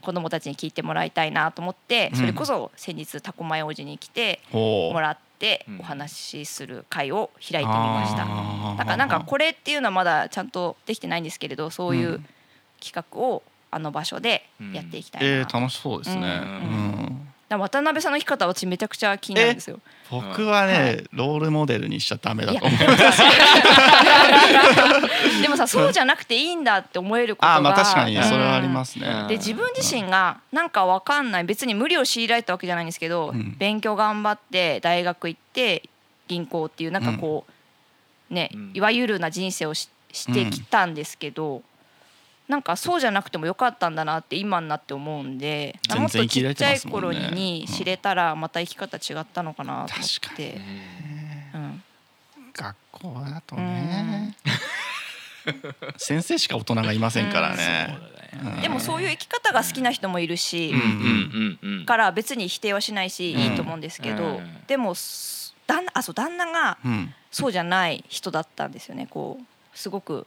[0.00, 2.18] 子供たちに聞いてもらいたいなと思ってうん。
[2.18, 5.31] それこそ先日タコマイ王子に来てもらって
[5.68, 5.80] うん。
[5.80, 8.22] お話しする会を開いてみました。
[8.22, 8.78] あー。
[8.78, 12.26] だからなんかこれっていうのはまだちゃんとできてないんですけれどそういううん。
[12.82, 14.44] 企画をあの場所で
[14.74, 17.21] やっていきたいな、えだかー、楽しそうですね、うん
[17.58, 19.80] 渡辺さんの生き方は私めちゃくちゃ気になるんですよ。
[20.10, 22.78] 僕はね、ロールモデルにしちゃダメだと思う。
[25.42, 28.24] でもさそうじゃなくていいんだって思えることがあーまあ確かにうん。
[28.24, 31.44] それはありますね、うんで自分自身がなんかわかんない。
[31.44, 33.56] 別に無理を強いられたわけじゃないんですけど、うん。
[33.58, 35.82] 勉強頑張って大学行って
[36.28, 37.44] 銀行っていうなんかこ
[38.30, 38.70] う、ねうん。
[38.74, 41.62] いわゆるな人生をししてきたんですけど、
[42.52, 50.60] なんかそうじゃなくてもよかったんだなって今になって思うんで全然もっとちっちゃい頃に知れたらまた生き方違ったのかなと思確かって。
[51.54, 51.82] うん。
[52.52, 54.36] 学校だとね、
[55.96, 57.98] 先生しか大人がいませんからね、
[58.44, 58.60] うん。
[58.60, 60.74] でもそういう生き方が好きな人もいるし、
[61.86, 64.66] から別に否定はしないし、うんいいと思うんですけど、うん。
[64.66, 67.14] でもす旦那あそう旦那がうん。
[67.30, 69.06] そうじゃない人だったんですよね。
[69.08, 70.26] こうすごく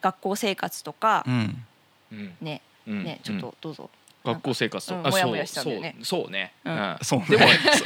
[0.00, 1.64] 学校生活とかう、ん。
[2.12, 2.36] うん。
[2.40, 3.04] ねうん。
[3.04, 3.90] ねちょっとどうぞ、
[4.24, 6.52] 学校生活とうんあもやもやしちゃそううんだよねそうね。
[6.64, 6.72] うん。
[6.72, 6.96] うん。
[7.02, 7.26] そうね。
[7.28, 7.44] でも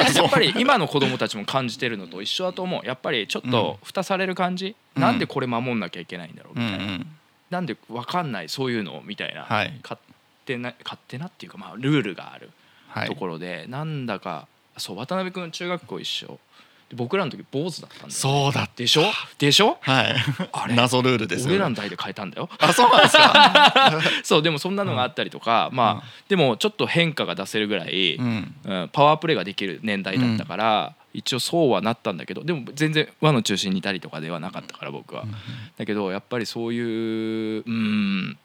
[0.08, 2.86] そう やっぱり今の子供たちも感じてるのと一緒だと思う。
[2.86, 5.02] やっぱりちょっと蓋される感じ、うん。
[5.02, 7.18] なんでこれ守んなきゃいけないんだろううんうみたいな、ん。
[7.50, 9.78] なんでわかんないそういうのみたいな、はい。
[9.82, 10.00] 勝
[10.46, 12.50] 手な勝手なっていうかまあルールがある
[12.88, 13.08] はい。
[13.08, 14.46] ところで、なんだか。
[14.78, 16.26] そう渡辺君中学校一緒。
[16.28, 16.38] で
[16.94, 18.10] 僕らの時坊主だったんだよ。
[18.10, 19.02] そうだでしょ？
[19.38, 19.78] でしょ？
[19.80, 20.14] はい。
[20.52, 20.74] あれ？
[20.74, 22.48] 謎ルールです俺らの代で変えたんだよ。
[22.58, 24.00] あそうなんですか？
[24.24, 28.54] そうでもそんなのがあったりとか、まあでもちょっと変化が出せるぐらい、うん。
[28.64, 35.24] うんパワープレイができる年代だったから、一応そうはなったんだけどでも全然輪の中心にいたりとかではなかったから僕は。
[35.76, 38.38] だけどやっぱりそういううん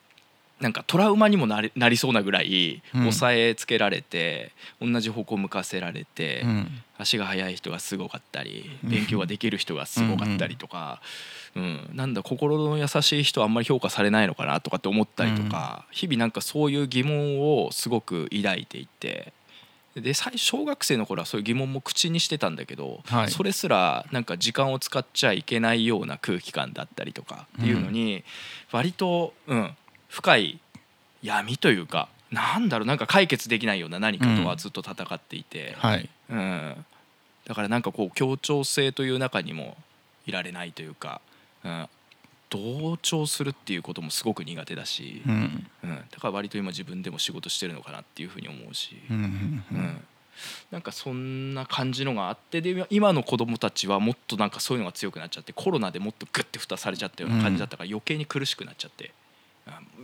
[0.59, 3.01] なんかトラウマにもなりなりそうなぐらいうん。
[3.01, 4.51] 抑えつけられて、
[4.81, 6.67] 同じ方向向かせられて、うん。
[6.97, 8.89] 足が速い人がすごかったりうん。
[8.89, 11.01] 勉強ができる人がすごかったりとか、
[11.55, 11.89] うん。
[11.93, 19.34] なんだ心の優しい人はあんまり評価されないのかなとかって思ったりとか、日々なんかそういう疑問をすごく抱いていて。
[20.01, 23.31] で小学生の頃はそういう疑問も口にしてたんだけど、はい。
[23.31, 28.23] それすらなんか時間を使っちゃいけないような空気感だったりとかっていうのに
[28.71, 29.75] 割と、うん、
[30.07, 30.59] 深い
[31.21, 36.09] 闇というかなんだろうなんか解決できないような何かとはずっと戦っていて、はい。
[36.29, 36.85] うん、
[37.45, 39.77] だからなんかこう協調性という中にも
[40.25, 41.21] いられないというか、
[41.63, 41.88] うん、
[42.49, 45.67] 同調するっていうこともすごく苦手だし、うん。
[45.84, 50.05] うん、だから割と今自分でも仕事してるのかなっていうふうに思うし、うんうんううんん。
[50.69, 59.13] なんかそんな感じのがあってで今の子供たちはもっとなんかそういうのが強くなっちゃってコロナでもっとグッて蓋されちゃったような感じだったから余計に苦しくなっちゃって。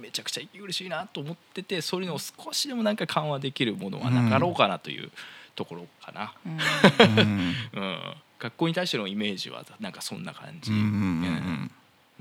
[0.03, 5.11] あめちゃくちゃ息苦しいなと思っててそういうのを少しでもなんか緩和できるものはなかろうかなという
[5.55, 6.34] ところかな。
[6.45, 6.53] うん。
[6.53, 7.55] うん。
[7.73, 7.99] うん、
[8.39, 10.71] 学校に対してのイメージはなんかそんな感じ。
[10.71, 11.71] うんうんうん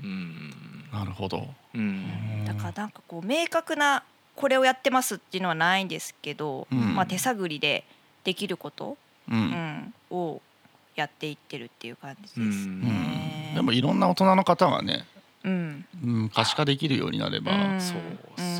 [0.03, 0.53] うん。
[0.91, 1.47] なるほど。
[1.73, 2.45] うん。
[2.45, 4.03] だからなんかこう明確な
[4.35, 6.95] これをやってますっていうのはないんですけど、うん。
[6.95, 7.83] まあ、手探りで
[8.23, 8.97] できること、
[9.29, 9.39] ううん。
[9.51, 10.41] ん、を
[10.95, 12.81] やっていってるっていう感じですうん。
[12.81, 13.53] ね。
[13.55, 15.05] でもいろんな大人の方がね
[15.43, 15.85] うん。
[16.03, 17.81] うん、可視化できるようになれば、うん。
[17.81, 17.99] そう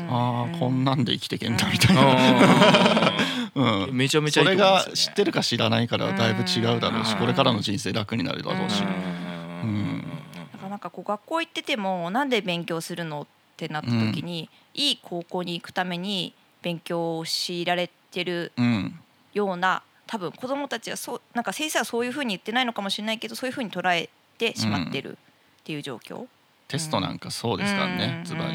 [0.08, 3.12] ああこんなんで生きてけんだみたいな、
[3.54, 3.84] うん。
[3.88, 7.18] うん、めちゃめちゃいそれが知ってるか知らないからだいぶ違うだろうし、うん。
[7.18, 9.70] これからの人生楽になるだろうし、うん。
[9.70, 10.04] うん。
[10.52, 18.98] だからなんかこう学校行っててもなんで勉強するのってなった時に、いい高校に行くために勉強を強いられてるうん
[19.32, 24.08] ような多分子どもたちはそうなんか先生はそういうふうに言ってないのかもしれないけどそういうふうに捉え
[24.38, 25.16] てしまってるっ
[25.64, 26.26] ていう状況。
[26.74, 28.24] テストなんかそうですからね、うん。
[28.24, 28.54] ズバリ、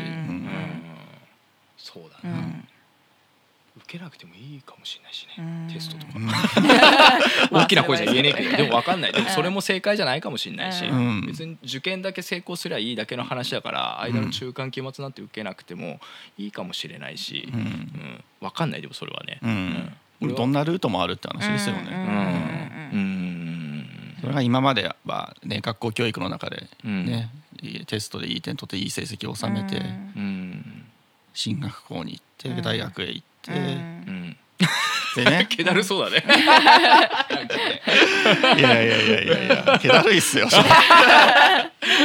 [1.77, 2.67] そうだね、うん。
[3.77, 5.73] 受けなくてもいいかもしれないしね、うん。
[5.73, 6.13] テストとか。
[7.63, 9.13] 大きな声じゃ言えねえけどそれはでも分かんない。
[9.13, 11.25] でもそれも正解じゃないかもしれないし、うん。
[11.27, 16.01] 別に受験だけ成功すりゃいいだけの話だから間の中間期末なんて受けなくても
[16.37, 17.59] いいかもしれないし、うん。
[17.59, 18.23] うん。
[18.41, 20.35] 分かんないでもそれはね、うん。
[20.35, 21.97] どんなルートもあるって話ですよね、うん。
[21.97, 22.99] うん。
[22.99, 24.17] うん。
[24.19, 27.05] それが今までは、ね、学校教育の中で、うん。
[27.05, 27.29] ね
[27.85, 29.81] テストでいい点取っていい成績を収めて、
[31.33, 32.61] 進学校に行って、うん。
[32.61, 33.57] 大学へ行って、うん。
[33.57, 34.37] うん。
[35.15, 35.47] でね。
[35.51, 36.23] 気だるそうだね。
[38.57, 40.47] いやいやいやいやいや気だるいっすよ、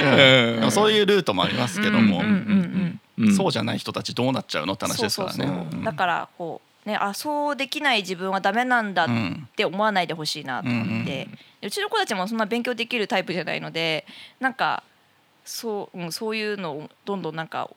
[0.03, 0.61] うん。
[0.61, 2.23] でもそういうルートもありますけども、
[3.37, 5.67] そうじゃない人たちどうなっちゃうのって話ですからね。
[5.85, 9.49] だからこうねあそうできない自分はダメなんだっうん。
[9.57, 11.29] て思わないでほしいなと思って、
[11.63, 14.07] うちの子たちもそんな勉強できるタイプじゃないので
[14.41, 14.83] なんか
[15.45, 17.71] そう,、うん、そういうのをどんどんなんか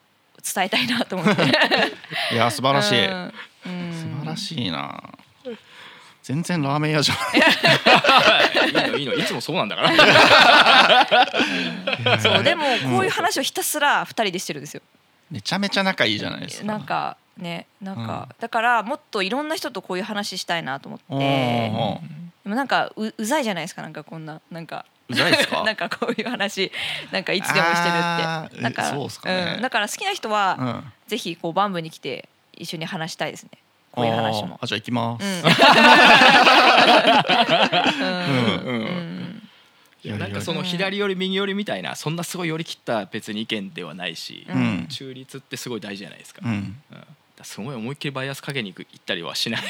[0.54, 1.44] 伝えたいなと思って。
[2.34, 3.34] いや素晴らしい、うん
[3.66, 3.94] うん。
[3.94, 5.02] 素晴らしいな。
[6.24, 7.22] 全然ラーメン屋じゃな
[8.66, 8.70] い。
[8.70, 9.14] いいのいいの。
[9.14, 9.92] いつもそうなんだから。
[12.20, 14.82] そうでもこういう話をひたすら2人でしてるんですよ。
[15.32, 16.66] めちゃめちゃ仲いいじゃないですか。
[16.66, 21.26] なんかねなんか、だからもっといろんな人とこういう話したいなと思おって。
[21.26, 22.00] ー
[22.44, 24.84] でもなんかううざいじゃないですかなんかこんななんか
[25.64, 26.72] なんかこういう話
[27.12, 28.62] なんかいつでもしてるって。
[28.62, 29.54] なんかそうっすかね。
[29.56, 30.94] うん、だから好きな人は、うん。
[31.08, 33.52] ぜひこうバンブに来て一緒に話したいですね。
[33.92, 34.60] こういう話も。
[34.62, 35.26] あじゃあ行きます。
[40.04, 44.88] いやなんかその左寄り右寄りみたいなそんなすごい寄り切った別に意見ではないし、うん。
[44.90, 46.78] 中立ってすごい大事じゃないですか,、うん。
[47.44, 49.62] すごい思いっきりバイアスかけに行ったりはしない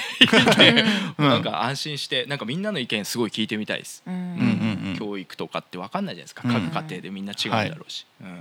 [0.58, 0.86] で、
[1.18, 1.30] うん。
[1.30, 4.14] なんか安心してなんかみんなの意見すごい聞いてみたいです、うん。
[4.14, 4.20] うん。
[4.20, 4.96] うんうん。
[4.98, 6.70] 教育とかって分かんないじゃないですか、うん。
[6.70, 8.28] 各家庭でみんな違うんだろうし、うん。
[8.28, 8.38] なん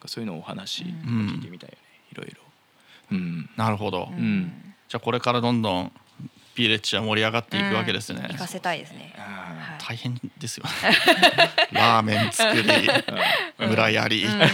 [0.00, 1.82] かそういうのをお話聞いてみたいよね、
[2.12, 2.42] いろいろ。
[3.12, 3.50] うん。
[3.56, 4.10] なるほど。
[4.14, 4.74] ん。
[4.88, 5.92] じゃあこれからどんどん
[6.54, 8.26] ビレッジは盛り上がっていくわけですね。
[8.30, 9.14] 行かせたいですね。
[9.16, 9.78] あはい。
[9.82, 10.70] 大変ですよね。
[11.72, 12.62] ラーメン作り、
[13.58, 14.24] 村やり。
[14.28, 14.48] なん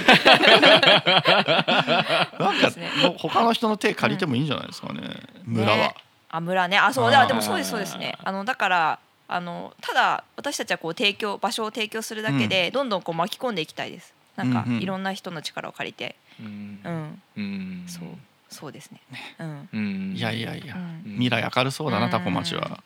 [2.61, 2.91] かすね。
[3.19, 5.03] 他の人の手借りてもいいんじゃないですかね。
[5.45, 5.77] 村は。
[5.77, 5.95] ね。
[6.31, 6.79] あ村ね。
[6.79, 7.11] あそう。
[7.11, 8.17] でもそうですそうですね。
[8.23, 14.15] あのだからあのただ私たちはこう提供場所を提供するだけで、どんどんこう巻き込んでいきたいです。
[14.37, 16.15] なんか、いろんな人の力を借りて。
[16.41, 17.21] うん。
[17.37, 17.85] うん。
[17.89, 18.05] そう
[18.51, 19.01] そうですね。
[19.39, 19.69] うん。
[19.73, 20.15] うん。
[20.17, 20.75] いやいやいや。
[20.77, 22.83] うん、未来明るそうだなタコ町は。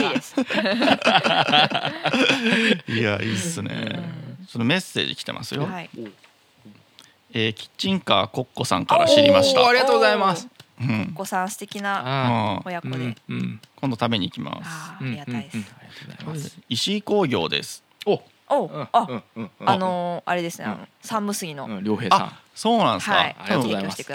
[0.00, 0.34] いです。
[2.88, 4.00] いやいいっすね。
[4.48, 5.64] そのメッセージ来てますよ。
[5.66, 5.90] はい。
[7.32, 9.66] えーキッチンカーコッコさんから知りました。
[9.66, 9.72] あ。
[9.72, 10.48] りがとうございます。
[10.80, 11.12] うん。
[11.14, 13.60] お子さん素敵な親子で、ーうんうん。
[13.80, 14.68] 今度食べに行きます。
[14.68, 15.72] ありがたいです、うんうんうん。
[15.72, 16.58] ありがとうございます。
[16.68, 17.82] 石井工業です。
[18.06, 18.22] お。
[18.48, 18.66] お。
[18.66, 19.08] うんあ、
[19.64, 22.26] あのーあれですねあの三無杉の、うん良平さん。
[22.28, 23.16] あ、そうなんですか？
[23.16, 23.36] はい。
[23.38, 24.06] ありがとうございます。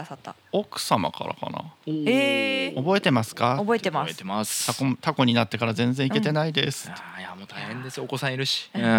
[0.51, 1.73] 奥様からかな？
[1.87, 2.75] えー。
[2.75, 3.57] 覚えてますか？
[3.57, 4.17] 覚え覚えてます。
[4.17, 4.67] てます。
[4.67, 6.89] タコタコになってから全然行けてないです。
[6.89, 8.05] あーいやもう大変ですよ。
[8.05, 8.81] お子さんいるし、うん。
[8.81, 8.85] ん。
[8.85, 8.89] うん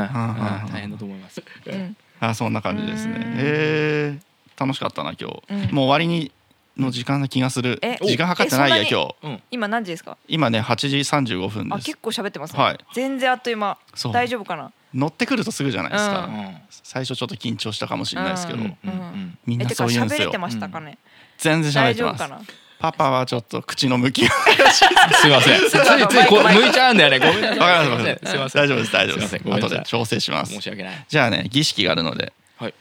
[0.70, 1.42] 大変だと思います。
[1.66, 1.96] うん。
[2.20, 3.14] あ、そんな感じですね。
[3.14, 3.22] うん。
[3.38, 5.42] えー、楽しかったな今日。
[5.48, 5.60] うん。
[5.74, 6.30] もう終わりに
[6.76, 7.78] の時間な気がする。
[7.82, 7.96] え。
[8.02, 9.14] 時間計ってないや今日。
[9.22, 9.42] うん。
[9.50, 10.18] 今何時ですか？
[10.28, 11.74] 今ね8時35分です。
[11.74, 11.96] あ結。
[11.98, 12.78] 構喋ってますね、はい。
[12.94, 13.78] 全然あっという間。
[14.12, 14.72] 大丈夫かな？
[14.94, 16.26] 乗ってくるとすぐじゃないですか。
[16.26, 20.38] うん最初ちょっと緊張したかもしれないですけど、うんうんみんなそう言うんですよ喋れて。
[20.38, 20.98] ましたかね、
[21.38, 22.42] 全然喋ってます大丈夫か。
[22.42, 22.42] な？
[22.80, 24.30] パパはちょっと口の向きが
[24.72, 25.60] すいません。
[25.68, 27.18] ついついこ向いちゃうんだよね。
[27.18, 27.58] ごめんなさい。
[27.58, 28.62] わかりましたすいません。
[28.62, 31.04] 大丈夫です大丈夫です後で調整します申し訳ない。
[31.06, 32.74] じゃあね儀式があるのではい。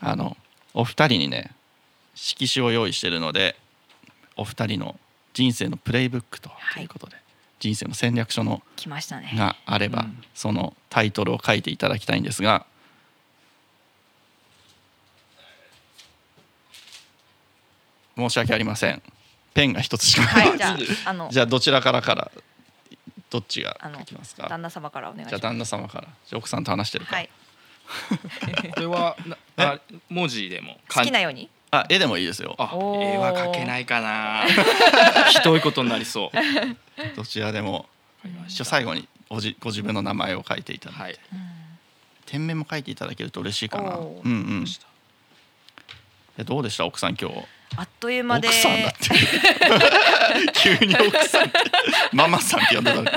[0.00, 0.36] あの
[0.74, 1.52] お二人にね
[2.16, 3.54] 色紙を用意してるので
[4.36, 4.98] お二人の
[5.32, 7.16] 人生のプレイブックとはいいうことで、
[7.58, 9.32] 人生の戦略書の来ましたね。
[9.34, 10.22] があれば、うん。
[10.34, 12.66] そのタイトルを書いていただきたいんですが
[18.16, 19.02] 申し訳ありません。
[19.54, 20.58] ペンが一つしかない、はい。
[20.58, 20.76] じゃ
[21.06, 22.30] あ じゃあどちらからから
[23.30, 24.48] どっちがあの書きますか？
[24.48, 26.08] 旦那様からお願いしじゃあます旦那様から。
[26.26, 27.30] じゃあ奥さんと話してるから、はい。
[28.74, 29.36] これはな
[29.72, 31.48] あ文字でも好きなように？
[31.80, 32.54] あ絵でもいいですよ。
[32.58, 34.44] あ絵は描けないかな。
[35.30, 37.16] ひどいことになりそう。
[37.16, 37.86] どちらでも
[38.48, 41.16] 一応最後にごじご自分の名前を書いていただいて、はい。
[42.26, 43.96] 店名も書いていただけると嬉しいかな。
[43.96, 44.66] うんうん。
[46.38, 46.84] えどうでした？
[46.86, 47.44] 奥さん今日。
[47.76, 48.48] あっという間で。
[48.48, 49.08] 奥さんだって。
[50.80, 51.58] 急に奥さんって。
[52.12, 53.04] ママさんって呼んでたの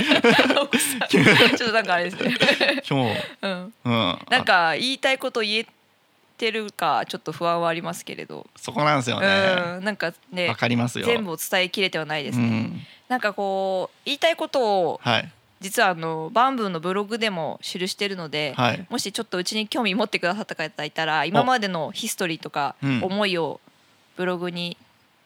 [1.07, 2.35] ちょっとなんかあれですね、
[2.89, 3.19] 今日。
[3.41, 4.19] うん、うん。
[4.29, 5.65] なんか言いたいこと言え
[6.39, 9.27] てるかちょっと不安はありますけれど、そこなんですよね。
[9.77, 11.05] うん、なんかねわかりますよ。
[11.05, 12.81] 全部を伝えきれてはないですね、うん。
[13.09, 15.31] なんかこう言いたいことをはい。
[15.59, 18.87] 実はあのバンブーのブログでも記してるので、はい。
[18.89, 23.03] もしちょっとうちに興味持ってくださった方いたら今までのヒストリーとかうん。
[23.03, 23.59] 思いを
[24.15, 24.77] ブログに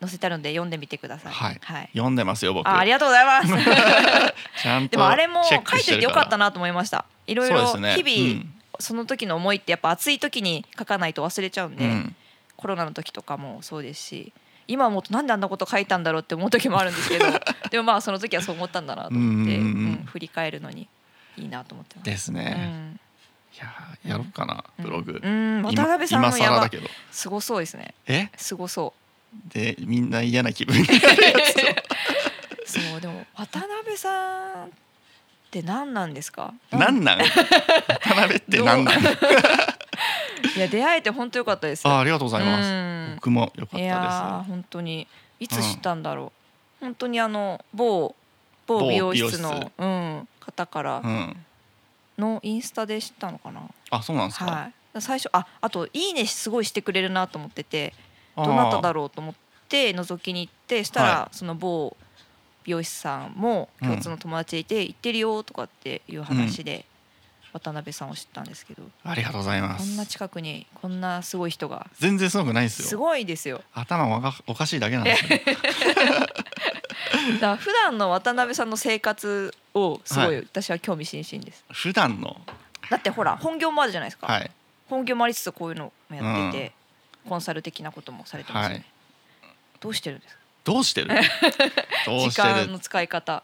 [0.01, 1.33] 載せてあるので読んでみてください。
[1.33, 1.59] はい。
[1.61, 2.67] はい、読んでますよ僕。
[2.67, 3.47] あありがとうございます。
[4.63, 7.05] ちゃんとでもあれも書いててよかったなと思いました。
[7.27, 8.03] いろいろそうですね。
[8.03, 8.45] 日々
[8.79, 12.15] その時の思いってやっぱ暑い時に書かないと忘れちゃうんで、うん。
[12.55, 14.31] コロナの時とかもそうですし
[14.67, 17.25] 今思うとなんであんなこと書いたんだろうって思う時もあるんですけど
[17.69, 20.87] でもまあその時はそう思ったんだなと思って、うんうん振り返るのに
[21.35, 22.05] いいなと思ってます。
[22.05, 22.99] ですうねん。
[23.55, 25.19] いやーやろうかなブログ。
[25.23, 26.87] うん、今渡辺さん今のやば更だけど。
[27.11, 27.93] すごそうですね。
[28.05, 28.29] え？
[28.37, 28.93] すごそ
[29.47, 31.09] でみんな嫌な気分になるや
[32.65, 32.79] つ う。
[32.79, 34.71] そうでも渡辺さん
[35.59, 36.53] って何なんですか？
[36.71, 37.19] なんなん？
[37.21, 37.25] 渡
[38.15, 39.03] 辺ってなんなん？
[40.57, 41.87] いや出会えて本当良かったです。
[41.87, 42.69] あありがとうございます。
[42.69, 43.11] うん。
[43.15, 45.07] 僕も良かっいやたー本当に。
[45.39, 46.31] いつ知ったんだろ
[46.81, 48.15] う、本当にあの某
[48.65, 51.45] 某美容室のうん、方からですうん。
[52.17, 54.45] のインスタで知ったのかな、あそうなんですか？
[54.45, 55.01] はい。
[55.01, 57.93] 最初ああと「いいね」すごいしてくれるなと思ってて
[58.37, 59.35] どなただろうと思っ
[59.67, 61.97] て覗きに行ってしたら、はその某
[62.63, 66.85] 美容師さんも共通の友達でいて「行ってるよ」とかっていう話で
[67.51, 71.85] 渡辺さんを知ったんですけど、ありがとうございまこんなす近くにこんなすごい人が。
[71.99, 73.61] 全然すごくないですすよごいですよ。
[73.73, 75.39] 頭おかおかしいだけなんですよ。
[77.39, 80.37] だ普段の渡辺さんの生活をすごいはい。
[80.37, 82.41] 私は興味津々です、普段の？
[82.89, 84.51] だってほら本業もあるじゃないですか、はい。
[84.89, 86.73] 本業もありつつこういうのもやってて、
[87.29, 88.85] コンサル的なこともされてますよね、
[89.41, 89.53] はい。
[89.79, 90.41] どうしてるんですか？
[90.63, 91.09] どうしてる？
[92.05, 92.47] どう時してる？
[92.49, 93.43] 間の使い方。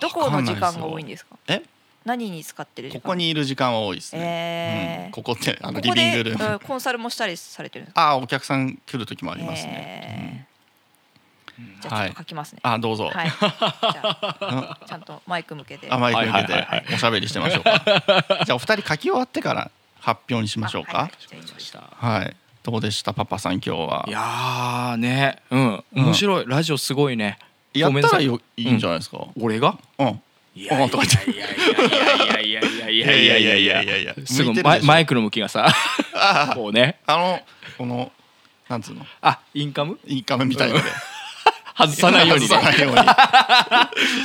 [0.00, 1.36] どこの時間が多いんですか？
[1.48, 1.62] え？
[2.04, 3.00] 何に使ってる時間？
[3.00, 5.06] ここにいる時間は多いですね、えー。
[5.06, 5.12] うん。
[5.12, 6.52] ここってあのリビングルーム。
[6.52, 8.00] うんコンサルもしたりされてるんですか？
[8.02, 10.46] ああお客さん来る時もありますね、
[11.58, 11.82] えー。
[11.82, 13.48] じゃあちょっと書きますね、あどうぞ、はい、じゃ
[14.40, 16.94] あ ちゃんとマイク向けてあマイク向けてはいはいはい。
[16.94, 17.82] おしゃべりしてましょうか。
[18.44, 19.70] じゃあお二人書き終わってから
[20.00, 20.92] 発表にしましょうか。
[20.92, 21.10] あはい
[22.12, 22.36] はいはい、
[22.70, 24.04] どうでしたパパさん今日は。
[24.06, 25.38] いやーね。
[25.50, 25.84] うん。
[25.94, 27.38] 面白い、ラジオすごいね。
[27.72, 29.26] やったらよいいんじゃないですか。
[29.40, 29.78] 俺が？
[29.98, 30.20] うん、
[30.54, 32.90] いやいやいやいやいやいやいや。
[32.90, 35.66] いやいやいやいやいやいやいやすぐマイクの向きがさ
[36.14, 37.40] あこうねあの
[37.78, 38.12] この
[38.68, 40.82] なんつうのあインカムインカムみたいので
[41.74, 42.46] 外さないように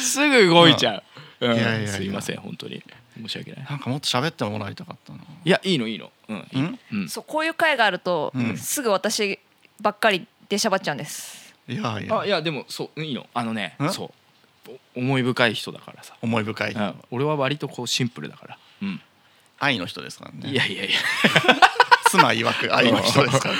[0.01, 0.97] すぐ動いちゃ
[1.39, 2.83] う、うんいやいやいやすいません本当に
[3.17, 3.65] 申し訳ない。
[3.69, 5.19] なんかもっと喋ってもらいたかったな。
[5.45, 6.11] いやいいのいいの。
[6.29, 6.79] うんいいん？
[6.91, 7.09] うん。
[7.09, 8.57] そうこういう会があると、うん。
[8.57, 9.39] すぐ私
[9.81, 11.53] ばっかり出しゃばっちゃうんです。
[11.67, 12.19] いやいや。
[12.19, 13.27] あいやでもそういいの。
[13.33, 13.89] あのねん？
[13.89, 14.11] そう。
[14.95, 16.71] お思い深い人だからさ、思い深い。
[16.71, 19.01] うん、俺は割とこうシンプルだから、うん、
[19.59, 20.49] 愛の人ですからね。
[20.49, 20.97] いやいやいや。
[22.09, 23.55] 妻曰く愛の人ですから。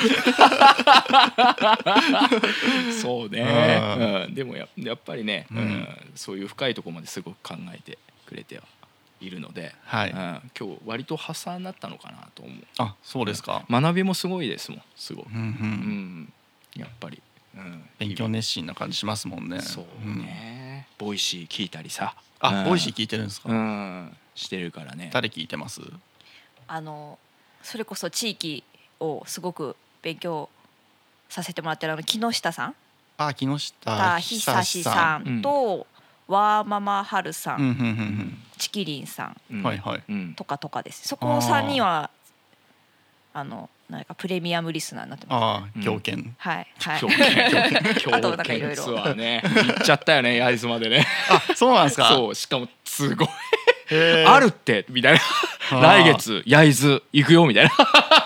[3.02, 5.58] そうね、ううん、でもややっぱりね、うん。
[5.58, 5.88] うん。
[6.16, 7.98] そういう深いところまですごく考えて
[8.28, 8.64] くれては
[9.26, 10.12] いるので、はい。
[10.12, 12.56] うん、今日割と発散になったのかなと思う。
[12.78, 13.66] あそうですか。
[13.70, 15.30] 学びもすごいですもんすごく。
[15.30, 15.50] うんう、うん。
[16.22, 16.34] ん、
[16.76, 17.22] やっぱり、
[17.56, 19.62] うん、勉強熱心な感じしますもんね。
[19.62, 20.20] そうん。
[20.20, 22.16] ね、 Voicy聞いたりさ。
[22.40, 23.50] あ Voicy聞いてるんですか？
[23.50, 24.18] うん。
[24.36, 25.10] してるからね。
[25.14, 25.82] 誰聞いてます？
[26.68, 27.18] あの
[27.62, 28.64] それこそ地域
[29.00, 30.50] をすごく勉強
[31.30, 32.76] させてもらってるあの木下さん、
[33.18, 35.88] あ木下たひさしさんと、
[36.28, 39.64] わーママはるさん、うんうんうんちきりんさんうん。
[39.64, 40.04] はいはい。
[40.08, 40.34] うん。
[40.36, 41.08] とかとかです。
[41.08, 42.10] そこ三人は
[43.34, 45.44] あのなんかプレミアムリスナーになってます。
[45.44, 45.84] ああうん。
[45.84, 47.00] 狂犬はいはい。
[47.00, 48.84] 狂犬狂あとなんかいろいろ。
[48.84, 49.42] 犬ツアーね。
[49.44, 51.06] 行っちゃったよね焼津までね。
[51.30, 52.08] あそうなんですか？
[52.10, 53.28] そうしかもすごい。
[54.26, 55.20] あるってみたいな
[55.82, 57.72] 来月焼津行くよみたいな。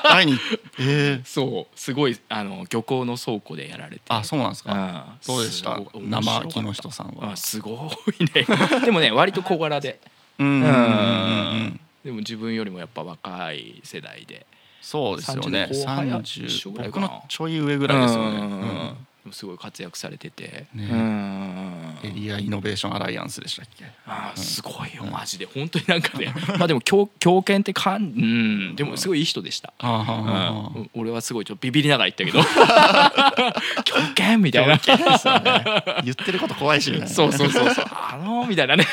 [0.10, 0.34] 会いに。
[0.80, 1.22] ええ。
[1.26, 1.80] そう。
[1.80, 4.02] すごいあの漁港の倉庫でやられて。
[4.10, 4.74] あそうなんですか。
[4.74, 5.02] うん。
[5.28, 5.80] どうでした？
[5.96, 7.32] 生木下さんは。
[7.34, 8.46] あすごいね。
[8.86, 10.00] でもね割と小柄で。
[10.40, 11.80] うん。
[12.04, 14.46] でも自分よりもやっぱ若い世代で。
[14.82, 15.68] そうですよね。
[15.72, 17.08] 30後輩30一緒ぐらいかな。
[17.08, 18.38] 僕のちょい上ぐらいですよね。
[18.40, 18.98] うん
[19.32, 20.90] すごい活躍されてて、ね。
[20.92, 23.86] うんエリアイノベーションアライアンスでしたっけ？
[24.06, 25.46] あーすごいよマジで。
[25.46, 26.34] 本当になんかね。
[26.58, 28.76] まあでも強強権ってかんうん。
[28.76, 29.74] でもすごいいい人でした。
[29.82, 32.44] うん、俺はすごいちょっとビビりながら言ったけど。
[33.84, 34.78] 強権みたいな。
[36.04, 37.08] 言ってること怖いしね。
[37.08, 37.86] そうそうそうそう。
[37.90, 38.86] あのーみたいなね、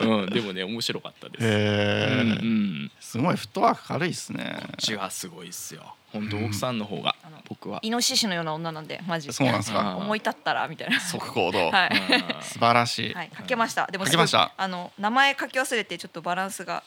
[0.00, 0.22] うん。
[0.22, 2.46] うん、でもね面白かったです、へうんうえ
[2.86, 4.56] ん、すごいフットワーク軽いっすね。
[4.62, 7.16] こっちはすごいっすよ本当奥さんの方が、
[7.48, 7.80] 僕は。
[7.82, 9.96] イノシシのような女なんでマジそうなんですか？
[9.96, 11.00] 思い立ったらみたいな。
[11.00, 11.70] 速行動。
[11.70, 11.90] はい。
[11.90, 12.42] うん。
[12.42, 13.14] 素晴らしい。
[13.14, 13.30] はい。
[13.36, 13.86] 書けました。
[13.86, 14.52] でも書けました？
[14.56, 16.82] あの名前書き忘れてちょっとバランスが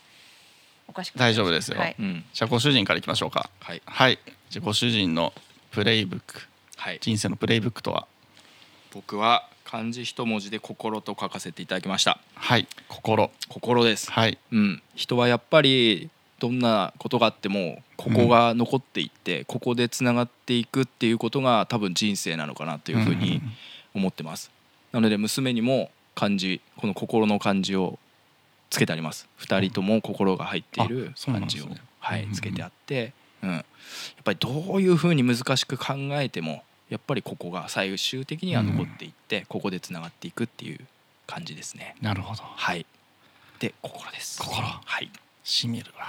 [0.87, 1.79] おかしく大丈夫ですよ。
[1.79, 1.95] はい。
[1.99, 2.23] うん。
[2.33, 3.49] じゃあご主人からいきましょうか。
[3.59, 3.81] はい。
[3.85, 4.19] はい。
[4.49, 5.33] じゃあご主人の
[5.71, 6.41] プレイブック。
[6.77, 6.99] はい。
[7.01, 8.07] 人生のプレイブックとは？
[8.93, 12.19] 僕は漢字一文字で心と書かせていただきました。
[12.35, 12.67] はい。
[12.87, 13.31] 心。
[13.49, 14.11] 心です。
[14.11, 14.37] はい。
[14.51, 16.09] うん、人はやっぱり
[16.39, 23.41] どんなことがあってもここが残っていって、ここでつながっていくっていうことが多分人生なのかなというふうに
[23.93, 24.51] 思ってます、
[24.91, 27.99] なので娘にも漢字この心の漢字を
[28.69, 29.27] つけてあります。
[29.37, 31.67] 二人とも心が入っている漢字を、
[31.99, 32.33] はいうん。
[32.33, 33.63] つけてあって、うん、やっ
[34.23, 40.79] ぱりどういうふうに難しく考えてもやっぱりここが最終的には残っていって、ここでつながっていくっていう
[41.27, 41.95] 感じですね。
[42.01, 42.43] なるほど。
[42.43, 42.85] はい。
[43.59, 44.41] で心です。
[44.41, 44.61] 心。
[44.61, 45.09] はい
[45.45, 46.05] しみるわ。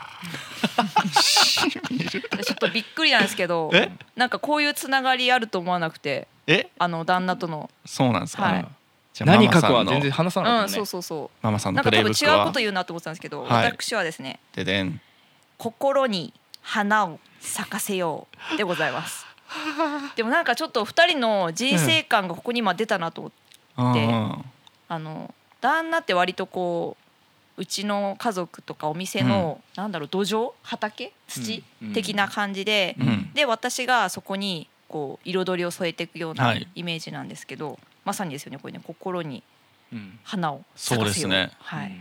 [1.23, 2.09] しみる。
[2.11, 2.21] ちょ
[2.55, 3.93] っとびっくりなんですけどえ？
[4.17, 6.71] なんかこういうつながりあると思わなくてえ？
[6.79, 7.69] あの旦那との。
[7.85, 8.67] そうなんですか、はい。
[9.13, 10.79] じゃあ何書くは全然話さなかったね。
[10.79, 12.39] うんそうそうそママさのプうんなんか多分レイブックは？
[12.39, 13.65] 違うこと言うなと思ってたんですけどはい。
[13.67, 15.01] 私はですねででん。
[15.59, 16.33] 心に
[16.63, 19.27] 花を咲かせようでございます。
[20.17, 23.33] でもなんかちょっと二人の人生観がここに今出たなと
[23.77, 24.45] 思ってうん。
[24.89, 27.06] あの旦那って割とこう
[27.57, 31.93] うちの家族とかお店の、なんだろう土壌畑土、うん。
[31.93, 33.31] 的な感じで、うん。
[33.35, 36.69] で私がそこにこう彩りを添えていくようなはい。
[36.75, 39.43] イメージなんですけど、まさにですよねこれね心に
[39.93, 40.19] うん。
[40.25, 41.29] 花を咲かせよう。
[41.29, 41.51] そうですね。
[41.61, 41.93] はい、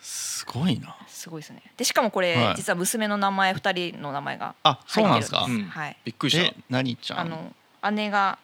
[0.00, 0.96] すごいな。
[1.06, 1.62] すごいですね。
[1.76, 2.56] でしかもこれ、はい。
[2.56, 5.30] 実は娘の名前二人の名前があそう入なんです。
[5.30, 5.96] かってるんです、うんはい。
[6.04, 6.42] びっくりした。
[6.44, 7.20] え何ちゃん？
[7.20, 7.52] あの
[7.92, 8.38] 姉が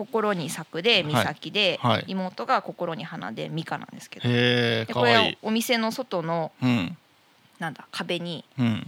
[0.00, 1.92] 心に咲くで美咲で、はい。
[1.92, 4.28] はい妹が心に花で美香なんですけど。
[4.28, 6.96] でこれお店の外のうん。
[7.58, 8.86] なんだ壁にうん。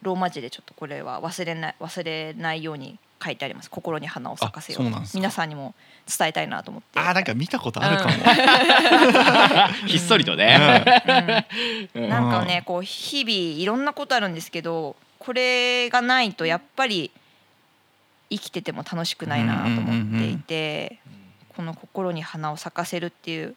[0.00, 3.70] ローマ字でちょっとこれは忘れない忘れないように書いてあります。
[3.70, 4.84] 心に花を咲かせよう
[5.14, 5.74] 皆さんにも
[6.06, 6.98] 伝えたいなと思って。
[6.98, 8.12] あなんか見たことあるかも、
[9.86, 10.84] ひっそりとね、
[11.94, 12.08] うん。
[12.08, 17.10] なんかねこう日々いろんなことあるんですけどこれがないとやっぱり
[18.30, 20.98] 生きてても楽しくないなと思っていて
[21.56, 23.56] この心に花を咲かせるっていう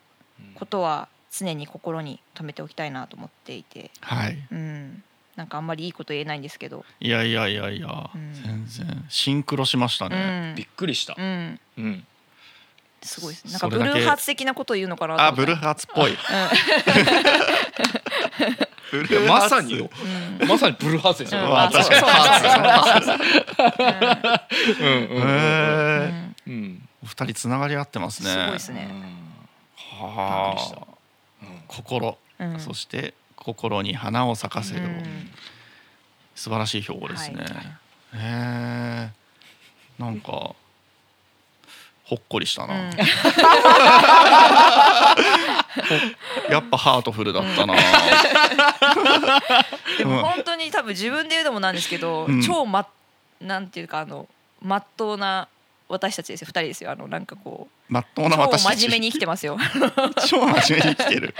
[0.55, 4.37] ことは常に心に留めておきたいなと思っていて、はい。
[4.51, 5.03] うん、
[5.35, 8.33] なんかあんまりいいこと言えないんですけど、いやいやいやいや、うん。
[8.33, 9.05] 全然。
[9.07, 10.55] シンクロしましたうね、ん。
[10.55, 11.15] びっくりした。
[11.17, 12.05] う、ん、うん
[13.03, 13.51] すごいですね。
[13.51, 16.15] なんかブルーハーツ的なことを言うのかなあブルーハーツっぽい、
[19.27, 19.89] まさによ、
[20.47, 21.49] まさにブルーハーツですよ、うん。
[21.49, 22.01] まあ確かに。
[24.75, 24.83] そ
[26.47, 28.29] うんお二人つながり合ってますね。
[28.29, 28.87] すごいですね。
[29.75, 30.85] はあ。
[31.67, 32.59] 心、うん。
[32.59, 35.31] そして心に花を咲かせよう、うん。
[36.35, 37.47] 素晴らしい標語ですね、はい。
[38.13, 39.11] へえ。
[39.97, 40.53] なんか
[42.11, 42.81] ほっこりしたな、うん。
[46.51, 47.73] やっぱハートフルだったな、
[49.97, 52.41] でも本当に多分自分で言うのもなんですけど、うん。
[52.41, 52.85] 超ま
[53.39, 54.27] なんていうかあの
[54.61, 55.47] まっとうな
[55.87, 56.47] 私たちですよ。
[56.47, 56.91] 二人ですよ。
[56.91, 58.81] あのなんかこうまっとうな超私たち。
[58.81, 59.57] 真面目に生きてますよ。
[60.27, 61.33] 超真面目に生きてる。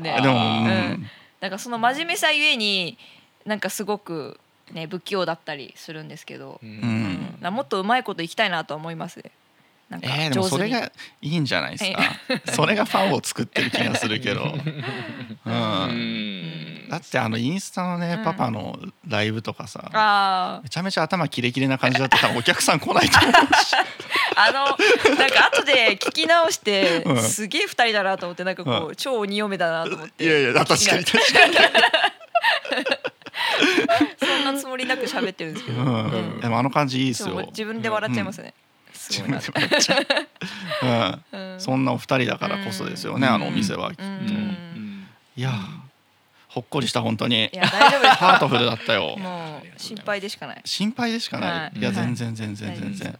[0.00, 0.40] ね、でも、うん。
[0.40, 1.08] うん。
[1.40, 2.98] なんかその真面目さゆえに
[3.44, 4.40] なんかすごく
[4.72, 6.72] ね不器用だったりするんですけど、ううん。
[6.72, 7.38] うん。
[7.40, 9.30] なもっとうまいこといきたいなとは思いますね。
[9.88, 10.90] なんかえー、でもそれが
[11.22, 11.92] いいんじゃないです
[12.46, 12.52] か？
[12.52, 14.42] それがファンを作ってる気がするけど、
[15.46, 15.52] うん。
[15.52, 15.54] う
[15.92, 16.88] ん。
[16.88, 18.24] だってあのインスタのね、うん。
[18.24, 23.36] パパのライブとかさあめちゃめちゃ頭キレキレな感じだったらお客さん来ないと思うし。
[23.76, 23.78] ー
[24.38, 24.76] あの
[25.16, 27.22] なんか後で聞き直して、うん。
[27.22, 30.24] すげえ二人だなと思ってなんかこう、う超鬼嫁だなと思って。
[30.24, 31.54] いやいや確かに確かに、
[34.18, 36.04] そんなつもりなく喋ってるんですけど、うん。
[36.10, 36.40] うん。
[36.40, 37.46] でもあの感じいいでもよ。
[37.46, 38.65] 自分で笑っちゃいますね、す
[39.08, 41.56] 自ごいな分で笑っちゃう、ううん。
[41.56, 43.34] ん、そんなお二人だからこそですよね、うん。
[43.34, 44.02] あのお店はきっと、
[45.36, 45.52] いや
[46.48, 48.14] ほっこりした本当にいや大丈夫です。
[48.14, 49.16] ハートフルだったよ。
[49.20, 50.62] もう心配でしかない。
[50.64, 51.78] 心配でしかない、はい。
[51.78, 51.96] い、やはい。
[51.96, 53.18] 全然全然全然。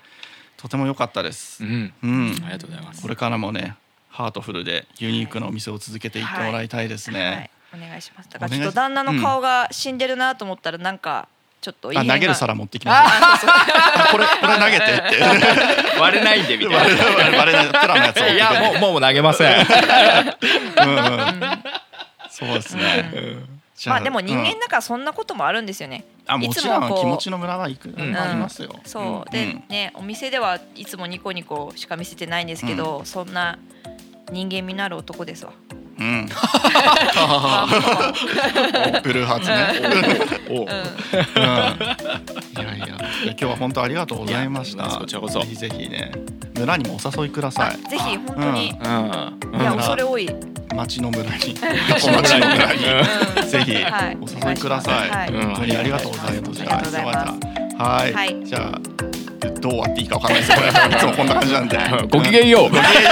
[0.56, 1.62] とても良かったです。
[1.62, 1.92] うん。
[2.02, 3.02] うん、ありがとうございます。
[3.02, 3.76] これからもね
[4.08, 8.30] ハートフルでユニークなお店を続けていってもらいたいですね、はい、お願いします。
[8.30, 11.28] だからちょっと旦那の顔が死んでるなと思ったらなんか
[11.60, 12.14] ちょっと異変が。
[12.14, 13.32] あ投げる皿持ってきました。
[13.34, 14.12] あそうそう。
[14.12, 15.98] これこれ投げてって。
[16.00, 16.86] 割れないんでみたいな。
[16.86, 17.66] い割れない。
[17.68, 19.52] プラのやついやもうもう投げません。
[19.56, 21.62] うんうん。
[22.30, 23.10] そうですね。
[23.86, 26.04] まあでも人うん間だからそんなこともあるんですよね。
[26.26, 28.16] あもちろいつもこうん気持ちのムラはいくうん。
[28.16, 28.74] ありますよ。
[28.84, 29.30] そう。
[29.30, 29.64] でうん。
[29.68, 33.58] ねお店ではいつもニコニコしか見せてないんですけど、そんな
[34.32, 35.52] 人間味のある男ですわ。
[35.98, 36.26] うん。
[39.02, 39.56] ブルーハーツね。
[40.50, 40.68] おううん。
[40.68, 42.86] いやいや。
[43.24, 44.84] 今日は本当ありがとうございました。
[44.84, 45.40] こちらこそ。
[45.40, 46.12] ぜひぜひね
[46.58, 47.78] 村にもお誘いください。
[47.84, 49.60] あぜひ本当に、うん。
[49.60, 50.28] いやうん恐れ多い。
[50.74, 51.30] 町の村に。
[51.32, 52.84] お町の村に。
[53.40, 53.48] うん。
[53.48, 54.18] ぜひはい。
[54.20, 55.32] お誘いください。
[55.32, 56.60] 本当にありがとうございます。
[56.60, 57.82] ありがとうございます。
[57.82, 58.12] はい。
[58.12, 58.44] はい。
[58.44, 58.78] じゃあ
[59.50, 61.78] どう終わっていいかわかんないですけど、いつもこんな感じなんで。
[62.10, 63.10] ごきげんようごきげんよ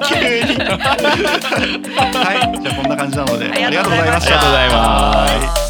[0.00, 0.06] う。
[0.06, 0.14] 急
[0.44, 0.58] に。
[1.96, 2.62] はい。
[2.62, 5.69] じゃあこんな感じなので、ありがとうございましたありがとうございますはい